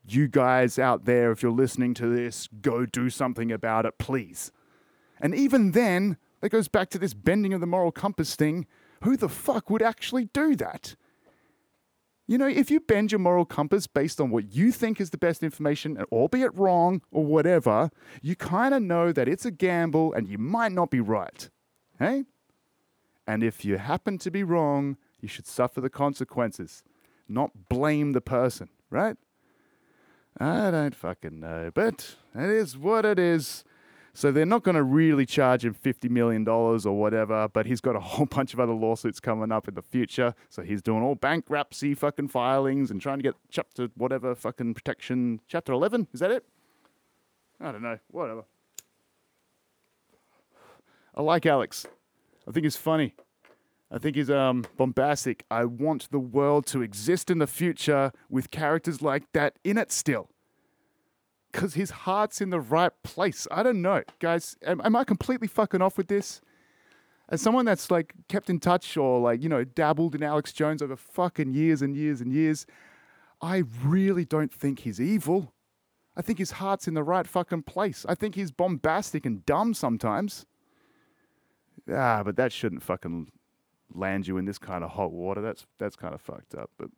you 0.06 0.28
guys 0.28 0.78
out 0.78 1.04
there, 1.04 1.32
if 1.32 1.42
you're 1.42 1.52
listening 1.52 1.94
to 1.94 2.06
this, 2.06 2.48
go 2.60 2.86
do 2.86 3.10
something 3.10 3.52
about 3.52 3.84
it, 3.84 3.98
please. 3.98 4.52
And 5.20 5.34
even 5.34 5.72
then, 5.72 6.16
that 6.40 6.50
goes 6.50 6.68
back 6.68 6.88
to 6.90 6.98
this 6.98 7.14
bending 7.14 7.52
of 7.52 7.60
the 7.60 7.66
moral 7.66 7.90
compass 7.90 8.36
thing. 8.36 8.66
Who 9.02 9.16
the 9.16 9.28
fuck 9.28 9.70
would 9.70 9.82
actually 9.82 10.26
do 10.26 10.56
that? 10.56 10.96
You 12.26 12.36
know, 12.36 12.46
if 12.46 12.70
you 12.70 12.80
bend 12.80 13.10
your 13.10 13.20
moral 13.20 13.46
compass 13.46 13.86
based 13.86 14.20
on 14.20 14.30
what 14.30 14.52
you 14.52 14.70
think 14.70 15.00
is 15.00 15.10
the 15.10 15.18
best 15.18 15.42
information, 15.42 16.04
albeit 16.12 16.54
wrong 16.54 17.00
or 17.10 17.24
whatever, 17.24 17.90
you 18.20 18.36
kind 18.36 18.74
of 18.74 18.82
know 18.82 19.12
that 19.12 19.28
it's 19.28 19.46
a 19.46 19.50
gamble 19.50 20.12
and 20.12 20.28
you 20.28 20.36
might 20.36 20.72
not 20.72 20.90
be 20.90 21.00
right. 21.00 21.48
Hey? 21.98 22.24
And 23.26 23.42
if 23.42 23.64
you 23.64 23.78
happen 23.78 24.18
to 24.18 24.30
be 24.30 24.42
wrong, 24.42 24.98
you 25.20 25.28
should 25.28 25.46
suffer 25.46 25.80
the 25.80 25.90
consequences, 25.90 26.82
not 27.28 27.68
blame 27.70 28.12
the 28.12 28.20
person, 28.20 28.68
right? 28.90 29.16
I 30.38 30.70
don't 30.70 30.94
fucking 30.94 31.40
know, 31.40 31.70
but 31.74 32.16
it 32.34 32.50
is 32.50 32.76
what 32.76 33.04
it 33.04 33.18
is. 33.18 33.64
So 34.18 34.32
they're 34.32 34.44
not 34.44 34.64
going 34.64 34.74
to 34.74 34.82
really 34.82 35.24
charge 35.24 35.64
him 35.64 35.74
$50 35.74 36.10
million 36.10 36.46
or 36.48 36.76
whatever, 36.76 37.46
but 37.46 37.66
he's 37.66 37.80
got 37.80 37.94
a 37.94 38.00
whole 38.00 38.26
bunch 38.26 38.52
of 38.52 38.58
other 38.58 38.72
lawsuits 38.72 39.20
coming 39.20 39.52
up 39.52 39.68
in 39.68 39.74
the 39.74 39.82
future. 39.82 40.34
So 40.48 40.62
he's 40.62 40.82
doing 40.82 41.04
all 41.04 41.14
bankruptcy 41.14 41.94
fucking 41.94 42.26
filings 42.26 42.90
and 42.90 43.00
trying 43.00 43.18
to 43.18 43.22
get 43.22 43.36
chapter 43.48 43.90
whatever 43.94 44.34
fucking 44.34 44.74
protection. 44.74 45.40
Chapter 45.46 45.72
11? 45.72 46.08
Is 46.12 46.18
that 46.18 46.32
it? 46.32 46.44
I 47.60 47.70
don't 47.70 47.80
know. 47.80 48.00
Whatever. 48.10 48.42
I 51.14 51.22
like 51.22 51.46
Alex. 51.46 51.86
I 52.44 52.50
think 52.50 52.64
he's 52.64 52.76
funny. 52.76 53.14
I 53.88 53.98
think 53.98 54.16
he's 54.16 54.30
um 54.30 54.64
bombastic. 54.76 55.44
I 55.48 55.64
want 55.64 56.10
the 56.10 56.18
world 56.18 56.66
to 56.66 56.82
exist 56.82 57.30
in 57.30 57.38
the 57.38 57.46
future 57.46 58.10
with 58.28 58.50
characters 58.50 59.00
like 59.00 59.30
that 59.32 59.60
in 59.62 59.78
it 59.78 59.92
still. 59.92 60.28
Cause 61.58 61.74
his 61.74 61.90
heart's 61.90 62.40
in 62.40 62.50
the 62.50 62.60
right 62.60 62.92
place. 63.02 63.48
I 63.50 63.64
don't 63.64 63.82
know, 63.82 64.04
guys. 64.20 64.56
Am, 64.64 64.80
am 64.84 64.94
I 64.94 65.02
completely 65.02 65.48
fucking 65.48 65.82
off 65.82 65.98
with 65.98 66.06
this? 66.06 66.40
As 67.30 67.42
someone 67.42 67.64
that's 67.64 67.90
like 67.90 68.14
kept 68.28 68.48
in 68.48 68.60
touch 68.60 68.96
or 68.96 69.18
like 69.18 69.42
you 69.42 69.48
know 69.48 69.64
dabbled 69.64 70.14
in 70.14 70.22
Alex 70.22 70.52
Jones 70.52 70.82
over 70.82 70.94
fucking 70.94 71.52
years 71.52 71.82
and 71.82 71.96
years 71.96 72.20
and 72.20 72.32
years, 72.32 72.64
I 73.42 73.64
really 73.84 74.24
don't 74.24 74.54
think 74.54 74.80
he's 74.80 75.00
evil. 75.00 75.52
I 76.16 76.22
think 76.22 76.38
his 76.38 76.52
heart's 76.52 76.86
in 76.86 76.94
the 76.94 77.02
right 77.02 77.26
fucking 77.26 77.64
place. 77.64 78.06
I 78.08 78.14
think 78.14 78.36
he's 78.36 78.52
bombastic 78.52 79.26
and 79.26 79.44
dumb 79.44 79.74
sometimes. 79.74 80.46
Ah, 81.92 82.22
but 82.24 82.36
that 82.36 82.52
shouldn't 82.52 82.84
fucking 82.84 83.32
land 83.92 84.28
you 84.28 84.36
in 84.36 84.44
this 84.44 84.58
kind 84.58 84.84
of 84.84 84.90
hot 84.90 85.10
water. 85.10 85.40
That's 85.40 85.66
that's 85.78 85.96
kind 85.96 86.14
of 86.14 86.20
fucked 86.20 86.54
up. 86.54 86.70
But 86.78 86.90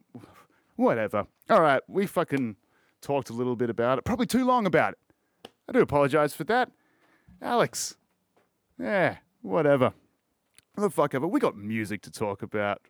whatever. 0.77 1.27
All 1.49 1.62
right, 1.62 1.83
we 1.88 2.07
fucking 2.07 2.57
talked 3.00 3.30
a 3.30 3.32
little 3.32 3.56
bit 3.56 3.70
about 3.70 3.98
it. 3.98 4.04
Probably 4.04 4.26
too 4.26 4.44
long 4.44 4.66
about 4.66 4.92
it. 4.92 4.98
I 5.68 5.72
do 5.72 5.80
apologize 5.80 6.34
for 6.34 6.44
that, 6.44 6.70
Alex. 7.40 7.96
Yeah, 8.78 9.16
whatever. 9.42 9.92
The 10.76 10.90
fuck 10.90 11.14
ever. 11.14 11.26
We 11.26 11.40
got 11.40 11.56
music 11.56 12.00
to 12.02 12.10
talk 12.10 12.42
about. 12.42 12.80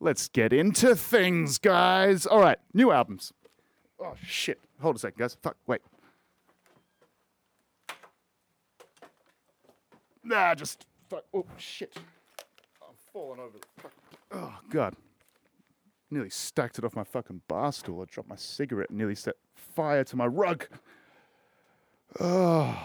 Let's 0.00 0.28
get 0.28 0.52
into 0.52 0.96
things, 0.96 1.58
guys. 1.58 2.26
All 2.26 2.40
right, 2.40 2.58
new 2.72 2.90
albums. 2.90 3.32
Oh 4.00 4.14
shit! 4.24 4.60
Hold 4.80 4.96
a 4.96 4.98
second, 4.98 5.18
guys. 5.18 5.36
Fuck. 5.42 5.56
Wait. 5.66 5.80
Nah, 10.24 10.54
just 10.54 10.86
fuck. 11.08 11.24
Oh 11.32 11.46
shit! 11.56 11.96
I'm 12.82 12.94
falling 13.12 13.40
over. 13.40 13.58
Fuck. 13.78 13.92
Oh 14.32 14.58
god! 14.70 14.96
Nearly 16.10 16.30
stacked 16.30 16.78
it 16.78 16.84
off 16.84 16.94
my 16.94 17.04
fucking 17.04 17.42
bar 17.48 17.72
stool. 17.72 18.02
I 18.02 18.04
dropped 18.08 18.28
my 18.28 18.36
cigarette 18.36 18.90
and 18.90 18.98
nearly 18.98 19.14
set 19.14 19.34
fire 19.54 20.04
to 20.04 20.16
my 20.16 20.26
rug. 20.26 20.66
Oh, 22.20 22.76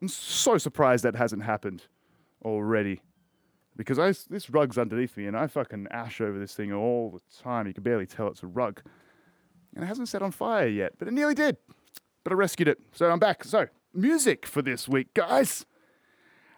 I'm 0.00 0.08
so 0.08 0.58
surprised 0.58 1.04
that 1.04 1.14
hasn't 1.14 1.44
happened 1.44 1.84
already. 2.44 3.00
Because 3.76 3.98
I, 3.98 4.12
this 4.30 4.50
rug's 4.50 4.78
underneath 4.78 5.16
me 5.16 5.26
and 5.26 5.36
I 5.36 5.46
fucking 5.46 5.88
ash 5.90 6.20
over 6.20 6.38
this 6.38 6.54
thing 6.54 6.72
all 6.72 7.10
the 7.10 7.42
time. 7.42 7.66
You 7.66 7.74
can 7.74 7.82
barely 7.82 8.06
tell 8.06 8.28
it's 8.28 8.42
a 8.42 8.46
rug. 8.46 8.82
And 9.74 9.84
it 9.84 9.86
hasn't 9.86 10.08
set 10.08 10.22
on 10.22 10.30
fire 10.30 10.68
yet, 10.68 10.92
but 10.98 11.08
it 11.08 11.14
nearly 11.14 11.34
did. 11.34 11.56
But 12.22 12.32
I 12.32 12.36
rescued 12.36 12.68
it. 12.68 12.78
So 12.92 13.10
I'm 13.10 13.18
back. 13.18 13.44
So, 13.44 13.66
music 13.92 14.46
for 14.46 14.62
this 14.62 14.88
week, 14.88 15.12
guys. 15.14 15.66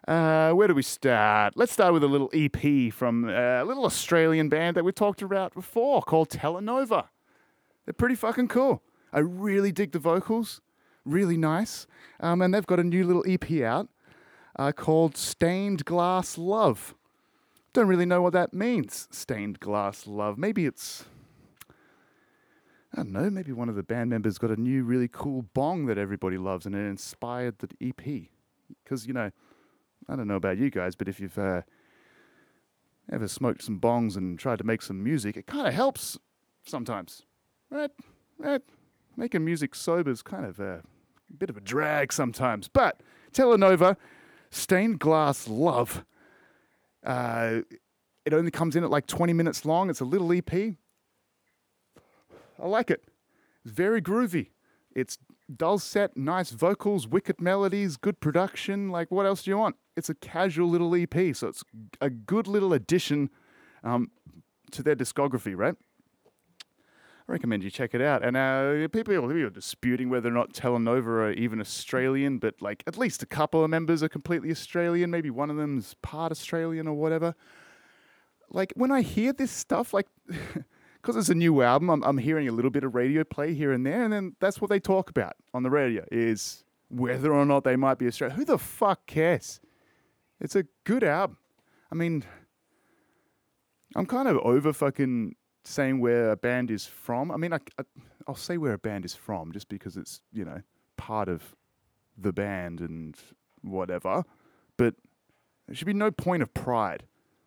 Uh, 0.07 0.53
where 0.53 0.69
do 0.69 0.75
we 0.75 0.83
start? 0.83 1.55
Let's 1.57 1.73
start 1.73 1.93
with 1.93 2.05
a 2.05 2.07
little 2.07 2.31
EP 2.33 2.93
from 2.93 3.25
uh, 3.25 3.63
a 3.63 3.65
little 3.65 3.85
Australian 3.85 4.49
band 4.49 4.77
that 4.77 4.85
we 4.85 4.93
talked 4.93 5.21
about 5.21 5.53
before 5.53 6.01
called 6.01 6.31
Telenova. 6.31 7.09
They're 7.85 7.93
pretty 7.93 8.15
fucking 8.15 8.47
cool. 8.47 8.83
I 9.13 9.19
really 9.19 9.73
dig 9.73 9.91
the 9.91 9.99
vocals, 9.99 10.61
really 11.05 11.37
nice. 11.37 11.89
Um, 12.21 12.41
and 12.41 12.55
they've 12.55 12.67
got 12.67 12.79
a 12.79 12.85
new 12.85 13.05
little 13.05 13.25
EP 13.27 13.63
out 13.63 13.89
uh, 14.57 14.71
called 14.71 15.17
Stained 15.17 15.85
Glass 15.85 16.39
Love. 16.39 16.95
Don't 17.73 17.89
really 17.89 18.07
know 18.07 18.23
what 18.23 18.33
that 18.33 18.55
means, 18.55 19.09
Stained 19.11 19.59
Glass 19.59 20.07
Love. 20.07 20.39
Maybe 20.39 20.67
it's, 20.67 21.05
I 22.95 22.99
don't 22.99 23.13
know, 23.13 23.29
maybe 23.29 23.51
one 23.51 23.69
of 23.69 23.75
the 23.75 23.83
band 23.83 24.11
members 24.11 24.39
got 24.39 24.51
a 24.53 24.61
new 24.61 24.85
really 24.85 25.09
cool 25.09 25.43
bong 25.53 25.87
that 25.87 25.99
everybody 25.99 26.39
loves 26.39 26.65
and 26.65 26.77
it 26.77 26.79
inspired 26.79 27.59
the 27.59 27.69
EP. 27.81 28.29
Because, 28.85 29.07
you 29.07 29.13
know, 29.13 29.31
I 30.09 30.17
don't 30.17 30.29
know 30.29 30.37
about 30.37 30.59
you 30.59 30.71
guys, 30.71 30.95
but 30.95 31.09
if 31.09 31.21
you've 31.21 31.39
uh, 31.39 31.63
ever 33.11 33.29
smoked 33.29 33.63
some 33.63 33.81
bongs 33.81 34.17
and 34.17 34.39
tried 34.39 34.59
to 34.59 34.65
make 34.65 34.83
some 34.83 35.03
music, 35.03 35.37
it 35.37 35.47
kind 35.47 35.67
of 35.67 35.75
helps 35.75 36.19
sometimes, 36.65 37.23
right? 37.71 37.91
Right? 38.39 38.63
Making 39.17 39.45
music 39.45 39.75
sober 39.75 40.11
is 40.11 40.23
kind 40.23 40.45
of 40.45 40.61
a 40.61 40.83
bit 41.39 41.51
of 41.51 41.57
a 41.57 41.61
drag 41.61 42.13
sometimes. 42.13 42.69
But 42.69 43.01
Telenova, 43.33 43.97
Stained 44.51 45.01
Glass 45.01 45.49
Love, 45.49 46.05
uh, 47.05 47.61
it 48.25 48.35
only 48.35 48.51
comes 48.51 48.77
in 48.77 48.85
at 48.85 48.91
like 48.91 49.07
20 49.07 49.33
minutes 49.33 49.65
long. 49.65 49.89
It's 49.89 50.01
a 50.01 50.05
little 50.05 50.33
EP. 50.33 50.53
I 50.53 50.77
like 52.67 52.91
it. 52.91 53.05
It's 53.65 53.73
very 53.73 54.03
groovy. 54.03 54.49
It's 54.95 55.19
dulcet, 55.55 56.17
nice 56.17 56.51
vocals, 56.51 57.07
wicked 57.07 57.41
melodies, 57.41 57.97
good 57.97 58.21
production. 58.21 58.91
Like, 58.91 59.11
what 59.11 59.27
else 59.27 59.43
do 59.43 59.51
you 59.51 59.59
want? 59.59 59.77
It's 59.97 60.09
a 60.09 60.15
casual 60.15 60.69
little 60.69 60.95
EP, 60.95 61.35
so 61.35 61.49
it's 61.49 61.65
a 62.01 62.11
good 62.11 62.47
little 62.47 62.73
addition 62.73 63.31
um, 63.83 64.11
to 64.73 64.83
their 64.83 64.97
discography, 64.97 65.57
right? 65.57 65.75
I 67.29 67.33
recommend 67.33 67.65
you 67.65 67.71
check 67.71 67.95
it 67.95 68.01
out. 68.01 68.25
And 68.25 68.37
uh, 68.37 68.89
people, 68.89 69.15
people 69.15 69.31
are 69.31 69.51
disputing 69.51 70.11
whether 70.11 70.29
or 70.29 70.33
not 70.33 70.53
Telenova 70.53 71.07
are 71.07 71.33
even 71.33 71.61
Australian, 71.61 72.39
but 72.39 72.63
like 72.63 72.85
at 72.87 72.97
least 72.97 73.23
a 73.23 73.27
couple 73.27 73.65
of 73.65 73.71
members 73.71 74.03
are 74.03 74.09
completely 74.09 74.51
Australian. 74.51 75.11
Maybe 75.11 75.31
one 75.31 75.51
of 75.51 75.57
them's 75.57 75.95
part 76.03 76.31
Australian 76.31 76.87
or 76.87 76.95
whatever. 76.95 77.35
Like 78.49 78.73
when 78.77 78.93
I 78.93 79.01
hear 79.01 79.33
this 79.33 79.51
stuff, 79.51 79.93
like 79.93 80.07
because 81.07 81.17
it's 81.17 81.29
a 81.29 81.35
new 81.37 81.63
album, 81.63 81.89
I'm, 81.89 82.03
I'm 82.03 82.19
hearing 82.19 82.49
a 82.49 82.53
little 82.53 82.71
bit 82.71 82.83
of 82.83 82.97
radio 82.97 83.23
play 83.23 83.55
here 83.55 83.71
and 83.71 83.87
there, 83.87 84.03
and 84.03 84.13
then 84.13 84.35
that's 84.41 84.61
what 84.61 84.71
they 84.71 84.81
talk 84.81 85.09
about 85.09 85.35
on 85.55 85.63
the 85.63 85.71
radio 85.71 86.05
is 86.11 86.65
whether 86.89 87.33
or 87.33 87.45
not 87.47 87.63
they 87.63 87.77
might 87.77 87.97
be 87.97 88.09
Australian. 88.09 88.37
Who 88.37 88.45
the 88.45 88.59
fuck 88.59 89.07
cares? 89.07 89.61
It's 90.41 90.57
a 90.57 90.65
good 90.83 91.05
album. 91.05 91.37
I 91.93 91.95
mean, 91.95 92.25
I'm 93.95 94.07
kind 94.07 94.27
of 94.27 94.39
over 94.39 94.73
fucking 94.73 95.37
saying 95.63 96.01
where 96.01 96.33
a 96.33 96.37
band 96.37 96.73
is 96.73 96.87
from. 96.87 97.31
I 97.31 97.37
mean, 97.37 97.53
I, 97.53 97.61
I, 97.79 97.85
I'll 98.27 98.35
say 98.35 98.59
where 98.59 98.73
a 98.73 98.79
band 98.79 99.05
is 99.05 99.15
from 99.15 99.53
just 99.53 99.69
because 99.69 99.97
it's, 99.97 100.23
you 100.33 100.45
know, 100.45 100.61
part 100.97 101.29
of 101.29 101.55
the 102.19 102.33
band 102.33 102.81
and 102.81 103.17
whatever. 103.63 104.25
But 104.77 104.97
there 105.69 105.77
should 105.77 105.87
be 105.87 105.95
no 105.95 106.11
point 106.11 106.43
of 106.43 106.53
pride. 106.53 107.05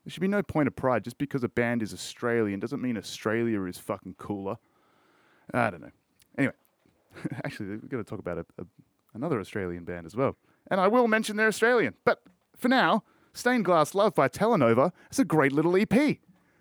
There 0.10 0.14
should 0.14 0.22
be 0.22 0.28
no 0.28 0.42
point 0.42 0.68
of 0.68 0.76
pride 0.76 1.04
just 1.04 1.18
because 1.20 1.44
a 1.44 1.50
band 1.50 1.84
is 1.84 1.94
Australian 1.94 2.60
doesn't 2.60 2.82
mean 2.82 2.98
Australia 2.98 3.64
is 3.66 3.78
fucking 3.78 4.16
cooler. 4.18 4.58
I 5.54 5.70
don't 5.70 5.82
know. 5.82 5.92
Anyway, 6.38 6.54
actually, 7.44 7.70
we've 7.70 7.90
got 7.90 7.98
to 7.98 8.04
talk 8.04 8.20
about 8.20 8.40
a, 8.40 8.46
a, 8.58 8.66
another 9.14 9.40
Australian 9.40 9.84
band 9.84 10.08
as 10.08 10.16
well. 10.16 10.36
And 10.72 10.82
I 10.82 10.88
will 10.88 11.08
mention 11.08 11.38
they're 11.38 11.48
Australian. 11.48 11.94
But 12.06 12.24
for 12.58 12.70
now, 12.70 13.04
Stained 13.34 13.66
Glass 13.66 13.94
Love 13.94 14.16
by 14.16 14.28
Telenova 14.28 14.92
is 15.12 15.20
a 15.20 15.26
great 15.26 15.52
little 15.52 15.78
EP 15.78 16.20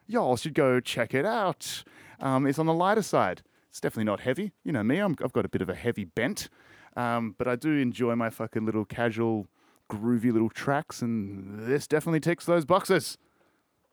y'all 0.09 0.37
should 0.37 0.55
go 0.55 0.81
check 0.81 1.15
it 1.15 1.25
out. 1.25 1.85
Um, 2.19 2.47
it's 2.47 2.59
on 2.59 2.67
the 2.67 2.75
lighter 2.75 3.03
side. 3.03 3.43
It's 3.71 3.81
definitely 3.81 4.05
not 4.05 4.21
heavy. 4.21 4.53
You 4.65 4.73
know 4.73 4.83
me, 4.83 5.01
i 5.01 5.07
have 5.07 5.33
got 5.33 5.45
a 5.45 5.49
bit 5.49 5.63
of 5.63 5.69
a 5.69 5.75
heavy 5.75 6.05
bent, 6.05 6.49
um, 6.97 7.37
but 7.39 7.47
I 7.47 7.55
do 7.55 7.71
enjoy 7.75 8.17
my 8.17 8.31
fucking 8.31 8.65
little 8.65 8.85
casual, 8.85 9.47
groovy 9.89 10.33
little 10.33 10.49
tracks, 10.49 11.03
and 11.03 11.69
this 11.69 11.87
definitely 11.87 12.21
ticks 12.21 12.47
those 12.47 12.65
boxes. 12.65 13.19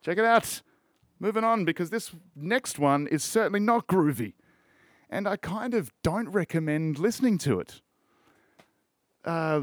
Check 0.06 0.18
it 0.18 0.26
out. 0.26 0.62
Moving 1.20 1.44
on, 1.44 1.66
because 1.66 1.90
this 1.90 2.12
next 2.36 2.78
one 2.78 3.08
is 3.08 3.24
certainly 3.24 3.60
not 3.60 3.88
groovy, 3.88 4.34
and 5.10 5.28
I 5.28 5.36
kind 5.36 5.74
of 5.74 5.92
don't 6.04 6.30
recommend 6.30 7.00
listening 7.00 7.38
to 7.40 7.60
it. 7.60 7.82
Uh, 9.24 9.62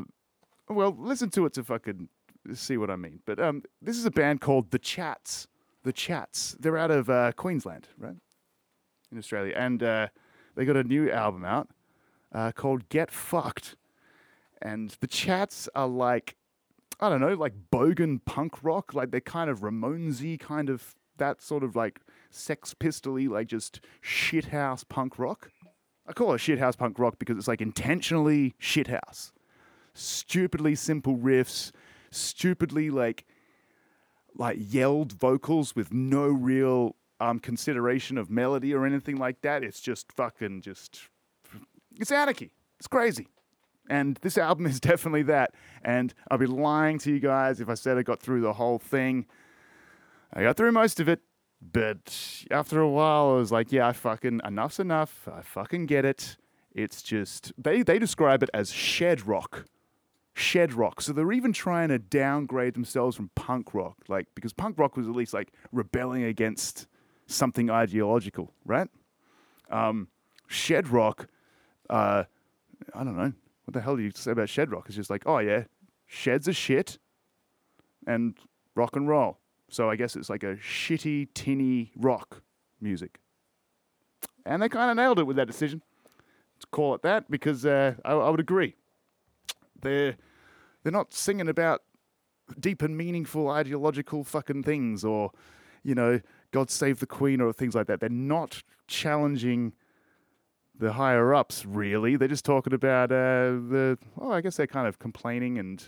well, 0.69 0.97
listen 0.99 1.31
to 1.31 1.47
it 1.47 1.53
to 1.55 1.63
fucking 1.63 2.09
see 2.55 2.77
what 2.77 2.91
I 2.91 2.97
mean. 2.97 3.21
But 3.25 3.39
um, 3.39 3.63
this 3.81 3.97
is 3.97 4.05
a 4.05 4.11
band 4.11 4.41
called 4.41 4.71
The 4.71 4.79
Chats 4.79 5.47
the 5.83 5.93
Chats. 5.93 6.57
They're 6.59 6.79
out 6.79 6.91
of 6.91 7.11
uh, 7.11 7.33
Queensland, 7.33 7.89
right, 7.99 8.17
in 9.11 9.19
Australia, 9.19 9.55
and 9.57 9.83
uh, 9.83 10.09
they 10.55 10.65
got 10.65 10.77
a 10.77 10.85
new 10.85 11.11
album 11.11 11.45
out 11.45 11.69
uh, 12.33 12.53
called 12.53 12.89
Get 12.89 13.11
Fucked. 13.11 13.77
And 14.61 14.97
the 15.01 15.09
Chats 15.09 15.69
are 15.75 15.89
like, 15.89 16.37
I 17.03 17.09
don't 17.09 17.21
know, 17.21 17.35
like 17.35 17.55
bogan 17.73 18.25
punk 18.25 18.63
rock. 18.63 18.95
Like 18.95 19.11
they're 19.11 19.21
kind 19.21 19.51
of 19.51 19.61
Ramonesy, 19.61 20.39
kind 20.39 20.71
of 20.71 20.95
that 21.19 21.43
sort 21.43 21.65
of 21.65 21.75
like 21.75 22.01
Sex 22.31 22.75
Pistoly, 22.79 23.29
like 23.29 23.49
just 23.49 23.81
shithouse 24.01 24.89
punk 24.89 25.19
rock. 25.19 25.51
I 26.07 26.13
call 26.13 26.33
it 26.33 26.39
shithouse 26.39 26.79
punk 26.79 27.01
rock 27.01 27.19
because 27.19 27.37
it's 27.37 27.49
like 27.49 27.61
intentionally 27.61 28.55
shithouse. 28.61 29.33
Stupidly 29.95 30.77
simple 30.77 31.17
riffs, 31.17 31.73
stupidly 32.13 32.89
like 32.89 33.25
like 34.37 34.59
yelled 34.61 35.13
vocals 35.13 35.75
with 35.75 35.93
no 35.93 36.29
real 36.29 36.95
um, 37.19 37.41
consideration 37.41 38.17
of 38.17 38.31
melody 38.31 38.73
or 38.73 38.87
anything 38.87 39.17
like 39.17 39.43
that. 39.43 39.65
It's 39.65 39.81
just 39.81 40.13
fucking 40.13 40.61
just 40.63 41.01
it's 41.99 42.13
anarchy. 42.13 42.53
It's 42.79 42.87
crazy. 42.87 43.27
And 43.93 44.19
this 44.23 44.39
album 44.39 44.65
is 44.65 44.81
definitely 44.91 45.25
that. 45.25 45.55
And 45.85 46.15
I'll 46.31 46.39
be 46.39 46.47
lying 46.47 46.99
to 47.01 47.13
you 47.13 47.21
guys 47.21 47.61
if 47.61 47.69
I 47.69 47.75
said 47.75 47.99
I 47.99 48.03
got 48.03 48.21
through 48.21 48.41
the 48.41 48.55
whole 48.55 48.79
thing. 48.79 49.27
I 50.33 50.43
got 50.43 50.57
through 50.57 50.73
most 50.73 50.99
of 50.99 51.11
it, 51.11 51.21
but 51.61 52.45
after 52.51 52.81
a 52.81 52.89
while 52.89 53.33
I 53.33 53.35
was 53.35 53.53
like, 53.53 53.71
yeah, 53.71 53.87
I 53.87 53.93
fucking 53.93 54.41
enough's 54.45 54.81
enough. 54.81 55.29
I 55.31 55.43
fucking 55.43 55.85
get 55.87 56.07
it. 56.07 56.39
It's 56.75 57.03
just 57.03 57.53
they 57.59 57.83
they 57.83 57.99
describe 57.99 58.43
it 58.43 58.49
as 58.55 58.73
shed 58.73 59.27
rock. 59.27 59.67
shed 60.33 60.73
rock. 60.73 61.03
So 61.03 61.13
they're 61.13 61.31
even 61.31 61.53
trying 61.53 61.91
to 61.91 61.99
downgrade 61.99 62.73
themselves 62.73 63.15
from 63.15 63.29
punk 63.35 63.75
rock, 63.75 63.99
like 64.09 64.29
because 64.35 64.55
punk 64.55 64.79
rock 64.79 64.97
was 64.97 65.07
at 65.07 65.15
least 65.15 65.35
like 65.35 65.53
rebelling 65.71 66.25
against 66.25 66.87
something 67.27 67.69
ideological, 67.69 68.55
right? 68.65 68.89
Um, 69.71 70.09
shed 70.47 70.89
rock, 70.89 71.27
uh, 71.91 72.25
I 72.95 73.05
don't 73.05 73.19
know. 73.19 73.35
What 73.65 73.75
the 73.75 73.81
hell 73.81 73.97
do 73.97 74.03
you 74.03 74.11
say 74.15 74.33
about 74.33 74.49
shed 74.49 74.71
rock? 74.71 74.85
It's 74.87 74.97
just 74.97 75.11
like, 75.11 75.23
oh 75.27 75.39
yeah, 75.39 75.65
sheds 76.07 76.49
are 76.49 76.53
shit 76.53 76.99
and 78.07 78.37
rock 78.75 78.97
and 78.97 79.09
roll. 79.09 79.39
So 79.69 79.89
I 79.89 79.97
guess 79.97 80.17
it's 80.17 80.29
like 80.29 80.43
a 80.43 80.57
shitty, 80.57 81.29
tinny 81.35 81.93
rock 81.97 82.43
music. 82.81 83.21
And 84.45 84.61
they 84.61 84.69
kind 84.69 84.91
of 84.91 84.97
nailed 84.97 85.19
it 85.19 85.27
with 85.27 85.37
that 85.37 85.47
decision 85.47 85.83
to 86.61 86.67
call 86.67 86.95
it 86.95 87.03
that 87.03 87.31
because 87.31 87.65
uh, 87.65 87.95
I, 88.05 88.13
I 88.13 88.29
would 88.29 88.41
agree. 88.41 88.75
They're, 89.81 90.17
they're 90.83 90.93
not 90.93 91.15
singing 91.15 91.49
about 91.49 91.83
deep 92.59 92.83
and 92.83 92.97
meaningful 92.97 93.49
ideological 93.49 94.25
fucking 94.25 94.65
things 94.65 95.05
or, 95.05 95.31
you 95.83 95.95
know, 95.95 96.21
God 96.51 96.71
save 96.71 97.01
the 97.01 97.07
Queen 97.07 97.41
or 97.41 97.53
things 97.53 97.75
like 97.75 97.87
that. 97.87 98.01
They're 98.01 98.09
not 98.09 98.63
challenging 98.87 99.73
the 100.79 100.93
higher 100.93 101.35
ups, 101.35 101.65
really. 101.65 102.17
They're 102.17 102.29
just 102.29 102.45
talking 102.45 102.73
about 102.73 103.13
uh, 103.13 103.57
the, 103.71 103.99
well, 104.17 104.33
I 104.33 104.41
guess 104.41 104.57
they're 104.57 104.67
kind 104.67 104.89
of 104.89 104.99
complaining 104.99 105.59
and 105.59 105.85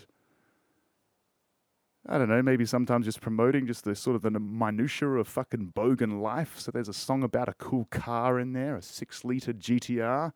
I 2.07 2.19
don't 2.19 2.29
know, 2.29 2.43
maybe 2.43 2.65
sometimes 2.65 3.05
just 3.05 3.19
promoting 3.19 3.65
just 3.65 3.83
the 3.83 3.95
sort 3.95 4.15
of 4.15 4.21
the 4.21 4.39
minutiae 4.39 5.09
of 5.09 5.27
fucking 5.27 5.73
bogan 5.75 6.21
life. 6.21 6.59
So 6.59 6.69
there's 6.71 6.87
a 6.87 6.93
song 6.93 7.23
about 7.23 7.49
a 7.49 7.53
cool 7.53 7.85
car 7.89 8.39
in 8.39 8.53
there, 8.53 8.75
a 8.75 8.81
six 8.81 9.25
liter 9.25 9.53
GTR. 9.53 10.31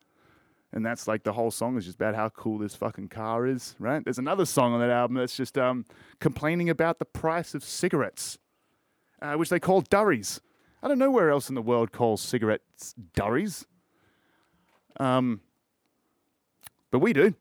And 0.72 0.84
that's 0.84 1.06
like 1.06 1.22
the 1.22 1.32
whole 1.32 1.50
song 1.50 1.76
is 1.78 1.84
just 1.84 1.96
about 1.96 2.14
how 2.16 2.28
cool 2.28 2.58
this 2.58 2.74
fucking 2.74 3.08
car 3.08 3.46
is, 3.46 3.76
right? 3.78 4.02
There's 4.02 4.18
another 4.18 4.44
song 4.44 4.72
on 4.72 4.80
that 4.80 4.90
album 4.90 5.16
that's 5.16 5.36
just 5.36 5.56
um, 5.58 5.84
complaining 6.20 6.70
about 6.70 6.98
the 6.98 7.04
price 7.04 7.54
of 7.54 7.62
cigarettes, 7.62 8.38
uh, 9.22 9.34
which 9.34 9.48
they 9.48 9.60
call 9.60 9.80
durries. 9.80 10.40
I 10.82 10.88
don't 10.88 10.98
know 10.98 11.10
where 11.10 11.30
else 11.30 11.48
in 11.48 11.54
the 11.54 11.62
world 11.62 11.92
calls 11.92 12.20
cigarettes 12.20 12.94
durries. 13.14 13.66
Um, 14.98 15.40
but 16.90 16.98
we 16.98 17.12
do. 17.12 17.34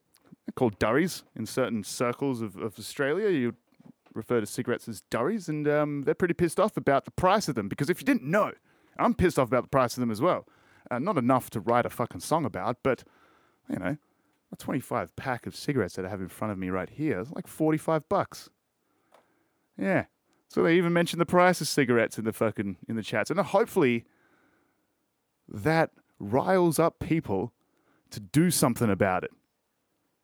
They're 0.46 0.54
called 0.56 0.80
durries 0.80 1.24
in 1.36 1.46
certain 1.46 1.84
circles 1.84 2.42
of, 2.42 2.58
of 2.58 2.78
Australia. 2.78 3.30
You 3.30 3.56
refer 4.14 4.40
to 4.40 4.46
cigarettes 4.46 4.88
as 4.88 5.02
durries, 5.10 5.50
and 5.50 5.68
um, 5.68 6.04
they're 6.04 6.14
pretty 6.14 6.34
pissed 6.34 6.60
off 6.60 6.78
about 6.78 7.06
the 7.06 7.12
price 7.12 7.48
of 7.48 7.56
them. 7.56 7.68
Because 7.68 7.90
if 7.90 8.02
you 8.02 8.06
didn't 8.06 8.24
know, 8.24 8.52
I'm 8.98 9.14
pissed 9.14 9.40
off 9.40 9.48
about 9.48 9.64
the 9.64 9.70
price 9.70 9.96
of 9.96 10.02
them 10.02 10.12
as 10.12 10.22
well. 10.22 10.46
Uh, 10.90 11.00
not 11.00 11.18
enough 11.18 11.50
to 11.52 11.60
write 11.60 11.86
a 11.86 11.90
fucking 11.90 12.22
song 12.22 12.46
about, 12.46 12.78
but 12.84 13.04
you 13.70 13.78
know, 13.78 13.98
a 14.52 14.56
25 14.56 15.16
pack 15.16 15.46
of 15.46 15.56
cigarettes 15.56 15.96
that 15.96 16.06
I 16.06 16.10
have 16.10 16.22
in 16.22 16.28
front 16.28 16.52
of 16.52 16.58
me 16.58 16.70
right 16.70 16.90
here 16.90 17.20
is 17.20 17.32
like 17.32 17.48
45 17.48 18.10
bucks. 18.10 18.50
Yeah. 19.78 20.06
So 20.48 20.64
they 20.64 20.76
even 20.76 20.94
mentioned 20.94 21.22
the 21.22 21.28
price 21.28 21.62
of 21.62 21.68
cigarettes 21.68 22.18
in 22.18 22.26
the 22.26 22.34
fucking 22.34 22.78
in 22.88 22.96
the 22.96 23.04
chats, 23.04 23.30
and 23.30 23.40
hopefully 23.40 24.06
that 25.48 25.92
riles 26.20 26.80
up 26.80 27.00
people 27.00 27.54
to 28.12 28.20
do 28.20 28.52
something 28.52 28.90
about 28.90 29.24
it, 29.24 29.32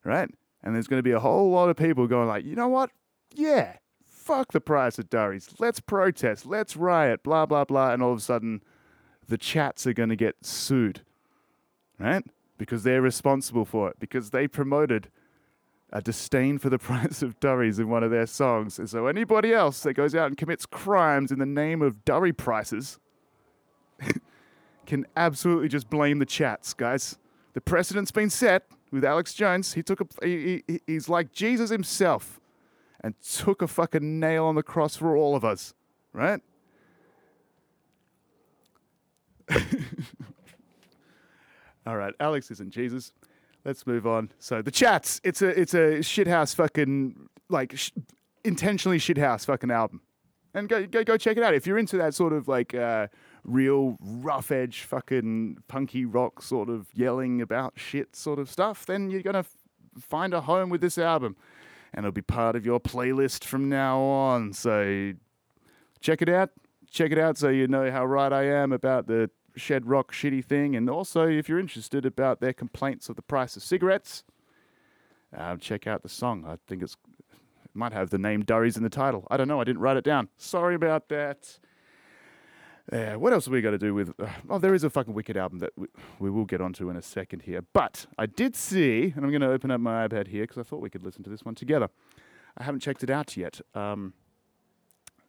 right? 0.04 0.30
And 0.64 0.74
there's 0.74 0.88
going 0.88 1.00
to 1.00 1.04
be 1.04 1.12
a 1.12 1.20
whole 1.20 1.52
lot 1.52 1.70
of 1.70 1.76
people 1.76 2.08
going 2.08 2.28
like, 2.28 2.46
you 2.46 2.56
know 2.56 2.68
what? 2.68 2.90
Yeah, 3.34 3.78
fuck 4.04 4.52
the 4.52 4.62
price 4.62 4.98
of 4.98 5.10
durries. 5.10 5.50
Let's 5.60 5.80
protest. 5.80 6.46
Let's 6.46 6.76
riot. 6.76 7.24
Blah 7.24 7.46
blah 7.46 7.66
blah. 7.66 7.92
And 7.92 8.02
all 8.02 8.12
of 8.12 8.18
a 8.18 8.22
sudden, 8.22 8.64
the 9.28 9.38
chats 9.38 9.86
are 9.86 9.94
going 9.94 10.10
to 10.10 10.16
get 10.16 10.46
sued, 10.46 11.02
right? 12.00 12.24
Because 12.58 12.84
they're 12.84 13.02
responsible 13.02 13.66
for 13.66 13.90
it. 13.90 14.00
Because 14.00 14.32
they 14.32 14.48
promoted 14.48 15.10
a 15.92 16.02
disdain 16.02 16.58
for 16.58 16.70
the 16.70 16.80
price 16.80 17.22
of 17.22 17.40
durries 17.40 17.78
in 17.78 17.88
one 17.88 18.04
of 18.04 18.12
their 18.12 18.26
songs. 18.26 18.80
And 18.80 18.90
so 18.90 19.08
anybody 19.08 19.54
else 19.54 19.82
that 19.82 19.94
goes 19.94 20.16
out 20.16 20.28
and 20.28 20.38
commits 20.38 20.66
crimes 20.66 21.32
in 21.32 21.40
the 21.40 21.46
name 21.46 21.82
of 21.82 22.04
durry 22.04 22.34
prices 22.34 23.00
can 24.86 25.06
absolutely 25.16 25.68
just 25.68 25.90
blame 25.90 26.20
the 26.20 26.26
chats, 26.26 26.74
guys. 26.74 27.18
The 27.54 27.62
precedent's 27.62 28.12
been 28.12 28.30
set 28.30 28.68
with 28.92 29.04
Alex 29.06 29.34
Jones. 29.34 29.74
He 29.74 29.84
took 29.84 30.02
a, 30.02 30.06
he, 30.26 30.64
he, 30.68 30.80
he's 30.88 31.10
like 31.10 31.32
Jesus 31.32 31.70
himself 31.70 32.40
and 33.02 33.14
took 33.22 33.62
a 33.62 33.68
fucking 33.68 34.20
nail 34.20 34.46
on 34.46 34.56
the 34.56 34.64
cross 34.64 34.96
for 34.96 35.16
all 35.16 35.36
of 35.36 35.46
us, 35.46 35.74
right? 36.14 36.42
all 41.86 41.96
right, 41.96 42.14
Alex 42.20 42.50
isn't 42.52 42.72
Jesus. 42.72 43.14
Let's 43.64 43.86
move 43.86 44.06
on. 44.08 44.32
So 44.40 44.62
the 44.62 44.72
chats, 44.72 45.22
it's 45.24 45.42
a 45.42 45.48
it's 45.60 45.74
a 45.74 46.00
shithouse 46.00 46.56
fucking 46.56 47.16
like 47.50 47.78
sh- 47.78 47.92
intentionally 48.44 49.00
shithouse 49.00 49.46
fucking 49.46 49.72
album, 49.72 50.02
and 50.54 50.70
go 50.70 50.86
go 50.86 51.04
go 51.04 51.18
check 51.18 51.38
it 51.38 51.44
out 51.44 51.54
if 51.54 51.66
you're 51.66 51.78
into 51.78 51.98
that 51.98 52.14
sort 52.14 52.34
of 52.34 52.48
like 52.48 52.74
uh, 52.76 53.08
real 53.46 53.98
rough 54.02 54.52
edge 54.52 54.82
fucking 54.82 55.58
punky 55.68 56.04
rock 56.06 56.42
sort 56.42 56.70
of 56.70 56.88
yelling 56.94 57.42
about 57.42 57.74
shit 57.78 58.16
sort 58.16 58.40
of 58.40 58.50
stuff. 58.50 58.86
Then 58.86 59.10
you're 59.10 59.22
gonna 59.22 59.40
f- 59.40 59.56
find 60.00 60.34
a 60.34 60.42
home 60.42 60.70
with 60.70 60.82
this 60.82 60.98
album 60.98 61.36
and 61.94 62.06
it'll 62.06 62.12
be 62.12 62.22
part 62.22 62.56
of 62.56 62.66
your 62.66 62.80
playlist 62.80 63.46
from 63.46 63.70
now 63.70 64.00
on. 64.00 64.52
So 64.52 65.14
check 66.02 66.22
it 66.22 66.30
out. 66.30 66.52
Check 66.92 67.12
it 67.12 67.18
out 67.18 67.38
so 67.38 67.50
you 67.50 67.68
know 67.68 67.90
how 67.90 68.06
right 68.06 68.32
I 68.32 68.44
am 68.44 68.72
about 68.72 69.08
the 69.08 69.30
Shed 69.56 69.86
Rock 69.86 70.12
shitty 70.12 70.44
thing. 70.44 70.76
And 70.76 70.90
also, 70.90 71.28
if 71.28 71.48
you're 71.48 71.60
interested 71.60 72.06
about 72.06 72.42
their 72.42 72.54
complaints 72.54 73.10
of 73.10 73.16
the 73.16 73.22
price 73.22 73.56
of 73.56 73.64
cigarettes, 73.64 74.24
uh, 75.36 75.56
check 75.58 75.88
out 75.88 76.04
the 76.04 76.10
song. 76.10 76.46
I 76.46 76.58
think 76.68 76.84
it's 76.84 76.98
it 77.32 77.74
might 77.74 77.94
have 77.94 78.10
the 78.10 78.18
name 78.18 78.44
Durries 78.44 78.78
in 78.78 78.84
the 78.84 78.90
title. 78.90 79.26
I 79.30 79.38
don't 79.38 79.48
know. 79.48 79.60
I 79.60 79.64
didn't 79.64 79.82
write 79.82 79.98
it 79.98 80.04
down. 80.04 80.30
Sorry 80.38 80.76
about 80.76 81.10
that. 81.10 81.60
Yeah, 82.94 83.16
what 83.16 83.34
else 83.34 83.48
are 83.48 83.52
we 83.52 83.62
got 83.62 83.72
to 83.72 83.80
do 83.80 83.96
with? 83.96 84.14
Uh, 84.20 84.28
oh, 84.48 84.60
there 84.60 84.76
is 84.76 84.84
a 84.84 84.92
fucking 84.92 85.14
wicked 85.14 85.36
album 85.36 85.58
that 85.60 85.72
we, 85.76 85.88
we 86.20 86.30
will 86.30 86.46
get 86.46 86.62
onto 86.62 86.90
in 86.90 86.96
a 86.96 87.02
second 87.02 87.42
here. 87.42 87.62
But 87.74 88.06
I 88.18 88.28
did 88.28 88.56
see, 88.56 89.12
and 89.16 89.26
I'm 89.26 89.32
going 89.32 89.42
to 89.42 89.50
open 89.50 89.72
up 89.72 89.82
my 89.82 90.08
iPad 90.08 90.28
here 90.28 90.44
because 90.44 90.60
I 90.60 90.64
thought 90.64 90.82
we 90.82 90.92
could 90.92 91.04
listen 91.04 91.24
to 91.24 91.30
this 91.30 91.44
one 91.44 91.56
together. 91.56 91.90
I 92.58 92.64
haven't 92.64 92.82
checked 92.82 93.04
it 93.04 93.10
out 93.10 93.36
yet. 93.36 93.60
Um, 93.74 94.14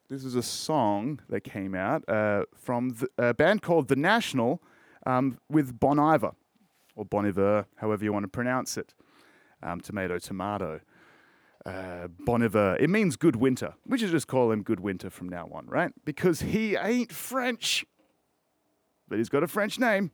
this 0.08 0.22
is 0.22 0.34
a 0.34 0.42
song 0.42 1.20
that 1.30 1.40
came 1.40 1.74
out 1.74 2.06
uh, 2.08 2.44
from 2.54 2.90
the, 2.90 3.08
a 3.16 3.34
band 3.34 3.62
called 3.62 3.88
The 3.88 3.96
National 3.96 4.62
um, 5.06 5.38
with 5.48 5.80
Bon 5.80 5.98
Iver, 5.98 6.32
or 6.94 7.04
Bon 7.06 7.24
Iver, 7.24 7.66
however 7.76 8.04
you 8.04 8.12
want 8.12 8.24
to 8.24 8.28
pronounce 8.28 8.76
it. 8.76 8.92
Um, 9.62 9.80
tomato, 9.80 10.18
tomato 10.18 10.80
uh, 11.66 12.06
Bon 12.20 12.42
It 12.42 12.88
means 12.88 13.16
good 13.16 13.36
winter. 13.36 13.74
We 13.86 13.98
should 13.98 14.10
just 14.10 14.28
call 14.28 14.52
him 14.52 14.62
Good 14.62 14.80
Winter 14.80 15.10
from 15.10 15.28
now 15.28 15.48
on, 15.52 15.66
right? 15.66 15.92
Because 16.04 16.40
he 16.40 16.76
ain't 16.76 17.12
French, 17.12 17.84
but 19.08 19.18
he's 19.18 19.28
got 19.28 19.42
a 19.42 19.48
French 19.48 19.78
name. 19.78 20.12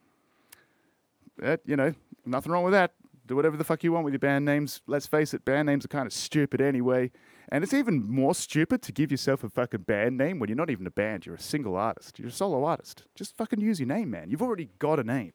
You 1.67 1.77
know, 1.77 1.95
nothing 2.25 2.53
wrong 2.53 2.65
with 2.65 2.73
that. 2.73 2.95
Do 3.27 3.37
whatever 3.37 3.57
the 3.57 3.65
fuck 3.65 3.85
you 3.85 3.93
want 3.93 4.05
with 4.05 4.15
your 4.15 4.19
band 4.19 4.45
names. 4.45 4.81
Let's 4.87 5.07
face 5.07 5.35
it, 5.35 5.45
band 5.45 5.67
names 5.67 5.85
are 5.85 5.89
kind 5.89 6.07
of 6.07 6.13
stupid 6.13 6.61
anyway. 6.61 7.11
And 7.51 7.63
it's 7.63 7.75
even 7.75 8.09
more 8.11 8.35
stupid 8.35 8.81
to 8.83 8.93
give 8.93 9.11
yourself 9.11 9.45
a 9.45 9.51
fucking 9.51 9.83
band 9.83 10.17
name 10.17 10.39
when 10.39 10.49
you're 10.49 10.57
not 10.57 10.71
even 10.71 10.87
a 10.87 10.91
band. 10.91 11.27
You're 11.27 11.35
a 11.35 11.41
single 11.41 11.77
artist. 11.77 12.19
You're 12.19 12.29
a 12.29 12.33
solo 12.33 12.65
artist. 12.65 13.05
Just 13.15 13.37
fucking 13.37 13.61
use 13.61 13.79
your 13.79 13.89
name, 13.89 14.11
man. 14.11 14.31
You've 14.31 14.43
already 14.43 14.71
got 14.79 14.99
a 14.99 15.05
name. 15.05 15.35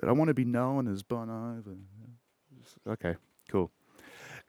But 0.00 0.08
I 0.08 0.12
want 0.12 0.28
to 0.28 0.34
be 0.34 0.46
known 0.46 0.88
as 0.88 1.02
Bon 1.02 1.28
Iver. 1.28 1.76
Okay, 2.92 3.16
cool. 3.50 3.70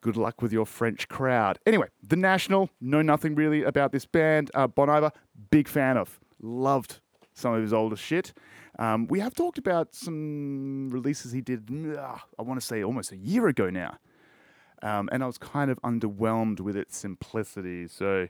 Good 0.04 0.18
luck 0.18 0.42
with 0.42 0.52
your 0.52 0.66
French 0.66 1.08
crowd. 1.08 1.60
Anyway, 1.66 1.88
The 2.06 2.18
National, 2.18 2.70
know 2.82 3.02
nothing 3.02 3.36
really 3.36 3.64
about 3.64 3.94
this 3.94 4.06
band. 4.06 4.52
Uh, 4.54 4.68
bon 4.68 4.90
Iver, 4.90 5.14
big 5.50 5.70
fan 5.70 5.96
of. 5.96 6.20
Loved 6.42 7.00
some 7.34 7.54
of 7.54 7.62
his 7.62 7.72
older 7.72 7.96
shit. 7.96 8.34
Um, 8.78 9.08
we 9.08 9.22
have 9.22 9.34
talked 9.34 9.58
about 9.58 9.96
some 9.96 10.90
releases 10.90 11.32
he 11.32 11.40
did, 11.40 11.70
uh, 11.98 12.18
I 12.38 12.42
want 12.42 12.60
to 12.60 12.66
say 12.66 12.84
almost 12.84 13.14
a 13.14 13.16
year 13.16 13.48
ago 13.48 13.70
now. 13.70 13.98
Um, 14.82 15.08
and 15.14 15.24
I 15.24 15.26
was 15.26 15.38
kind 15.38 15.72
of 15.72 15.82
underwhelmed 15.84 16.60
with 16.60 16.76
its 16.76 16.98
simplicity. 16.98 17.88
So 17.88 18.28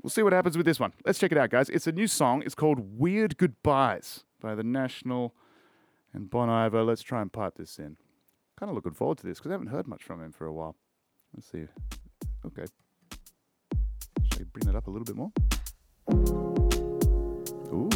we'll 0.00 0.10
see 0.10 0.22
what 0.22 0.32
happens 0.32 0.56
with 0.56 0.64
this 0.64 0.78
one. 0.78 0.92
Let's 1.04 1.18
check 1.18 1.32
it 1.32 1.38
out, 1.38 1.50
guys. 1.50 1.68
It's 1.70 1.88
a 1.88 1.92
new 1.92 2.06
song. 2.06 2.44
It's 2.46 2.54
called 2.54 3.00
Weird 3.00 3.36
Goodbyes 3.36 4.22
by 4.40 4.54
The 4.54 4.62
National 4.62 5.34
and 6.12 6.30
Bon 6.30 6.48
Iver. 6.48 6.84
Let's 6.84 7.02
try 7.02 7.20
and 7.20 7.32
pipe 7.32 7.56
this 7.56 7.80
in. 7.80 7.96
Kind 8.58 8.70
of 8.70 8.74
looking 8.74 8.94
forward 8.94 9.18
to 9.18 9.26
this 9.26 9.38
because 9.38 9.50
I 9.50 9.54
haven't 9.54 9.66
heard 9.66 9.86
much 9.86 10.02
from 10.02 10.22
him 10.22 10.32
for 10.32 10.46
a 10.46 10.52
while. 10.52 10.76
Let's 11.34 11.46
see. 11.50 11.66
Okay. 12.46 12.64
Should 14.32 14.40
I 14.40 14.44
bring 14.50 14.64
that 14.64 14.74
up 14.74 14.86
a 14.86 14.90
little 14.90 15.04
bit 15.04 15.14
more? 15.14 15.30
Ooh. 17.70 17.90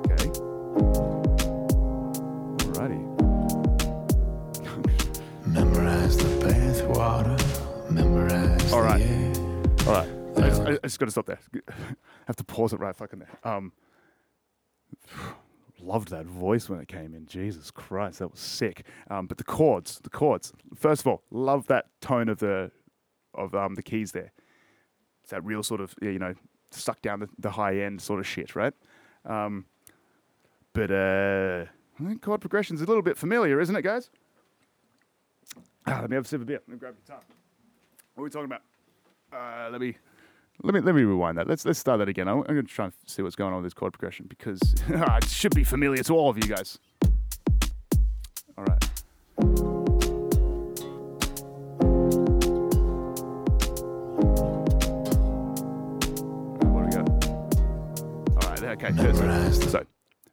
Okay. 0.00 0.28
Alrighty. 2.68 3.00
Memorize 5.46 6.18
the 6.18 6.24
bathwater. 6.44 7.90
Memorize 7.90 8.72
All 8.74 8.82
right. 8.82 9.02
All 9.86 9.94
right. 9.94 10.08
I 10.36 10.48
just, 10.50 10.60
I 10.60 10.78
just 10.82 10.98
got 10.98 11.06
to 11.06 11.12
stop 11.12 11.26
there. 11.26 11.38
I 11.70 11.72
have 12.26 12.36
to 12.36 12.44
pause 12.44 12.74
it 12.74 12.80
right 12.80 12.94
fucking 12.94 13.20
there. 13.20 13.38
Um, 13.42 13.72
loved 15.84 16.08
that 16.08 16.26
voice 16.26 16.68
when 16.68 16.80
it 16.80 16.88
came 16.88 17.14
in. 17.14 17.26
Jesus 17.26 17.70
Christ, 17.70 18.18
that 18.18 18.30
was 18.30 18.40
sick. 18.40 18.84
Um, 19.10 19.26
but 19.26 19.38
the 19.38 19.44
chords, 19.44 20.00
the 20.02 20.10
chords. 20.10 20.52
First 20.74 21.02
of 21.02 21.06
all, 21.06 21.22
love 21.30 21.66
that 21.68 21.86
tone 22.00 22.28
of 22.28 22.38
the 22.38 22.70
of 23.34 23.54
um, 23.54 23.74
the 23.74 23.82
keys 23.82 24.12
there. 24.12 24.32
It's 25.22 25.30
that 25.30 25.44
real 25.44 25.62
sort 25.62 25.80
of 25.80 25.94
you 26.00 26.18
know 26.18 26.34
stuck 26.70 27.00
down 27.02 27.20
the, 27.20 27.28
the 27.38 27.50
high 27.50 27.78
end 27.78 28.00
sort 28.00 28.20
of 28.20 28.26
shit, 28.26 28.56
right? 28.56 28.74
Um, 29.24 29.66
but 30.72 30.90
uh, 30.90 31.66
chord 32.20 32.40
progression's 32.40 32.82
a 32.82 32.86
little 32.86 33.02
bit 33.02 33.16
familiar, 33.16 33.60
isn't 33.60 33.74
it, 33.76 33.82
guys? 33.82 34.10
Ah, 35.86 35.98
let 36.00 36.10
me 36.10 36.16
have 36.16 36.24
a 36.24 36.28
sip 36.28 36.40
of 36.40 36.46
beer. 36.46 36.60
Let 36.66 36.68
me 36.68 36.78
grab 36.78 36.94
a 36.94 37.00
guitar. 37.00 37.20
What 38.14 38.22
are 38.22 38.24
we 38.24 38.30
talking 38.30 38.46
about? 38.46 38.62
Uh, 39.32 39.70
let 39.70 39.80
me 39.80 39.96
let 40.62 40.74
me 40.74 40.80
let 40.80 40.94
me 40.94 41.02
rewind 41.02 41.38
that. 41.38 41.48
Let's 41.48 41.64
let's 41.64 41.78
start 41.78 41.98
that 41.98 42.08
again. 42.08 42.28
I'm, 42.28 42.38
I'm 42.38 42.54
going 42.54 42.66
to 42.66 42.72
try 42.72 42.86
and 42.86 42.94
see 43.06 43.22
what's 43.22 43.36
going 43.36 43.52
on 43.52 43.62
with 43.62 43.66
this 43.66 43.74
chord 43.74 43.92
progression 43.92 44.26
because 44.28 44.60
ah, 44.94 45.16
it 45.16 45.28
should 45.28 45.54
be 45.54 45.64
familiar 45.64 46.02
to 46.04 46.14
all 46.14 46.30
of 46.30 46.36
you 46.36 46.44
guys. 46.54 46.78
All 48.56 48.64
right. 48.64 48.84
What 56.70 56.80
do 56.80 56.86
we 56.86 56.90
got? 56.92 57.08
All 58.44 58.50
right. 58.50 58.62
Okay. 58.62 58.92
So, 59.52 59.68
so 59.68 59.86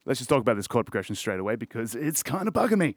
let's 0.05 0.19
just 0.19 0.29
talk 0.29 0.41
about 0.41 0.55
this 0.55 0.67
chord 0.67 0.85
progression 0.85 1.15
straight 1.15 1.39
away 1.39 1.55
because 1.55 1.95
it's 1.95 2.21
kind 2.21 2.47
of 2.47 2.53
bugging 2.53 2.77
me. 2.77 2.95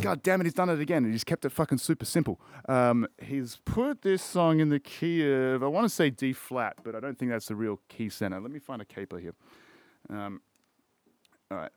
God 0.00 0.22
damn 0.22 0.40
it, 0.40 0.44
he's 0.44 0.54
done 0.54 0.70
it 0.70 0.80
again. 0.80 1.04
and 1.04 1.12
He's 1.12 1.24
kept 1.24 1.44
it 1.44 1.50
fucking 1.50 1.78
super 1.78 2.06
simple. 2.06 2.40
Um, 2.68 3.06
he's 3.22 3.58
put 3.64 4.00
this 4.02 4.22
song 4.22 4.60
in 4.60 4.70
the 4.70 4.80
key 4.80 5.30
of, 5.30 5.62
I 5.62 5.66
want 5.66 5.84
to 5.84 5.90
say 5.90 6.08
D 6.08 6.32
flat, 6.32 6.76
but 6.82 6.94
I 6.94 7.00
don't 7.00 7.18
think 7.18 7.30
that's 7.30 7.46
the 7.46 7.54
real 7.54 7.80
key 7.88 8.08
center. 8.08 8.40
Let 8.40 8.50
me 8.50 8.58
find 8.58 8.80
a 8.80 8.84
capo 8.84 9.18
here. 9.18 9.34
Um, 10.08 10.40
all 11.50 11.58
right. 11.58 11.72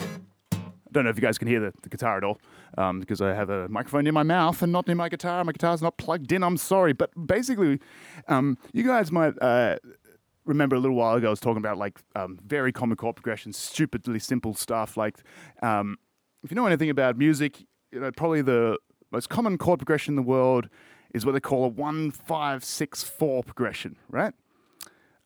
I 0.00 0.92
don't 0.92 1.04
know 1.04 1.10
if 1.10 1.16
you 1.16 1.22
guys 1.22 1.38
can 1.38 1.48
hear 1.48 1.60
the, 1.60 1.72
the 1.82 1.88
guitar 1.88 2.18
at 2.18 2.24
all 2.24 2.38
um, 2.78 3.00
because 3.00 3.20
I 3.20 3.34
have 3.34 3.50
a 3.50 3.68
microphone 3.68 4.06
in 4.06 4.14
my 4.14 4.22
mouth 4.22 4.62
and 4.62 4.72
not 4.72 4.88
in 4.88 4.96
my 4.96 5.08
guitar. 5.08 5.42
My 5.44 5.52
guitar's 5.52 5.82
not 5.82 5.96
plugged 5.98 6.32
in. 6.32 6.42
I'm 6.42 6.56
sorry. 6.56 6.92
But 6.92 7.10
basically, 7.26 7.80
um, 8.28 8.58
you 8.72 8.84
guys 8.84 9.10
might 9.12 9.34
uh, 9.40 9.76
remember 10.44 10.76
a 10.76 10.80
little 10.80 10.96
while 10.96 11.16
ago 11.16 11.28
I 11.28 11.30
was 11.30 11.40
talking 11.40 11.58
about 11.58 11.78
like 11.78 12.00
um, 12.16 12.38
very 12.44 12.72
common 12.72 12.96
chord 12.96 13.16
progressions, 13.16 13.56
stupidly 13.56 14.18
simple 14.18 14.54
stuff. 14.54 14.96
Like, 14.96 15.18
um, 15.62 15.96
if 16.42 16.50
you 16.50 16.54
know 16.54 16.66
anything 16.66 16.90
about 16.90 17.16
music, 17.16 17.64
you 17.92 18.00
know, 18.00 18.10
probably 18.12 18.42
the 18.42 18.78
most 19.12 19.28
common 19.28 19.58
chord 19.58 19.78
progression 19.78 20.12
in 20.12 20.16
the 20.16 20.22
world 20.22 20.68
is 21.12 21.26
what 21.26 21.32
they 21.32 21.40
call 21.40 21.64
a 21.64 21.68
one 21.68 22.10
five 22.10 22.64
six 22.64 23.02
four 23.02 23.42
progression, 23.42 23.96
right? 24.08 24.32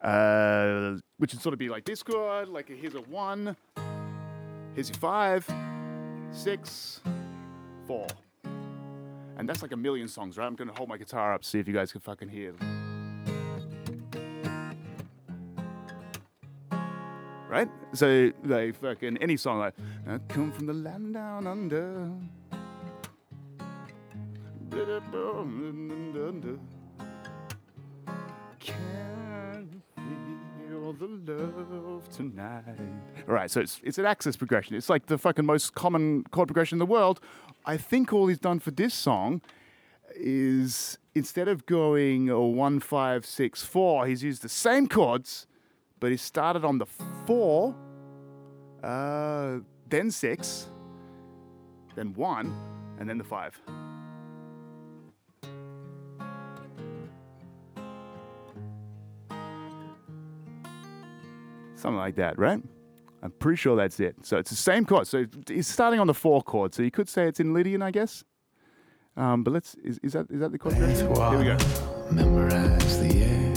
Uh, 0.00 0.98
which 1.18 1.32
would 1.32 1.40
sort 1.42 1.52
of 1.52 1.58
be 1.58 1.68
like 1.68 1.84
this 1.84 2.02
chord, 2.02 2.48
like 2.48 2.68
here's 2.68 2.94
a 2.94 3.00
one, 3.02 3.56
here's 4.74 4.88
your 4.88 4.98
five, 4.98 5.48
six, 6.30 7.00
four. 7.86 8.06
And 9.36 9.48
that's 9.48 9.62
like 9.62 9.72
a 9.72 9.76
million 9.76 10.08
songs, 10.08 10.36
right? 10.36 10.46
I'm 10.46 10.56
gonna 10.56 10.74
hold 10.76 10.88
my 10.88 10.98
guitar 10.98 11.34
up, 11.34 11.44
see 11.44 11.58
if 11.58 11.68
you 11.68 11.74
guys 11.74 11.92
can 11.92 12.00
fucking 12.00 12.28
hear. 12.28 12.54
Right? 17.54 17.68
So 17.92 18.32
they 18.42 18.72
fucking 18.72 19.18
any 19.18 19.36
song 19.36 19.60
like 19.60 19.74
I 20.08 20.18
come 20.26 20.50
from 20.50 20.66
the 20.66 20.72
land 20.72 21.14
down 21.14 21.46
under. 21.46 22.10
Can 28.58 29.82
feel 30.66 30.92
the 30.94 31.06
love 31.06 32.08
tonight. 32.10 32.64
Right, 33.24 33.48
so 33.48 33.60
it's 33.60 33.80
it's 33.84 33.98
an 33.98 34.04
axis 34.04 34.36
progression. 34.36 34.74
It's 34.74 34.88
like 34.88 35.06
the 35.06 35.16
fucking 35.16 35.46
most 35.46 35.76
common 35.76 36.24
chord 36.32 36.48
progression 36.48 36.74
in 36.74 36.80
the 36.80 36.86
world. 36.86 37.20
I 37.64 37.76
think 37.76 38.12
all 38.12 38.26
he's 38.26 38.40
done 38.40 38.58
for 38.58 38.72
this 38.72 38.94
song 38.94 39.42
is 40.16 40.98
instead 41.14 41.46
of 41.46 41.66
going 41.66 42.30
a 42.30 42.40
one 42.40 42.80
five 42.80 43.24
six 43.24 43.62
four, 43.62 44.08
he's 44.08 44.24
used 44.24 44.42
the 44.42 44.48
same 44.48 44.88
chords, 44.88 45.46
but 46.04 46.10
he 46.10 46.18
started 46.18 46.66
on 46.66 46.76
the 46.76 46.84
four, 47.24 47.74
uh, 48.82 49.56
then 49.88 50.10
six, 50.10 50.68
then 51.94 52.12
one, 52.12 52.54
and 53.00 53.08
then 53.08 53.16
the 53.16 53.24
five. 53.24 53.58
Something 61.74 61.96
like 61.96 62.16
that, 62.16 62.38
right? 62.38 62.60
I'm 63.22 63.30
pretty 63.38 63.56
sure 63.56 63.74
that's 63.74 63.98
it. 63.98 64.14
So 64.24 64.36
it's 64.36 64.50
the 64.50 64.56
same 64.56 64.84
chord. 64.84 65.06
So 65.06 65.24
he's 65.48 65.68
starting 65.68 66.00
on 66.00 66.06
the 66.06 66.12
four 66.12 66.42
chord. 66.42 66.74
So 66.74 66.82
you 66.82 66.90
could 66.90 67.08
say 67.08 67.28
it's 67.28 67.40
in 67.40 67.54
Lydian, 67.54 67.80
I 67.80 67.90
guess. 67.90 68.24
Um, 69.16 69.42
but 69.42 69.54
let's 69.54 69.74
is, 69.76 69.98
is 70.02 70.12
that 70.12 70.30
is 70.30 70.40
that 70.40 70.52
the 70.52 70.58
chord? 70.58 70.74
Here 70.74 70.86
we 70.86 71.44
go. 71.44 71.56
Memorize 72.10 72.98
the 72.98 73.22
air. 73.22 73.53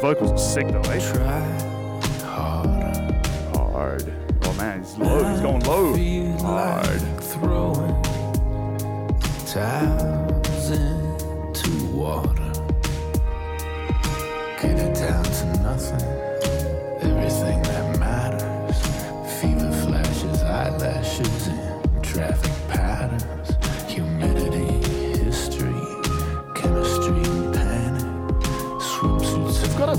Vocals 0.00 0.30
are 0.30 0.38
sick 0.38 0.68
though, 0.68 0.80
eh? 0.90 1.12
try 1.12 1.68
harder. 2.22 3.18
Hard. 3.52 4.12
Oh 4.44 4.52
man, 4.54 4.80
he's 4.80 4.96
low. 4.96 5.30
He's 5.30 5.40
going 5.40 5.62
low. 5.64 5.96
Hard. 6.38 7.02
like 7.02 7.22
throwing 7.22 8.02
towels 9.46 10.07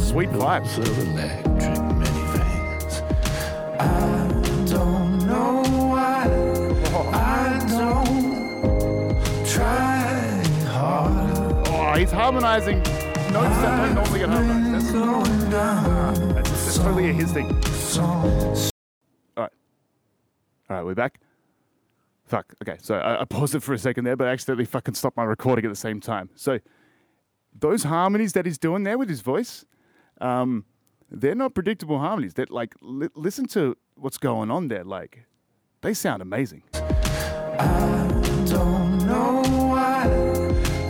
sweet 0.10 0.30
vibe. 0.30 0.66
Of 0.80 0.98
electric 1.08 1.78
minivans. 2.00 2.94
I 3.80 3.86
don't 4.68 5.28
know 5.28 5.62
why. 5.88 6.24
I 7.14 7.60
don't 7.70 9.46
try 9.46 10.44
hard. 10.66 11.68
Oh, 11.68 11.94
he's 12.00 12.12
harmonizing 12.12 12.78
notes 12.80 13.56
that 13.62 13.86
don't 13.86 13.94
normally 13.96 14.20
get 14.20 14.30
harmonized. 14.30 14.94
That's, 14.94 16.50
that's, 16.50 16.50
that's 16.50 16.78
totally 16.80 17.10
a 17.12 17.14
his 17.14 17.32
thing. 17.32 17.46
All 18.00 18.24
right. 19.38 19.52
All 20.70 20.76
right, 20.76 20.84
we're 20.84 20.96
back. 20.96 21.20
Fuck. 22.26 22.56
Okay, 22.64 22.78
so 22.82 22.96
I, 22.96 23.22
I 23.22 23.26
paused 23.26 23.54
it 23.54 23.62
for 23.62 23.74
a 23.74 23.78
second 23.78 24.06
there, 24.06 24.16
but 24.16 24.28
I 24.28 24.32
accidentally 24.32 24.66
fucking 24.66 24.96
stopped 24.96 25.18
my 25.18 25.24
recording 25.24 25.66
at 25.66 25.70
the 25.70 25.76
same 25.76 26.00
time. 26.00 26.32
So 26.34 26.60
those 27.54 27.84
harmonies 27.84 28.34
that 28.34 28.48
he's 28.48 28.58
doing 28.58 28.84
there 28.84 28.98
with 28.98 29.10
his 29.10 29.22
voice, 29.22 29.66
um, 30.22 30.66
they're 31.12 31.36
not 31.36 31.54
predictable 31.54 32.00
harmonies. 32.00 32.34
That 32.36 32.50
like 32.52 32.76
li- 32.82 33.10
listen 33.16 33.46
to 33.50 33.76
what's 33.96 34.18
going 34.18 34.52
on 34.52 34.68
there. 34.68 34.84
Like 34.84 35.26
they 35.82 35.94
sound 35.94 36.22
amazing. 36.22 36.64
don't 36.74 39.06
know 39.06 39.42
why. 39.72 40.04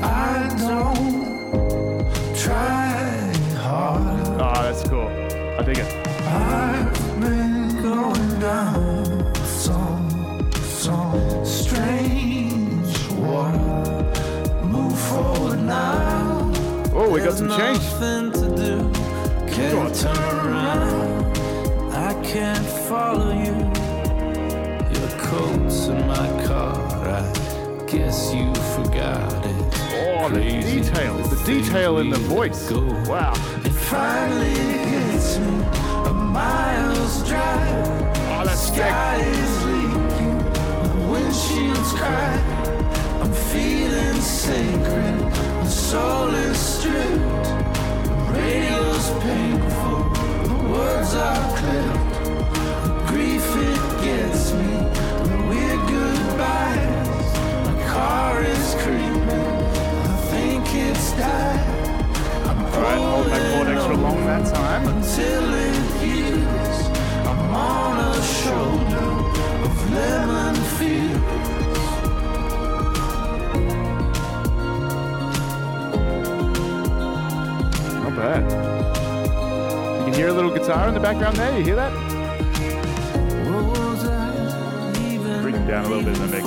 I 0.01 0.49
don't 0.59 2.35
try 2.35 3.33
hard. 3.57 4.27
Oh, 4.41 4.63
that's 4.63 4.83
cool. 4.87 5.07
I 5.07 5.61
dig 5.63 5.77
it. 5.77 6.07
I've 6.27 7.21
been 7.21 7.81
going 7.81 8.39
down 8.39 9.35
some, 9.45 10.51
some 10.53 11.45
strange 11.45 13.09
water. 13.11 14.63
Move 14.63 14.97
forward 14.99 15.61
now. 15.63 16.51
Oh, 16.93 17.09
we 17.11 17.19
got 17.19 17.33
some 17.33 17.49
change. 17.49 17.79
Nothing 19.59 19.69
to 19.69 19.69
do. 19.69 19.75
Can't 19.75 19.95
turn 19.95 20.47
around. 20.47 21.93
I 21.93 22.13
can't 22.23 22.65
follow 22.87 23.31
you. 23.31 23.55
Your 24.99 25.09
coat's 25.19 25.87
in 25.87 26.07
my 26.07 26.45
car. 26.45 26.75
I 27.07 27.85
guess 27.87 28.33
you 28.33 28.53
forgot 28.75 29.45
it. 29.45 29.55
Oh, 29.93 30.29
the 30.29 30.39
Crazy 30.39 30.81
detail. 30.81 31.17
The 31.17 31.43
detail 31.45 31.97
in 31.99 32.09
the 32.09 32.19
voice. 32.19 32.71
Wow. 32.71 33.33
It 33.65 33.71
finally 33.71 34.49
hits 34.49 35.37
me. 35.39 35.63
A 36.07 36.13
miles 36.13 37.27
drive. 37.27 37.87
Oh, 38.31 38.43
that's 38.45 38.61
sick. 38.61 38.75
Sky 38.75 39.15
is 39.17 39.65
leaking. 39.65 40.37
The 40.83 40.99
windshields 41.11 41.93
crack. 41.97 42.41
I'm 43.21 43.33
feeling 43.33 44.21
sacred. 44.21 45.19
The 45.63 45.65
soul 45.69 46.33
is 46.33 46.57
stripped. 46.57 47.58
Radio 48.41 48.79
roads 51.09 51.15
are 51.15 51.57
clipped. 51.57 53.07
Grief 53.07 53.45
it 53.55 54.03
gets 54.03 54.53
me. 54.53 54.71
The 55.29 55.37
weird 55.49 55.81
goodbyes. 55.89 57.27
My 57.65 57.75
car 57.87 58.43
is 58.43 58.75
creeping. 58.81 59.49
I 60.11 60.17
think 60.31 60.65
it's 60.75 61.11
died. 61.13 61.59
I'm 62.47 62.65
All 62.65 62.81
right, 62.81 62.97
hold 62.97 63.25
that 63.27 63.53
chord 63.53 63.67
extra 63.75 63.95
long 63.97 64.25
that 64.25 64.53
time. 64.53 64.87
until 64.87 65.53
it 65.53 65.75
heals. 66.01 66.79
I'm 67.27 67.55
on 67.55 68.15
a 68.15 68.21
shoulder 68.21 69.09
of 69.65 69.91
lemon 69.93 70.55
fields. 70.77 71.58
Bad. 78.19 78.43
You 79.99 80.05
can 80.05 80.13
hear 80.13 80.27
a 80.27 80.33
little 80.33 80.51
guitar 80.51 80.89
in 80.89 80.93
the 80.93 80.99
background 80.99 81.37
there. 81.37 81.57
You 81.57 81.63
hear 81.63 81.75
that? 81.77 81.93
Bring 85.41 85.55
it 85.55 85.65
down 85.65 85.85
a 85.85 85.87
little 85.87 86.03
bit 86.03 86.17
in 86.17 86.21
the 86.29 86.35
mix. 86.35 86.45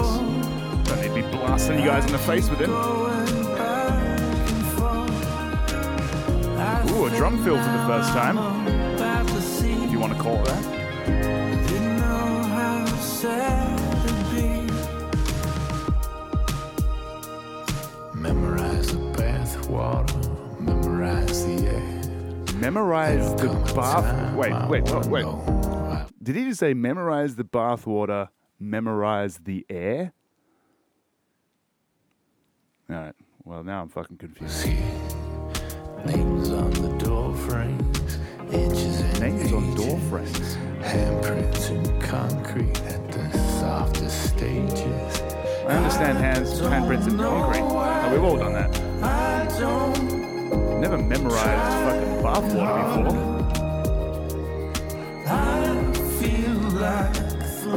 Don't 0.87 1.01
need 1.01 1.09
to 1.09 1.15
be 1.15 1.23
blasting 1.37 1.79
you 1.79 1.87
guys 1.87 2.05
in 2.05 2.13
the 2.13 2.19
face 2.19 2.51
with? 2.51 2.61
I 2.61 2.67
Ooh, 6.91 7.07
a 7.07 7.11
drum 7.17 7.43
fill 7.43 7.57
for 7.57 7.73
the 7.73 7.85
first 7.87 8.11
time, 8.11 8.37
if 9.85 9.91
you 9.91 9.99
want 9.99 10.13
to 10.13 10.19
call 10.19 10.39
it 10.41 10.45
that. 10.45 10.63
Memorize 18.15 18.89
the 18.93 18.99
bath 19.17 19.69
water, 19.69 20.22
Eh? 21.45 22.03
memorize 22.63 23.35
the. 23.35 23.45
Memorize 23.47 23.67
the 23.67 23.75
bath. 23.75 24.05
time 24.05 24.37
Wait, 24.37 24.83
wait, 24.85 25.07
wait. 25.07 26.07
Did 26.23 26.37
he 26.37 26.45
just 26.45 26.61
say 26.61 26.73
memorize 26.73 27.35
the 27.35 27.45
bathwater, 27.45 28.29
memorize 28.61 29.39
the 29.45 29.67
air? 29.69 30.13
All 32.89 32.97
right. 32.97 33.15
Well, 33.45 33.65
now 33.65 33.83
I'm 33.83 33.89
fucking 33.89 34.19
confused. 34.19 34.55
See, 34.55 34.79
names 36.07 36.51
on 36.51 36.71
the 36.71 36.97
door 36.99 37.35
frames, 37.35 38.19
Names 39.19 39.53
on 39.53 39.75
door 39.75 39.99
frames. 40.11 40.57
Handprints 40.83 41.71
in 41.71 42.01
concrete 42.01 42.81
at 42.83 43.11
the 43.11 43.39
softest 43.61 44.31
stages. 44.31 45.21
I 45.67 45.77
understand 45.77 46.19
hands, 46.19 46.61
handprints 46.61 47.09
in 47.09 47.19
concrete. 47.19 47.63
Oh, 47.63 48.13
we've 48.13 48.23
all 48.23 48.37
done 48.37 48.53
that. 48.53 48.83
Never 50.83 50.99
memorized 50.99 51.75
fucking 51.87 52.23
bath 52.25 52.55
water 52.55 52.83
before. 52.83 53.17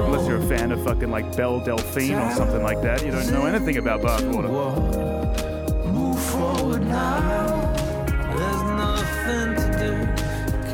Unless 0.06 0.28
you're 0.28 0.38
a 0.38 0.48
fan 0.48 0.72
of 0.72 0.84
fucking 0.84 1.12
like 1.12 1.38
Belle 1.38 1.60
Delphine 1.60 2.16
or 2.16 2.32
something 2.32 2.64
like 2.64 2.82
that, 2.82 3.06
you 3.06 3.12
don't 3.12 3.30
know 3.30 3.46
anything 3.46 3.78
about 3.78 4.02
bath 4.02 4.24
water. 4.24 4.48
Move 5.88 6.20
forward 6.20 6.82
now. 6.88 7.72
There's 8.36 8.64
nothing 8.74 9.54
to 9.54 9.68
do. 9.78 9.92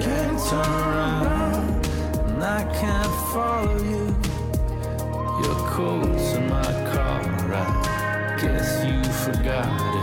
Can't 0.02 0.40
turn 0.50 0.72
around, 0.88 1.86
and 2.30 2.42
I 2.42 2.64
can't 2.80 3.14
follow 3.34 3.78
you. 3.84 4.16
My 6.48 6.64
car. 6.94 7.20
I 7.54 8.38
guess 8.40 8.70
you 8.86 9.04
forgot 9.26 9.96
it. 9.96 10.01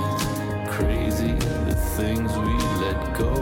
Things 1.98 2.32
we 2.38 2.54
let 2.80 3.18
go. 3.18 3.32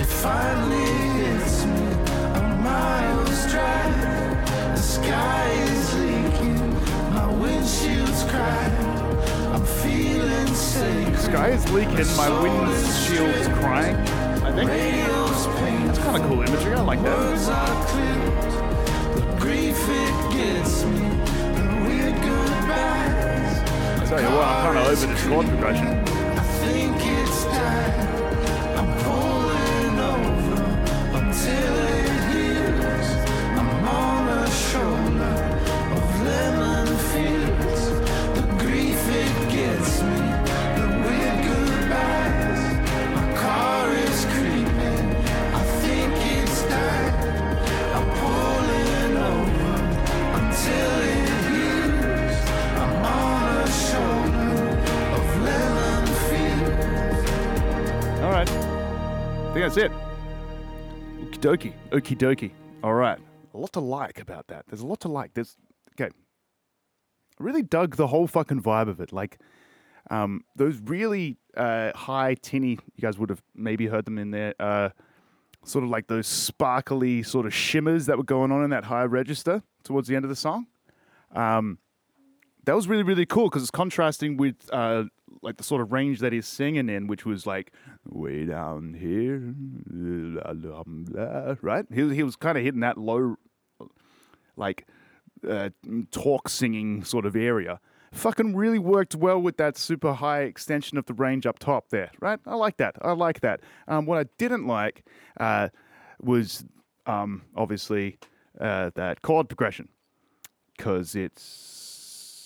It 0.00 0.06
finally 0.06 0.86
hits 1.20 1.66
me. 1.66 1.86
A 2.34 2.40
miles 2.64 3.52
drive. 3.52 4.74
The 4.74 4.80
sky 4.80 5.50
is 5.50 5.94
leaking. 5.98 6.60
My 7.12 7.28
windshield's 7.30 8.24
crying. 8.24 8.74
I'm 9.52 9.66
feeling 9.66 10.54
sacred. 10.54 11.18
Sky 11.18 11.48
is 11.50 11.70
leaking, 11.72 12.16
my 12.16 12.30
windshield's 12.40 13.48
crying. 13.48 13.96
I 14.42 14.50
think 14.54 14.70
that's 15.86 15.98
kind 15.98 16.16
of 16.16 16.22
cool 16.26 16.40
imagery. 16.40 16.72
I 16.72 16.80
like 16.80 17.02
that. 17.02 17.18
Words 17.18 17.48
are 17.48 17.86
clipped. 17.88 19.40
Grief 19.40 19.76
it 19.76 20.32
gets 20.32 20.84
me. 20.84 21.00
The 21.56 21.64
weird 21.84 22.14
goodbyes. 22.14 23.58
I 24.00 24.06
tell 24.08 24.22
you 24.22 24.30
what, 24.36 24.48
I'm 24.48 24.62
kind 24.64 24.78
of 24.78 24.86
over 24.86 25.06
this 25.06 25.26
chord 25.26 25.46
progression. 25.48 26.03
That's 59.64 59.78
it. 59.78 59.90
Okie 61.22 61.38
dokie. 61.38 61.72
Okie 61.90 62.18
dokie. 62.18 62.50
All 62.82 62.92
right. 62.92 63.18
A 63.54 63.56
lot 63.56 63.72
to 63.72 63.80
like 63.80 64.20
about 64.20 64.48
that. 64.48 64.66
There's 64.68 64.82
a 64.82 64.86
lot 64.86 65.00
to 65.00 65.08
like. 65.08 65.32
There's 65.32 65.56
okay. 65.92 66.10
I 67.40 67.42
really 67.42 67.62
dug 67.62 67.96
the 67.96 68.08
whole 68.08 68.26
fucking 68.26 68.62
vibe 68.62 68.90
of 68.90 69.00
it. 69.00 69.10
Like 69.10 69.38
um, 70.10 70.42
those 70.54 70.78
really 70.84 71.38
uh, 71.56 71.92
high 71.94 72.34
tinny. 72.34 72.72
You 72.94 73.00
guys 73.00 73.18
would 73.18 73.30
have 73.30 73.42
maybe 73.54 73.86
heard 73.86 74.04
them 74.04 74.18
in 74.18 74.32
there. 74.32 74.54
Uh, 74.60 74.90
sort 75.64 75.82
of 75.82 75.88
like 75.88 76.08
those 76.08 76.26
sparkly 76.26 77.22
sort 77.22 77.46
of 77.46 77.54
shimmers 77.54 78.04
that 78.04 78.18
were 78.18 78.22
going 78.22 78.52
on 78.52 78.64
in 78.64 78.68
that 78.68 78.84
high 78.84 79.04
register 79.04 79.62
towards 79.82 80.08
the 80.08 80.14
end 80.14 80.26
of 80.26 80.28
the 80.28 80.36
song. 80.36 80.66
Um, 81.34 81.78
that 82.64 82.76
was 82.76 82.86
really 82.86 83.02
really 83.02 83.24
cool 83.24 83.44
because 83.44 83.62
it's 83.62 83.70
contrasting 83.70 84.36
with 84.36 84.56
uh, 84.70 85.04
like 85.44 85.58
the 85.58 85.64
sort 85.64 85.82
of 85.82 85.92
range 85.92 86.20
that 86.20 86.32
he's 86.32 86.46
singing 86.46 86.88
in, 86.88 87.06
which 87.06 87.24
was 87.24 87.46
like 87.46 87.72
way 88.04 88.44
down 88.44 88.94
here, 88.94 89.40
blah, 90.54 90.82
blah, 90.84 91.54
right? 91.60 91.86
He 91.92 92.14
he 92.14 92.22
was 92.22 92.34
kind 92.34 92.56
of 92.58 92.64
hitting 92.64 92.80
that 92.80 92.98
low, 92.98 93.36
like 94.56 94.86
uh, 95.48 95.70
talk 96.10 96.48
singing 96.48 97.04
sort 97.04 97.26
of 97.26 97.36
area. 97.36 97.80
Fucking 98.12 98.54
really 98.54 98.78
worked 98.78 99.16
well 99.16 99.40
with 99.40 99.56
that 99.56 99.76
super 99.76 100.14
high 100.14 100.42
extension 100.42 100.96
of 100.98 101.06
the 101.06 101.14
range 101.14 101.46
up 101.46 101.58
top 101.58 101.88
there, 101.90 102.10
right? 102.20 102.38
I 102.46 102.54
like 102.54 102.76
that. 102.76 102.96
I 103.02 103.12
like 103.12 103.40
that. 103.40 103.60
Um, 103.88 104.06
what 104.06 104.18
I 104.18 104.24
didn't 104.38 104.66
like 104.66 105.04
uh, 105.38 105.68
was 106.20 106.64
um, 107.06 107.42
obviously 107.56 108.18
uh, 108.60 108.90
that 108.94 109.22
chord 109.22 109.48
progression 109.48 109.88
because 110.76 111.16
it's 111.16 111.83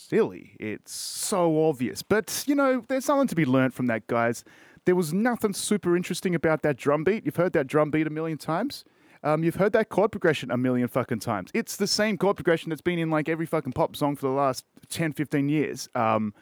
silly. 0.09 0.57
It's 0.59 0.93
so 0.93 1.69
obvious. 1.69 2.03
But, 2.03 2.45
you 2.47 2.55
know, 2.55 2.85
there's 2.89 3.05
something 3.05 3.29
to 3.29 3.37
be 3.37 3.45
learned 3.45 3.75
from 3.75 3.87
that, 3.87 4.07
guys. 4.07 4.45
There 4.85 4.97
was 4.97 5.13
nothing 5.13 5.53
super 5.53 5.97
interesting 5.97 6.35
about 6.35 6.63
that 6.63 6.77
drum 6.77 7.05
beat. 7.05 7.27
You've 7.27 7.37
heard 7.37 7.53
that 7.53 7.67
drum 7.67 7.91
beat 7.91 8.07
a 8.07 8.11
million 8.11 8.39
times. 8.39 8.85
Um, 9.23 9.43
you've 9.43 9.57
heard 9.57 9.73
that 9.73 9.89
chord 9.89 10.13
progression 10.13 10.51
a 10.51 10.57
million 10.57 10.89
fucking 10.89 11.21
times. 11.21 11.51
It's 11.53 11.77
the 11.77 11.87
same 11.87 12.17
chord 12.17 12.37
progression 12.37 12.71
that's 12.71 12.81
been 12.81 12.99
in 12.99 13.11
like 13.11 13.29
every 13.29 13.47
fucking 13.47 13.73
pop 13.73 13.97
song 13.97 14.17
for 14.17 14.29
the 14.29 14.33
last 14.33 14.65
10, 14.89 15.13
15 15.13 15.49
years. 15.49 15.89
Um, 15.95 16.33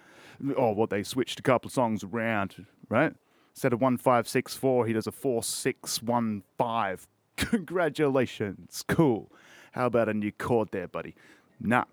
or 0.56 0.74
what 0.74 0.90
they 0.90 1.02
switched 1.02 1.40
a 1.40 1.42
couple 1.42 1.68
of 1.68 1.72
songs 1.72 2.04
around, 2.04 2.66
right? 2.88 3.14
Instead 3.54 3.72
of 3.72 3.80
1564, 3.80 4.86
he 4.86 4.92
does 4.92 5.06
a 5.06 5.12
4615. 5.12 7.06
Congratulations. 7.36 8.84
Cool. 8.86 9.32
How 9.72 9.86
about 9.86 10.10
a 10.10 10.14
new 10.14 10.30
chord 10.30 10.68
there, 10.72 10.88
buddy? 10.88 11.14
Nah. 11.58 11.84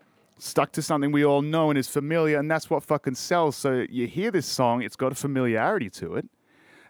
Stuck 0.44 0.74
to 0.74 0.82
something 0.82 1.14
we 1.14 1.24
all 1.24 1.42
know 1.42 1.70
and 1.70 1.80
is 1.80 1.88
familiar, 1.88 2.38
and 2.38 2.52
that's 2.52 2.70
what 2.70 2.84
fucking 2.84 3.16
sells. 3.16 3.56
So 3.56 3.86
you 3.90 4.08
hear 4.08 4.30
this 4.30 4.46
song, 4.46 4.82
it's 4.82 4.98
got 4.98 5.14
a 5.14 5.16
familiarity 5.16 5.90
to 5.92 6.16
it. 6.16 6.28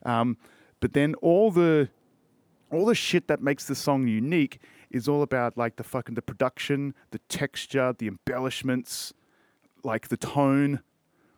Um, 0.04 0.38
but 0.80 0.94
then 0.94 1.14
all 1.22 1.52
the 1.52 1.90
all 2.72 2.88
the 2.88 2.96
shit 2.96 3.28
that 3.28 3.44
makes 3.44 3.66
the 3.66 3.76
song 3.76 4.08
unique 4.08 4.60
is 4.90 5.08
all 5.08 5.22
about 5.22 5.56
like 5.56 5.76
the 5.76 5.84
fucking 5.84 6.16
the 6.16 6.24
production, 6.24 6.96
the 7.12 7.20
texture, 7.30 7.94
the 7.96 8.08
embellishments, 8.08 9.14
like 9.84 10.08
the 10.08 10.18
tone 10.18 10.80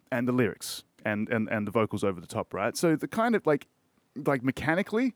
and 0.09 0.25
the 0.25 0.31
lyrics 0.31 0.85
and, 1.03 1.27
and, 1.27 1.49
and 1.49 1.67
the 1.67 1.71
vocals 1.71 2.05
over 2.05 2.21
the 2.21 2.27
top, 2.27 2.53
right? 2.53 2.77
So 2.77 2.95
the 2.95 3.09
kind 3.09 3.35
of 3.35 3.45
like 3.45 3.67
like 4.25 4.41
mechanically, 4.41 5.15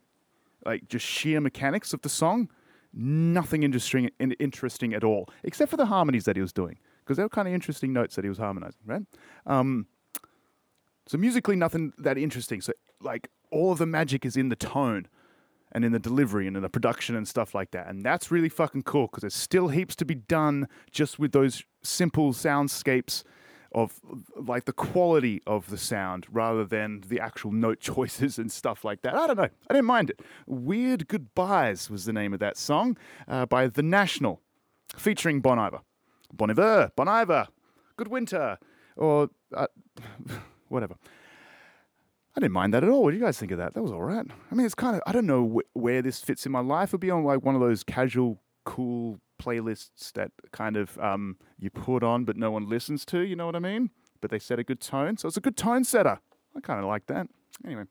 like 0.66 0.90
just 0.90 1.06
sheer 1.06 1.40
mechanics 1.40 1.94
of 1.94 2.02
the 2.02 2.10
song, 2.10 2.50
nothing 2.94 3.64
interesting 3.64 4.10
interesting 4.20 4.94
at 4.94 5.06
all, 5.06 5.30
except 5.46 5.72
for 5.72 5.78
the 5.78 5.86
harmonies 5.86 6.26
that 6.26 6.36
he 6.36 6.42
was 6.42 6.52
doing, 6.52 6.78
because 7.10 7.18
they 7.18 7.24
were 7.24 7.30
kind 7.30 7.48
of 7.48 7.54
interesting 7.56 7.92
notes 7.92 8.16
that 8.16 8.24
he 8.24 8.30
was 8.30 8.38
harmonizing, 8.38 8.82
right? 8.86 9.02
Um, 9.48 9.88
so 11.08 11.18
musically, 11.18 11.56
nothing 11.56 11.92
that 11.98 12.20
interesting. 12.20 12.62
So 12.62 12.74
like 13.02 13.30
all 13.50 13.72
of 13.72 13.80
the 13.80 13.88
magic 13.88 14.28
is 14.28 14.38
in 14.38 14.50
the 14.50 14.56
tone 14.56 15.08
and 15.72 15.84
in 15.84 15.92
the 15.92 15.98
delivery 15.98 16.46
and 16.46 16.56
in 16.56 16.62
the 16.62 16.70
production 16.70 17.16
and 17.16 17.28
stuff 17.28 17.56
like 17.56 17.72
that. 17.72 17.88
And 17.88 18.06
that's 18.06 18.30
really 18.30 18.48
fucking 18.48 18.84
cool 18.84 19.08
because 19.08 19.22
there's 19.22 19.34
still 19.34 19.70
heaps 19.70 19.96
to 19.96 20.06
be 20.06 20.14
done 20.14 20.68
just 20.92 21.18
with 21.18 21.32
those 21.32 21.64
simple 21.82 22.32
soundscapes 22.32 23.24
of 23.74 24.00
like 24.36 24.66
the 24.66 24.74
quality 24.74 25.42
of 25.48 25.72
the 25.72 25.78
sound 25.80 26.28
rather 26.32 26.64
than 26.64 27.02
the 27.08 27.20
actual 27.20 27.52
note 27.52 27.80
choices 27.80 28.38
and 28.38 28.52
stuff 28.52 28.86
like 28.86 29.02
that. 29.02 29.16
I 29.16 29.26
don't 29.26 29.38
know. 29.38 29.50
I 29.68 29.74
didn't 29.74 29.86
mind 29.86 30.12
it. 30.12 30.20
Weird 30.46 31.08
Goodbyes 31.08 31.90
was 31.90 32.06
the 32.06 32.14
name 32.14 32.36
of 32.36 32.40
that 32.40 32.56
song 32.56 32.98
uh, 33.28 33.48
by 33.48 33.66
The 33.66 33.82
National 33.82 34.42
featuring 34.96 35.42
Bon 35.42 35.58
Iver. 35.58 35.82
Bon 36.34 36.50
Iver, 36.50 36.92
Bon 36.96 37.08
Iver, 37.08 37.48
Good 37.98 38.08
Winter, 38.08 38.58
or 38.96 39.30
uh, 39.56 39.68
whatever. 40.70 40.96
I 42.36 42.40
didn't 42.40 42.54
mind 42.54 42.74
that 42.74 42.84
at 42.84 42.90
all. 42.90 43.04
What 43.04 43.12
do 43.12 43.18
you 43.18 43.24
guys 43.24 43.38
think 43.40 43.52
of 43.52 43.58
that? 43.58 43.74
That 43.74 43.82
was 43.82 43.92
all 43.92 44.04
right. 44.04 44.26
I 44.52 44.56
mean, 44.56 44.66
it's 44.66 44.76
kind 44.76 44.96
of, 44.96 45.02
I 45.06 45.12
don't 45.12 45.26
know 45.26 45.60
wh- 45.60 45.78
where 45.78 46.02
this 46.02 46.22
fits 46.22 46.46
in 46.46 46.52
my 46.52 46.60
life. 46.62 46.90
It'll 46.90 47.00
be 47.00 47.12
on 47.12 47.24
like 47.24 47.44
one 47.44 47.56
of 47.56 47.62
those 47.62 47.84
casual, 47.84 48.42
cool 48.66 49.20
playlists 49.42 50.14
that 50.14 50.32
kind 50.52 50.78
of 50.78 50.98
um, 51.00 51.38
you 51.58 51.70
put 51.70 52.04
on 52.04 52.26
but 52.26 52.38
no 52.38 52.52
one 52.52 52.70
listens 52.70 53.04
to, 53.06 53.20
you 53.22 53.36
know 53.36 53.46
what 53.46 53.56
I 53.56 53.60
mean? 53.60 53.90
But 54.22 54.32
they 54.32 54.40
set 54.40 54.60
a 54.60 54.64
good 54.64 54.80
tone. 54.80 55.18
So 55.18 55.28
it's 55.28 55.38
a 55.38 55.42
good 55.42 55.58
tone 55.58 55.84
setter. 55.84 56.20
I 56.56 56.60
kind 56.62 56.80
of 56.80 56.86
like 56.86 57.08
that. 57.08 57.28
Anyway. 57.66 57.86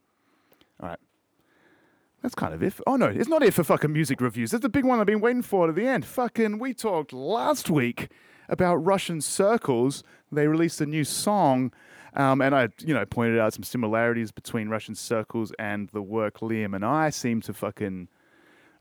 That's 2.23 2.35
kind 2.35 2.53
of 2.53 2.63
it. 2.63 2.75
Oh 2.87 2.97
no, 2.97 3.07
it's 3.07 3.29
not 3.29 3.43
it 3.43 3.55
for 3.55 3.63
fucking 3.63 3.93
music 3.93 4.21
reviews. 4.21 4.51
That's 4.51 4.63
the 4.63 4.69
big 4.69 4.85
one 4.85 4.99
I've 4.99 5.07
been 5.07 5.21
waiting 5.21 5.43
for 5.43 5.67
to 5.67 5.73
the 5.73 5.87
end. 5.87 6.05
Fucking, 6.05 6.59
we 6.59 6.75
talked 6.75 7.13
last 7.13 7.71
week 7.71 8.11
about 8.49 8.77
Russian 8.77 9.21
Circles. 9.21 10.03
They 10.33 10.49
released 10.49 10.81
a 10.81 10.87
new 10.87 11.05
song, 11.05 11.73
um, 12.15 12.41
and 12.41 12.55
I, 12.55 12.69
you 12.81 12.93
know, 12.93 13.07
pointed 13.07 13.39
out 13.39 13.55
some 13.55 13.63
similarities 13.63 14.33
between 14.33 14.69
Russian 14.69 14.97
Circles 14.97 15.53
and 15.59 15.89
the 15.91 16.03
work 16.03 16.41
Liam 16.41 16.75
and 16.75 16.85
I 16.85 17.11
seem 17.11 17.41
to 17.43 17.53
fucking 17.53 18.09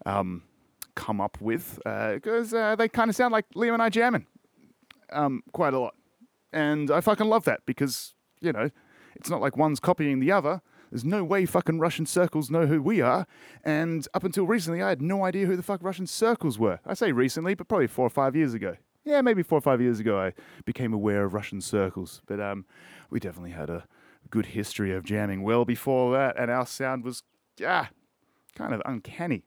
um, 0.06 0.44
come 0.96 1.22
up 1.22 1.40
with 1.40 1.76
because 1.76 2.54
uh, 2.54 2.58
uh, 2.58 2.76
they 2.76 2.90
kind 2.90 3.10
of 3.10 3.16
sound 3.16 3.32
like 3.32 3.46
Liam 3.56 3.74
and 3.74 3.84
I 3.84 3.90
jamming 3.90 4.26
um, 5.12 5.44
quite 5.54 5.76
a 5.76 5.80
lot, 5.80 5.96
and 6.52 6.90
I 6.90 7.02
fucking 7.02 7.28
love 7.28 7.46
that 7.46 7.62
because 7.68 8.16
you 8.42 8.52
know 8.52 8.72
it's 9.16 9.30
not 9.30 9.42
like 9.42 9.56
one's 9.58 9.80
copying 9.80 10.20
the 10.20 10.32
other. 10.32 10.62
There's 10.90 11.06
no 11.06 11.24
way 11.24 11.46
fucking 11.46 11.80
Russian 11.80 12.06
circles 12.06 12.50
know 12.50 12.66
who 12.66 12.82
we 12.82 13.02
are. 13.02 13.28
And 13.64 14.08
up 14.14 14.24
until 14.24 14.46
recently, 14.46 14.82
I 14.82 14.90
had 14.90 15.02
no 15.02 15.26
idea 15.26 15.46
who 15.46 15.56
the 15.56 15.64
fuck 15.64 15.84
Russian 15.84 16.08
circles 16.08 16.58
were. 16.58 16.80
I 16.86 16.94
say 16.94 17.12
recently, 17.12 17.56
but 17.56 17.68
probably 17.68 17.88
four 17.88 18.06
or 18.06 18.10
five 18.10 18.36
years 18.36 18.54
ago. 18.54 18.78
Yeah, 19.04 19.22
maybe 19.22 19.44
four 19.44 19.58
or 19.58 19.62
five 19.62 19.82
years 19.82 20.00
ago, 20.00 20.20
I 20.20 20.34
became 20.66 20.94
aware 20.94 21.24
of 21.24 21.34
Russian 21.34 21.62
circles. 21.62 22.22
But 22.26 22.40
um, 22.40 22.66
we 23.10 23.20
definitely 23.20 23.52
had 23.52 23.70
a 23.70 23.86
good 24.30 24.48
history 24.48 24.94
of 24.94 25.04
jamming 25.06 25.44
well 25.44 25.66
before 25.66 26.14
that, 26.14 26.38
and 26.38 26.52
our 26.52 26.66
sound 26.66 27.04
was, 27.04 27.24
yeah, 27.58 27.88
kind 28.56 28.74
of 28.74 28.82
uncanny 28.86 29.46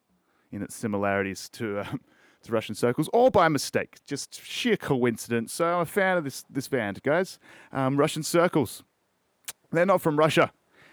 in 0.50 0.62
its 0.62 0.74
similarities 0.74 1.48
to. 1.50 1.80
Um, 1.80 2.00
to 2.42 2.52
Russian 2.52 2.74
circles, 2.74 3.06
all 3.08 3.28
by 3.28 3.48
mistake, 3.48 3.98
just 4.06 4.42
sheer 4.42 4.78
coincidence. 4.78 5.52
So 5.52 5.66
I'm 5.66 5.80
a 5.80 5.84
fan 5.84 6.16
of 6.16 6.24
this 6.24 6.42
this 6.48 6.68
band, 6.68 7.02
guys. 7.02 7.38
Um, 7.70 7.98
Russian 7.98 8.22
Circles. 8.22 8.82
They're 9.70 9.84
not 9.84 10.00
from 10.00 10.18
Russia. 10.18 10.50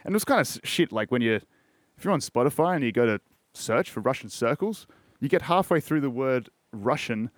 And 0.07 0.13
it 0.13 0.15
was 0.15 0.23
kind 0.23 0.39
of 0.39 0.59
shit. 0.63 0.93
Like 0.93 1.11
when 1.11 1.21
you, 1.21 1.35
if 1.97 2.05
you're 2.05 2.13
on 2.13 2.21
Spotify 2.21 2.75
and 2.75 2.83
you 2.83 2.93
go 2.93 3.05
to 3.05 3.19
search 3.53 3.91
for 3.91 3.99
Russian 3.99 4.29
circles, 4.29 4.87
you 5.19 5.27
get 5.27 5.43
halfway 5.43 5.81
through 5.81 5.99
the 5.99 6.09
word 6.09 6.49
Russian, 6.71 7.29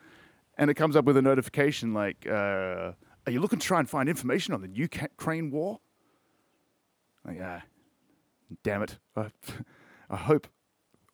and 0.56 0.70
it 0.70 0.76
comes 0.76 0.96
up 0.96 1.04
with 1.06 1.18
a 1.18 1.22
notification 1.22 1.96
like, 1.96 2.28
uh, 2.30 2.92
"Are 3.26 3.32
you 3.32 3.40
looking 3.40 3.58
to 3.58 3.66
try 3.66 3.80
and 3.80 3.90
find 3.90 4.08
information 4.08 4.54
on 4.54 4.62
the 4.62 4.70
Ukraine 4.70 5.50
war?" 5.50 5.80
Like, 7.26 7.40
ah, 7.42 7.64
damn 8.64 8.84
it! 8.84 9.00
I, 9.16 9.32
I 10.12 10.18
hope 10.18 10.48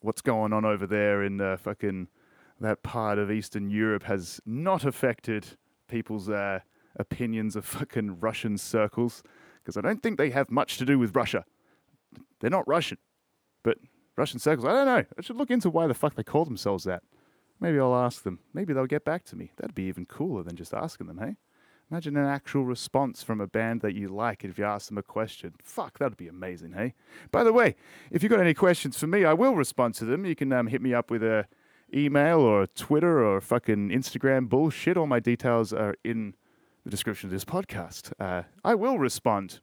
what's 0.00 0.20
going 0.20 0.52
on 0.52 0.66
over 0.66 0.86
there 0.86 1.22
in 1.22 1.40
uh, 1.40 1.56
fucking 1.56 2.08
that 2.60 2.82
part 2.82 3.18
of 3.18 3.30
Eastern 3.30 3.70
Europe 3.70 4.02
has 4.02 4.42
not 4.44 4.84
affected 4.84 5.46
people's 5.88 6.28
uh, 6.28 6.60
opinions 6.96 7.56
of 7.56 7.64
fucking 7.64 8.20
Russian 8.20 8.58
circles 8.58 9.22
because 9.66 9.76
I 9.76 9.80
don't 9.80 10.00
think 10.00 10.16
they 10.16 10.30
have 10.30 10.48
much 10.48 10.78
to 10.78 10.84
do 10.84 10.96
with 10.96 11.16
Russia. 11.16 11.44
They're 12.38 12.50
not 12.50 12.68
Russian, 12.68 12.98
but 13.64 13.78
Russian 14.16 14.38
circles, 14.38 14.64
I 14.64 14.72
don't 14.72 14.86
know. 14.86 15.04
I 15.18 15.22
should 15.22 15.36
look 15.36 15.50
into 15.50 15.68
why 15.68 15.88
the 15.88 15.94
fuck 15.94 16.14
they 16.14 16.22
call 16.22 16.44
themselves 16.44 16.84
that. 16.84 17.02
Maybe 17.58 17.80
I'll 17.80 17.96
ask 17.96 18.22
them. 18.22 18.38
Maybe 18.54 18.72
they'll 18.72 18.86
get 18.86 19.04
back 19.04 19.24
to 19.24 19.36
me. 19.36 19.50
That'd 19.56 19.74
be 19.74 19.84
even 19.84 20.06
cooler 20.06 20.44
than 20.44 20.54
just 20.54 20.72
asking 20.72 21.08
them, 21.08 21.18
hey? 21.18 21.34
Imagine 21.90 22.16
an 22.16 22.26
actual 22.26 22.64
response 22.64 23.24
from 23.24 23.40
a 23.40 23.46
band 23.48 23.80
that 23.80 23.94
you 23.94 24.08
like 24.08 24.44
if 24.44 24.56
you 24.56 24.64
ask 24.64 24.88
them 24.88 24.98
a 24.98 25.02
question. 25.02 25.54
Fuck, 25.62 25.98
that'd 25.98 26.16
be 26.16 26.28
amazing, 26.28 26.72
hey? 26.72 26.94
By 27.32 27.42
the 27.42 27.52
way, 27.52 27.74
if 28.12 28.22
you've 28.22 28.30
got 28.30 28.40
any 28.40 28.54
questions 28.54 28.96
for 28.96 29.08
me, 29.08 29.24
I 29.24 29.32
will 29.32 29.56
respond 29.56 29.94
to 29.96 30.04
them. 30.04 30.24
You 30.24 30.36
can 30.36 30.52
um, 30.52 30.68
hit 30.68 30.80
me 30.80 30.94
up 30.94 31.10
with 31.10 31.24
a 31.24 31.46
email 31.92 32.40
or 32.40 32.62
a 32.62 32.66
Twitter 32.68 33.24
or 33.24 33.40
fucking 33.40 33.88
Instagram 33.88 34.48
bullshit. 34.48 34.96
All 34.96 35.06
my 35.08 35.20
details 35.20 35.72
are 35.72 35.96
in 36.04 36.34
the 36.86 36.90
description 36.90 37.26
of 37.26 37.32
this 37.32 37.44
podcast. 37.44 38.12
Uh, 38.20 38.44
I 38.64 38.76
will 38.76 38.96
respond. 38.96 39.58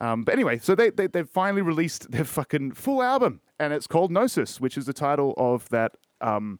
Um, 0.00 0.22
but 0.22 0.32
anyway, 0.32 0.58
so 0.58 0.74
they, 0.74 0.88
they, 0.88 1.06
they've 1.06 1.28
finally 1.28 1.60
released 1.60 2.10
their 2.10 2.24
fucking 2.24 2.72
full 2.72 3.02
album, 3.02 3.42
and 3.60 3.74
it's 3.74 3.86
called 3.86 4.10
Gnosis, 4.10 4.58
which 4.58 4.78
is 4.78 4.86
the 4.86 4.94
title 4.94 5.34
of 5.36 5.68
that 5.68 5.92
um, 6.22 6.58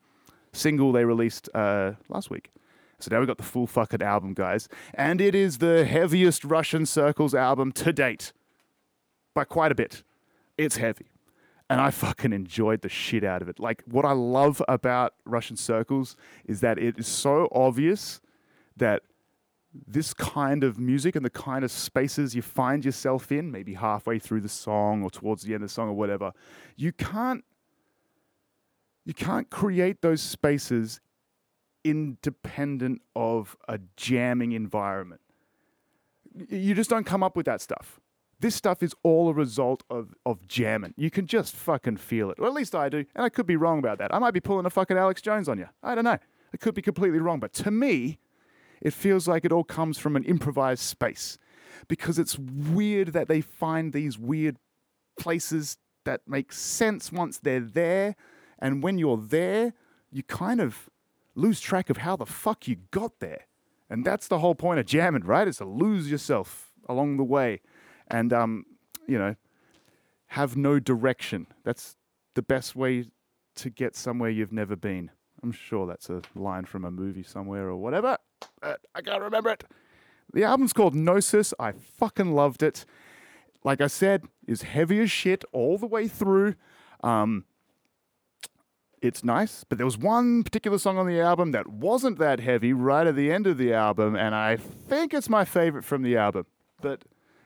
single 0.53 0.93
they 0.93 1.07
released 1.07 1.49
uh, 1.55 1.93
last 2.11 2.29
week. 2.29 2.51
So 3.01 3.09
now 3.11 3.21
we've 3.21 3.27
got 3.27 3.39
the 3.39 3.43
full 3.43 3.67
fucking 3.67 4.03
album, 4.03 4.35
guys. 4.35 4.69
And 4.93 5.21
it 5.21 5.35
is 5.35 5.59
the 5.59 5.87
heaviest 5.87 6.45
Russian 6.45 6.85
Circles 6.85 7.35
album 7.35 7.73
to 7.73 7.93
date 7.93 8.35
by 9.35 9.45
quite 9.45 9.73
a 9.73 9.75
bit. 9.75 10.03
It's 10.59 10.77
heavy. 10.77 11.07
And 11.71 11.81
I 11.81 11.91
fucking 11.91 12.35
enjoyed 12.35 12.83
the 12.83 12.91
shit 12.91 13.25
out 13.25 13.41
of 13.41 13.49
it. 13.49 13.59
Like, 13.59 13.83
what 13.87 14.05
I 14.05 14.13
love 14.13 14.63
about 14.69 15.15
Russian 15.25 15.57
Circles 15.57 16.17
is 16.45 16.61
that 16.61 16.79
it 16.79 16.99
is 16.99 17.07
so 17.07 17.49
obvious 17.51 18.21
that 18.77 19.03
this 19.87 20.13
kind 20.13 20.65
of 20.65 20.79
music 20.79 21.17
and 21.17 21.25
the 21.25 21.31
kind 21.31 21.65
of 21.65 21.71
spaces 21.71 22.35
you 22.35 22.43
find 22.43 22.85
yourself 22.85 23.33
in, 23.33 23.51
maybe 23.51 23.75
halfway 23.75 24.19
through 24.19 24.41
the 24.41 24.49
song 24.49 25.03
or 25.03 25.11
towards 25.11 25.43
the 25.43 25.55
end 25.55 25.63
of 25.63 25.69
the 25.69 25.73
song 25.73 25.89
or 25.89 25.95
whatever, 25.95 26.33
you 26.77 26.93
can't 26.93 27.45
you 29.05 29.15
can't 29.15 29.51
create 29.51 30.01
those 30.01 30.23
spaces 30.23 31.01
independent 31.85 33.03
of 33.17 33.57
a 33.67 33.81
jamming 33.97 34.53
environment. 34.53 35.21
You 36.49 36.75
just 36.75 36.89
don't 36.89 37.05
come 37.05 37.23
up 37.23 37.37
with 37.37 37.47
that 37.47 37.61
stuff. 37.61 37.99
This 38.39 38.55
stuff 38.55 38.83
is 38.83 38.95
all 39.03 39.29
a 39.29 39.33
result 39.33 39.83
of, 39.91 40.15
of 40.25 40.47
jamming. 40.47 40.95
You 40.97 41.11
can 41.11 41.27
just 41.27 41.55
fucking 41.55 41.97
feel 41.97 42.31
it. 42.31 42.39
Or 42.39 42.47
at 42.47 42.53
least 42.53 42.75
I 42.75 42.89
do. 42.89 42.99
And 43.15 43.25
I 43.25 43.29
could 43.29 43.47
be 43.47 43.57
wrong 43.57 43.79
about 43.79 43.99
that. 43.99 44.15
I 44.15 44.19
might 44.19 44.33
be 44.35 44.41
pulling 44.41 44.67
a 44.67 44.71
fucking 44.71 44.97
Alex 44.97 45.21
Jones 45.21 45.49
on 45.49 45.59
you. 45.59 45.69
I 45.83 45.95
don't 45.95 46.05
know. 46.05 46.19
I 46.53 46.57
could 46.59 46.75
be 46.75 46.83
completely 46.83 47.19
wrong. 47.19 47.41
But 47.41 47.53
to 47.55 47.71
me, 47.71 48.19
it 48.83 48.93
feels 48.93 49.29
like 49.29 49.45
it 49.45 49.53
all 49.53 49.65
comes 49.65 49.97
from 49.97 50.17
an 50.17 50.25
improvised 50.25 50.83
space 50.83 51.39
because 51.89 52.19
it's 52.19 52.39
weird 52.39 53.09
that 53.09 53.29
they 53.29 53.41
find 53.41 53.93
these 53.93 54.19
weird 54.19 54.57
places 55.19 55.79
that 56.05 56.23
make 56.27 56.53
sense 56.53 57.13
once 57.13 57.39
they're 57.39 57.61
there. 57.61 58.17
And 58.59 58.83
when 58.83 58.99
you're 58.99 59.17
there, 59.17 59.73
you 60.11 60.25
kind 60.25 60.61
of 60.61 60.91
lose 61.35 61.61
track 61.61 61.91
of 61.91 61.99
how 61.99 62.17
the 62.17 62.27
fuck 62.27 62.67
you 62.67 62.77
got 62.91 63.21
there. 63.21 63.47
And 63.89 64.05
that's 64.05 64.27
the 64.29 64.41
whole 64.41 64.55
point 64.55 64.81
of 64.81 64.87
jamming, 64.87 65.25
right? 65.25 65.47
Is 65.47 65.59
to 65.59 65.65
lose 65.65 66.11
yourself 66.11 66.73
along 66.89 67.19
the 67.19 67.25
way 67.25 67.61
and, 68.09 68.33
um, 68.33 68.67
you 69.07 69.19
know, 69.19 69.37
have 70.29 70.57
no 70.57 70.81
direction. 70.81 71.47
That's 71.63 71.97
the 72.35 72.43
best 72.43 72.75
way 72.75 73.07
to 73.57 73.71
get 73.71 73.95
somewhere 73.95 74.31
you've 74.31 74.53
never 74.53 74.77
been. 74.77 75.11
I'm 75.43 75.53
sure 75.53 75.87
that's 75.87 76.09
a 76.09 76.23
line 76.35 76.65
from 76.65 76.85
a 76.85 76.91
movie 76.91 77.23
somewhere 77.23 77.69
or 77.69 77.77
whatever. 77.77 78.17
Uh, 78.63 78.75
I 78.95 79.01
can't 79.03 79.23
remember 79.23 79.51
it. 79.51 79.65
The 80.33 80.45
album's 80.45 80.73
called 80.73 80.95
Gnosis. 80.95 81.53
I 81.59 81.73
fucking 81.73 82.33
loved 82.33 82.63
it. 82.63 82.85
Like 83.65 83.81
I 83.81 83.87
said, 83.87 84.25
is 84.47 84.63
heavy 84.63 85.01
as 85.01 85.11
shit 85.11 85.45
all 85.53 85.79
the 85.79 85.87
way 85.87 86.09
through. 86.09 86.55
Um, 87.03 87.45
it's 89.01 89.25
nice, 89.25 89.65
but 89.65 89.79
there 89.79 89.85
was 89.85 89.99
one 89.99 90.45
particular 90.45 90.79
song 90.79 90.97
on 90.97 91.07
the 91.07 91.21
album 91.21 91.51
that 91.53 91.67
wasn't 91.67 92.19
that 92.19 92.41
heavy 92.41 92.73
right 92.73 93.07
at 93.07 93.17
the 93.17 93.33
end 93.33 93.47
of 93.47 93.59
the 93.59 93.73
album, 93.73 94.15
and 94.15 94.35
I 94.35 94.57
think 94.57 95.13
it's 95.13 95.29
my 95.29 95.45
favorite 95.45 95.85
from 95.85 96.03
the 96.03 96.17
album. 96.17 96.47
But, 96.81 97.03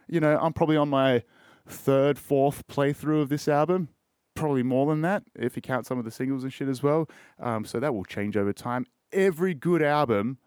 you 0.06 0.20
know, 0.20 0.38
I'm 0.40 0.52
probably 0.52 0.76
on 0.76 0.90
my 0.90 1.22
third, 1.66 2.18
fourth 2.18 2.66
playthrough 2.68 3.22
of 3.22 3.28
this 3.30 3.48
album 3.48 3.88
probably 4.34 4.62
more 4.62 4.86
than 4.86 5.00
that 5.00 5.24
if 5.34 5.56
you 5.56 5.62
count 5.62 5.86
some 5.86 5.98
of 5.98 6.04
the 6.04 6.10
singles 6.10 6.44
and 6.44 6.52
shit 6.52 6.68
as 6.68 6.82
well. 6.82 7.08
Um, 7.40 7.64
so 7.64 7.80
that 7.80 7.94
will 7.94 8.04
change 8.04 8.36
over 8.36 8.52
time. 8.52 8.86
Every 9.12 9.54
good 9.54 9.82
album 9.82 10.38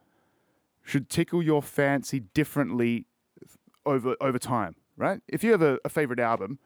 should 0.89 1.09
tickle 1.09 1.43
your 1.43 1.61
fancy 1.61 2.19
differently 2.19 3.05
over 3.85 4.15
over 4.19 4.39
time, 4.39 4.75
right? 4.97 5.21
If 5.27 5.43
you 5.43 5.51
have 5.51 5.61
a, 5.61 5.79
a 5.85 5.89
favorite 5.89 6.19
album, 6.19 6.59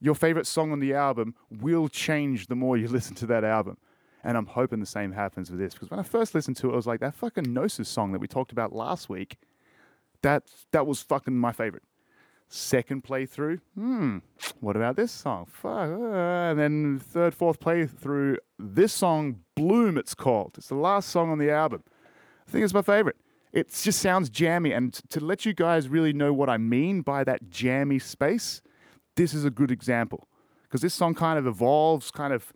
your 0.00 0.14
favorite 0.14 0.46
song 0.46 0.72
on 0.72 0.80
the 0.80 0.94
album 0.94 1.34
will 1.50 1.88
change 1.88 2.46
the 2.46 2.54
more 2.54 2.76
you 2.76 2.88
listen 2.98 3.14
to 3.16 3.26
that 3.26 3.44
album. 3.44 3.76
And 4.22 4.36
I'm 4.36 4.46
hoping 4.46 4.80
the 4.80 4.86
same 4.86 5.12
happens 5.12 5.50
with 5.50 5.58
this 5.58 5.72
because 5.72 5.90
when 5.90 5.98
I 5.98 6.02
first 6.02 6.34
listened 6.34 6.56
to 6.58 6.68
it, 6.68 6.72
I 6.74 6.76
was 6.76 6.86
like, 6.86 7.00
that 7.00 7.14
fucking 7.14 7.52
Gnosis 7.52 7.88
song 7.88 8.12
that 8.12 8.18
we 8.20 8.28
talked 8.28 8.52
about 8.52 8.72
last 8.72 9.08
week, 9.08 9.38
that 10.22 10.44
that 10.72 10.86
was 10.86 11.02
fucking 11.02 11.36
my 11.36 11.52
favorite. 11.52 11.82
Second 12.52 13.04
playthrough, 13.04 13.60
hmm, 13.74 14.18
what 14.58 14.76
about 14.76 14.96
this 14.96 15.12
song? 15.12 15.46
Fuck. 15.46 15.90
uh, 15.90 16.50
and 16.50 16.58
then 16.58 16.98
third, 16.98 17.32
fourth 17.32 17.60
playthrough, 17.60 18.36
this 18.58 18.92
song, 18.92 19.40
Bloom, 19.54 19.96
it's 19.96 20.14
called. 20.14 20.54
It's 20.58 20.68
the 20.68 20.74
last 20.74 21.08
song 21.10 21.30
on 21.30 21.38
the 21.38 21.50
album. 21.50 21.84
I 22.46 22.50
think 22.50 22.64
it's 22.64 22.74
my 22.74 22.82
favorite. 22.82 23.16
It 23.52 23.70
just 23.70 24.00
sounds 24.00 24.30
jammy. 24.30 24.72
And 24.72 24.92
to 25.10 25.20
let 25.20 25.44
you 25.44 25.52
guys 25.52 25.88
really 25.88 26.12
know 26.12 26.32
what 26.32 26.48
I 26.48 26.56
mean 26.56 27.02
by 27.02 27.24
that 27.24 27.50
jammy 27.50 27.98
space, 27.98 28.62
this 29.16 29.34
is 29.34 29.44
a 29.44 29.50
good 29.50 29.70
example. 29.70 30.28
Because 30.62 30.82
this 30.82 30.94
song 30.94 31.14
kind 31.14 31.38
of 31.38 31.46
evolves, 31.46 32.10
kind 32.10 32.32
of 32.32 32.52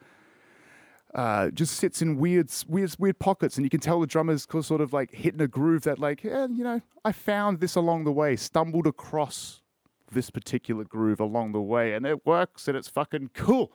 uh, 1.15 1.51
just 1.51 1.77
sits 1.77 2.03
in 2.03 2.17
weird, 2.17 2.51
weird, 2.69 2.95
weird 2.99 3.19
pockets, 3.19 3.57
and 3.57 3.65
you 3.65 3.71
can 3.71 3.81
tell 3.81 4.01
the 4.01 4.07
drummer's 4.07 4.47
sort 4.63 4.81
of 4.81 4.93
like 4.93 5.13
hitting 5.13 5.41
a 5.41 5.49
groove 5.49 5.83
that, 5.83 5.99
like, 5.99 6.25
yeah, 6.25 6.47
you 6.49 6.65
know, 6.65 6.81
I 7.05 7.13
found 7.13 7.61
this 7.61 7.75
along 7.75 8.05
the 8.05 8.13
way, 8.13 8.37
stumbled 8.37 8.87
across 8.87 9.63
this 10.13 10.31
particular 10.31 10.85
groove 10.85 11.21
along 11.21 11.53
the 11.53 11.61
way, 11.61 11.95
and 11.95 12.07
it 12.07 12.25
works, 12.27 12.69
and 12.69 12.77
it's 12.77 12.89
fucking 12.89 13.31
cool. 13.35 13.73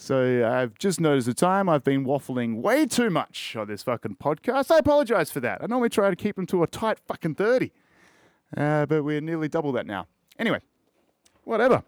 So 0.00 0.48
I've 0.50 0.78
just 0.78 0.98
noticed 0.98 1.26
the 1.26 1.34
time 1.34 1.68
I've 1.68 1.84
been 1.84 2.06
waffling 2.06 2.62
way 2.62 2.86
too 2.86 3.10
much 3.10 3.54
on 3.54 3.68
this 3.68 3.82
fucking 3.82 4.16
podcast. 4.16 4.70
I 4.70 4.78
apologize 4.78 5.30
for 5.30 5.40
that. 5.40 5.62
I 5.62 5.66
normally 5.66 5.90
try 5.90 6.08
to 6.08 6.16
keep 6.16 6.36
them 6.36 6.46
to 6.46 6.62
a 6.62 6.66
tight 6.66 6.98
fucking 7.06 7.34
thirty, 7.34 7.70
uh, 8.56 8.86
but 8.86 9.04
we're 9.04 9.20
nearly 9.20 9.46
double 9.46 9.72
that 9.72 9.86
now. 9.86 10.06
Anyway, 10.38 10.60
whatever. 11.44 11.82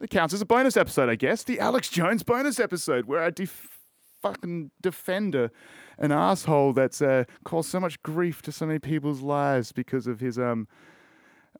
It 0.00 0.08
counts 0.08 0.32
as 0.32 0.40
a 0.40 0.46
bonus 0.46 0.78
episode, 0.78 1.10
I 1.10 1.16
guess. 1.16 1.44
The 1.44 1.60
Alex 1.60 1.90
Jones 1.90 2.22
bonus 2.22 2.58
episode 2.58 3.04
where 3.04 3.22
I 3.22 3.28
def- 3.28 3.78
fucking 4.22 4.70
defend 4.80 5.34
a, 5.34 5.50
an 5.98 6.12
asshole 6.12 6.72
that's 6.72 7.02
uh, 7.02 7.24
caused 7.44 7.68
so 7.68 7.78
much 7.78 8.02
grief 8.02 8.40
to 8.42 8.52
so 8.52 8.64
many 8.64 8.78
people's 8.78 9.20
lives 9.20 9.70
because 9.70 10.06
of 10.06 10.20
his 10.20 10.38
um, 10.38 10.66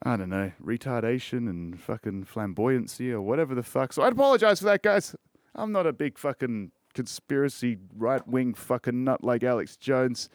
I 0.03 0.17
don't 0.17 0.31
know, 0.31 0.53
retardation 0.65 1.51
and 1.51 1.79
fucking 1.79 2.25
flamboyancy 2.25 3.11
or 3.13 3.21
whatever 3.21 3.55
the 3.55 3.63
fuck. 3.63 3.93
So 3.93 4.03
I'd 4.03 4.15
apologize 4.15 4.61
for 4.61 4.65
that, 4.65 4.83
guys. 4.83 5.15
I'm 5.55 5.73
not 5.73 5.87
a 5.87 5.93
big 5.93 6.19
fucking 6.19 6.73
conspiracy 6.95 7.79
right 7.97 8.27
wing 8.27 8.55
fucking 8.55 9.05
nut 9.05 9.23
like 9.23 9.43
Alex 9.43 9.77
Jones, 9.77 10.29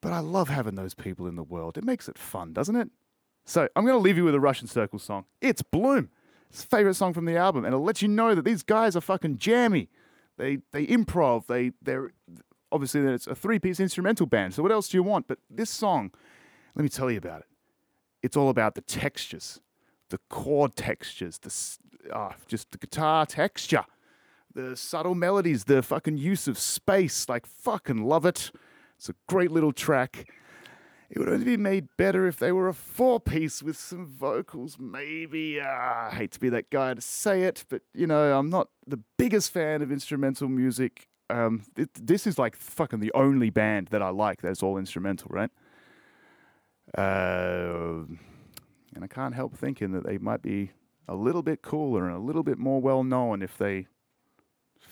but 0.00 0.12
I 0.12 0.20
love 0.20 0.48
having 0.48 0.74
those 0.74 0.94
people 0.94 1.26
in 1.26 1.36
the 1.36 1.42
world. 1.42 1.78
It 1.78 1.84
makes 1.84 2.08
it 2.08 2.18
fun, 2.18 2.52
doesn't 2.52 2.76
it? 2.76 2.90
So 3.44 3.68
I'm 3.76 3.84
going 3.84 3.96
to 3.96 4.02
leave 4.02 4.16
you 4.16 4.24
with 4.24 4.34
a 4.34 4.40
Russian 4.40 4.66
Circle 4.66 4.98
song. 4.98 5.24
It's 5.40 5.62
Bloom. 5.62 6.10
It's 6.50 6.64
favorite 6.64 6.94
song 6.94 7.12
from 7.12 7.24
the 7.24 7.36
album, 7.36 7.64
and 7.64 7.72
it'll 7.72 7.84
let 7.84 8.02
you 8.02 8.08
know 8.08 8.34
that 8.34 8.44
these 8.44 8.62
guys 8.62 8.96
are 8.96 9.00
fucking 9.00 9.38
jammy. 9.38 9.88
They 10.36 10.58
they 10.72 10.86
improv. 10.86 11.46
They 11.46 11.72
they're 11.82 12.12
obviously 12.70 13.02
that 13.02 13.12
it's 13.12 13.26
a 13.26 13.34
three 13.34 13.58
piece 13.58 13.80
instrumental 13.80 14.26
band. 14.26 14.54
So 14.54 14.62
what 14.62 14.72
else 14.72 14.88
do 14.88 14.96
you 14.96 15.02
want? 15.02 15.28
But 15.28 15.38
this 15.50 15.70
song, 15.70 16.12
let 16.74 16.82
me 16.82 16.88
tell 16.88 17.10
you 17.10 17.18
about 17.18 17.40
it. 17.40 17.46
It's 18.22 18.36
all 18.36 18.48
about 18.48 18.74
the 18.74 18.80
textures, 18.80 19.60
the 20.10 20.18
chord 20.28 20.76
textures, 20.76 21.38
the 21.38 22.12
ah, 22.12 22.34
just 22.46 22.70
the 22.70 22.78
guitar 22.78 23.26
texture, 23.26 23.84
the 24.56 24.76
subtle 24.76 25.14
melodies, 25.14 25.64
the 25.64 25.82
fucking 25.82 26.16
use 26.16 26.48
of 26.48 26.58
space. 26.58 27.28
Like 27.28 27.46
fucking 27.46 28.02
love 28.02 28.26
it. 28.26 28.50
It's 28.96 29.08
a 29.08 29.14
great 29.28 29.52
little 29.52 29.72
track. 29.72 30.28
It 31.08 31.20
would 31.20 31.28
only 31.28 31.44
be 31.44 31.56
made 31.56 31.88
better 31.96 32.26
if 32.26 32.38
they 32.38 32.50
were 32.50 32.66
a 32.66 32.74
four 32.74 33.20
piece 33.20 33.62
with 33.62 33.76
some 33.76 34.06
vocals, 34.06 34.76
maybe. 34.80 35.60
Uh, 35.60 35.68
I 35.68 36.10
hate 36.12 36.32
to 36.32 36.40
be 36.40 36.48
that 36.48 36.70
guy 36.70 36.94
to 36.94 37.00
say 37.00 37.42
it, 37.42 37.64
but 37.68 37.82
you 37.94 38.08
know, 38.08 38.36
I'm 38.36 38.50
not 38.50 38.70
the 38.86 38.98
biggest 39.16 39.52
fan 39.52 39.82
of 39.82 39.92
instrumental 39.92 40.48
music. 40.48 41.06
Um, 41.30 41.62
it, 41.76 41.90
this 41.94 42.26
is 42.26 42.38
like 42.38 42.56
fucking 42.56 43.00
the 43.00 43.12
only 43.12 43.50
band 43.50 43.88
that 43.88 44.02
I 44.02 44.08
like 44.08 44.40
that's 44.40 44.62
all 44.62 44.78
instrumental, 44.78 45.28
right? 45.30 45.50
Uh, 46.96 48.04
and 48.94 49.04
I 49.04 49.06
can't 49.06 49.34
help 49.34 49.54
thinking 49.56 49.92
that 49.92 50.04
they 50.04 50.18
might 50.18 50.42
be 50.42 50.70
a 51.06 51.14
little 51.14 51.42
bit 51.42 51.62
cooler 51.62 52.08
and 52.08 52.16
a 52.16 52.20
little 52.20 52.42
bit 52.42 52.58
more 52.58 52.80
well 52.80 53.04
known 53.04 53.42
if 53.42 53.58
they 53.58 53.86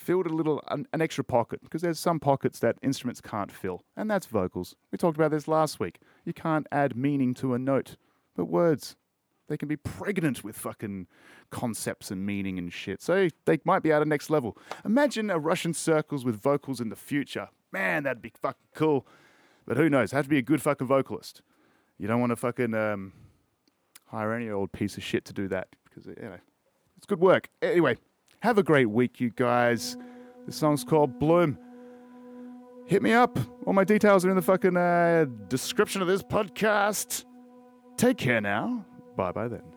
filled 0.04 0.26
a 0.26 0.34
little 0.34 0.62
an, 0.68 0.86
an 0.92 1.00
extra 1.00 1.24
pocket 1.24 1.62
because 1.62 1.82
there's 1.82 1.98
some 1.98 2.20
pockets 2.20 2.58
that 2.60 2.76
instruments 2.82 3.20
can't 3.20 3.50
fill, 3.50 3.84
and 3.96 4.10
that's 4.10 4.26
vocals. 4.26 4.76
We 4.92 4.98
talked 4.98 5.16
about 5.16 5.30
this 5.30 5.48
last 5.48 5.80
week. 5.80 6.00
You 6.24 6.32
can't 6.32 6.66
add 6.70 6.96
meaning 6.96 7.34
to 7.34 7.54
a 7.54 7.58
note, 7.58 7.96
but 8.36 8.46
words 8.46 8.96
they 9.48 9.56
can 9.56 9.68
be 9.68 9.76
pregnant 9.76 10.42
with 10.42 10.56
fucking 10.56 11.06
concepts 11.50 12.10
and 12.10 12.24
meaning 12.24 12.58
and 12.58 12.72
shit. 12.72 13.02
So 13.02 13.28
they 13.44 13.58
might 13.64 13.82
be 13.82 13.92
at 13.92 14.00
a 14.00 14.06
next 14.06 14.30
level. 14.30 14.56
Imagine 14.84 15.30
a 15.30 15.38
Russian 15.38 15.74
circles 15.74 16.24
with 16.24 16.40
vocals 16.40 16.80
in 16.80 16.88
the 16.88 16.96
future. 16.96 17.48
Man, 17.72 18.04
that'd 18.04 18.22
be 18.22 18.32
fucking 18.40 18.68
cool. 18.74 19.06
But 19.66 19.76
who 19.76 19.90
knows? 19.90 20.12
Have 20.12 20.24
to 20.24 20.30
be 20.30 20.38
a 20.38 20.42
good 20.42 20.62
fucking 20.62 20.86
vocalist. 20.86 21.42
You 21.98 22.08
don't 22.08 22.20
want 22.20 22.30
to 22.30 22.36
fucking 22.36 22.74
um, 22.74 23.12
hire 24.06 24.32
any 24.32 24.50
old 24.50 24.72
piece 24.72 24.96
of 24.96 25.02
shit 25.02 25.24
to 25.26 25.32
do 25.32 25.48
that 25.48 25.68
because 25.84 26.06
you 26.06 26.14
know 26.22 26.38
it's 26.96 27.06
good 27.06 27.20
work. 27.20 27.48
Anyway, 27.62 27.96
have 28.44 28.58
a 28.58 28.62
great 28.62 28.90
week, 28.90 29.20
you 29.20 29.30
guys. 29.30 29.96
The 30.46 30.52
song's 30.52 30.84
called 30.84 31.18
Bloom. 31.18 31.58
Hit 32.86 33.02
me 33.02 33.14
up. 33.14 33.38
All 33.66 33.72
my 33.72 33.84
details 33.84 34.26
are 34.26 34.30
in 34.30 34.36
the 34.36 34.42
fucking 34.42 34.76
uh, 34.76 35.24
description 35.48 36.02
of 36.02 36.08
this 36.08 36.22
podcast. 36.22 37.24
Take 37.96 38.18
care 38.18 38.42
now. 38.42 38.84
Bye 39.16 39.32
bye 39.32 39.48
then. 39.48 39.73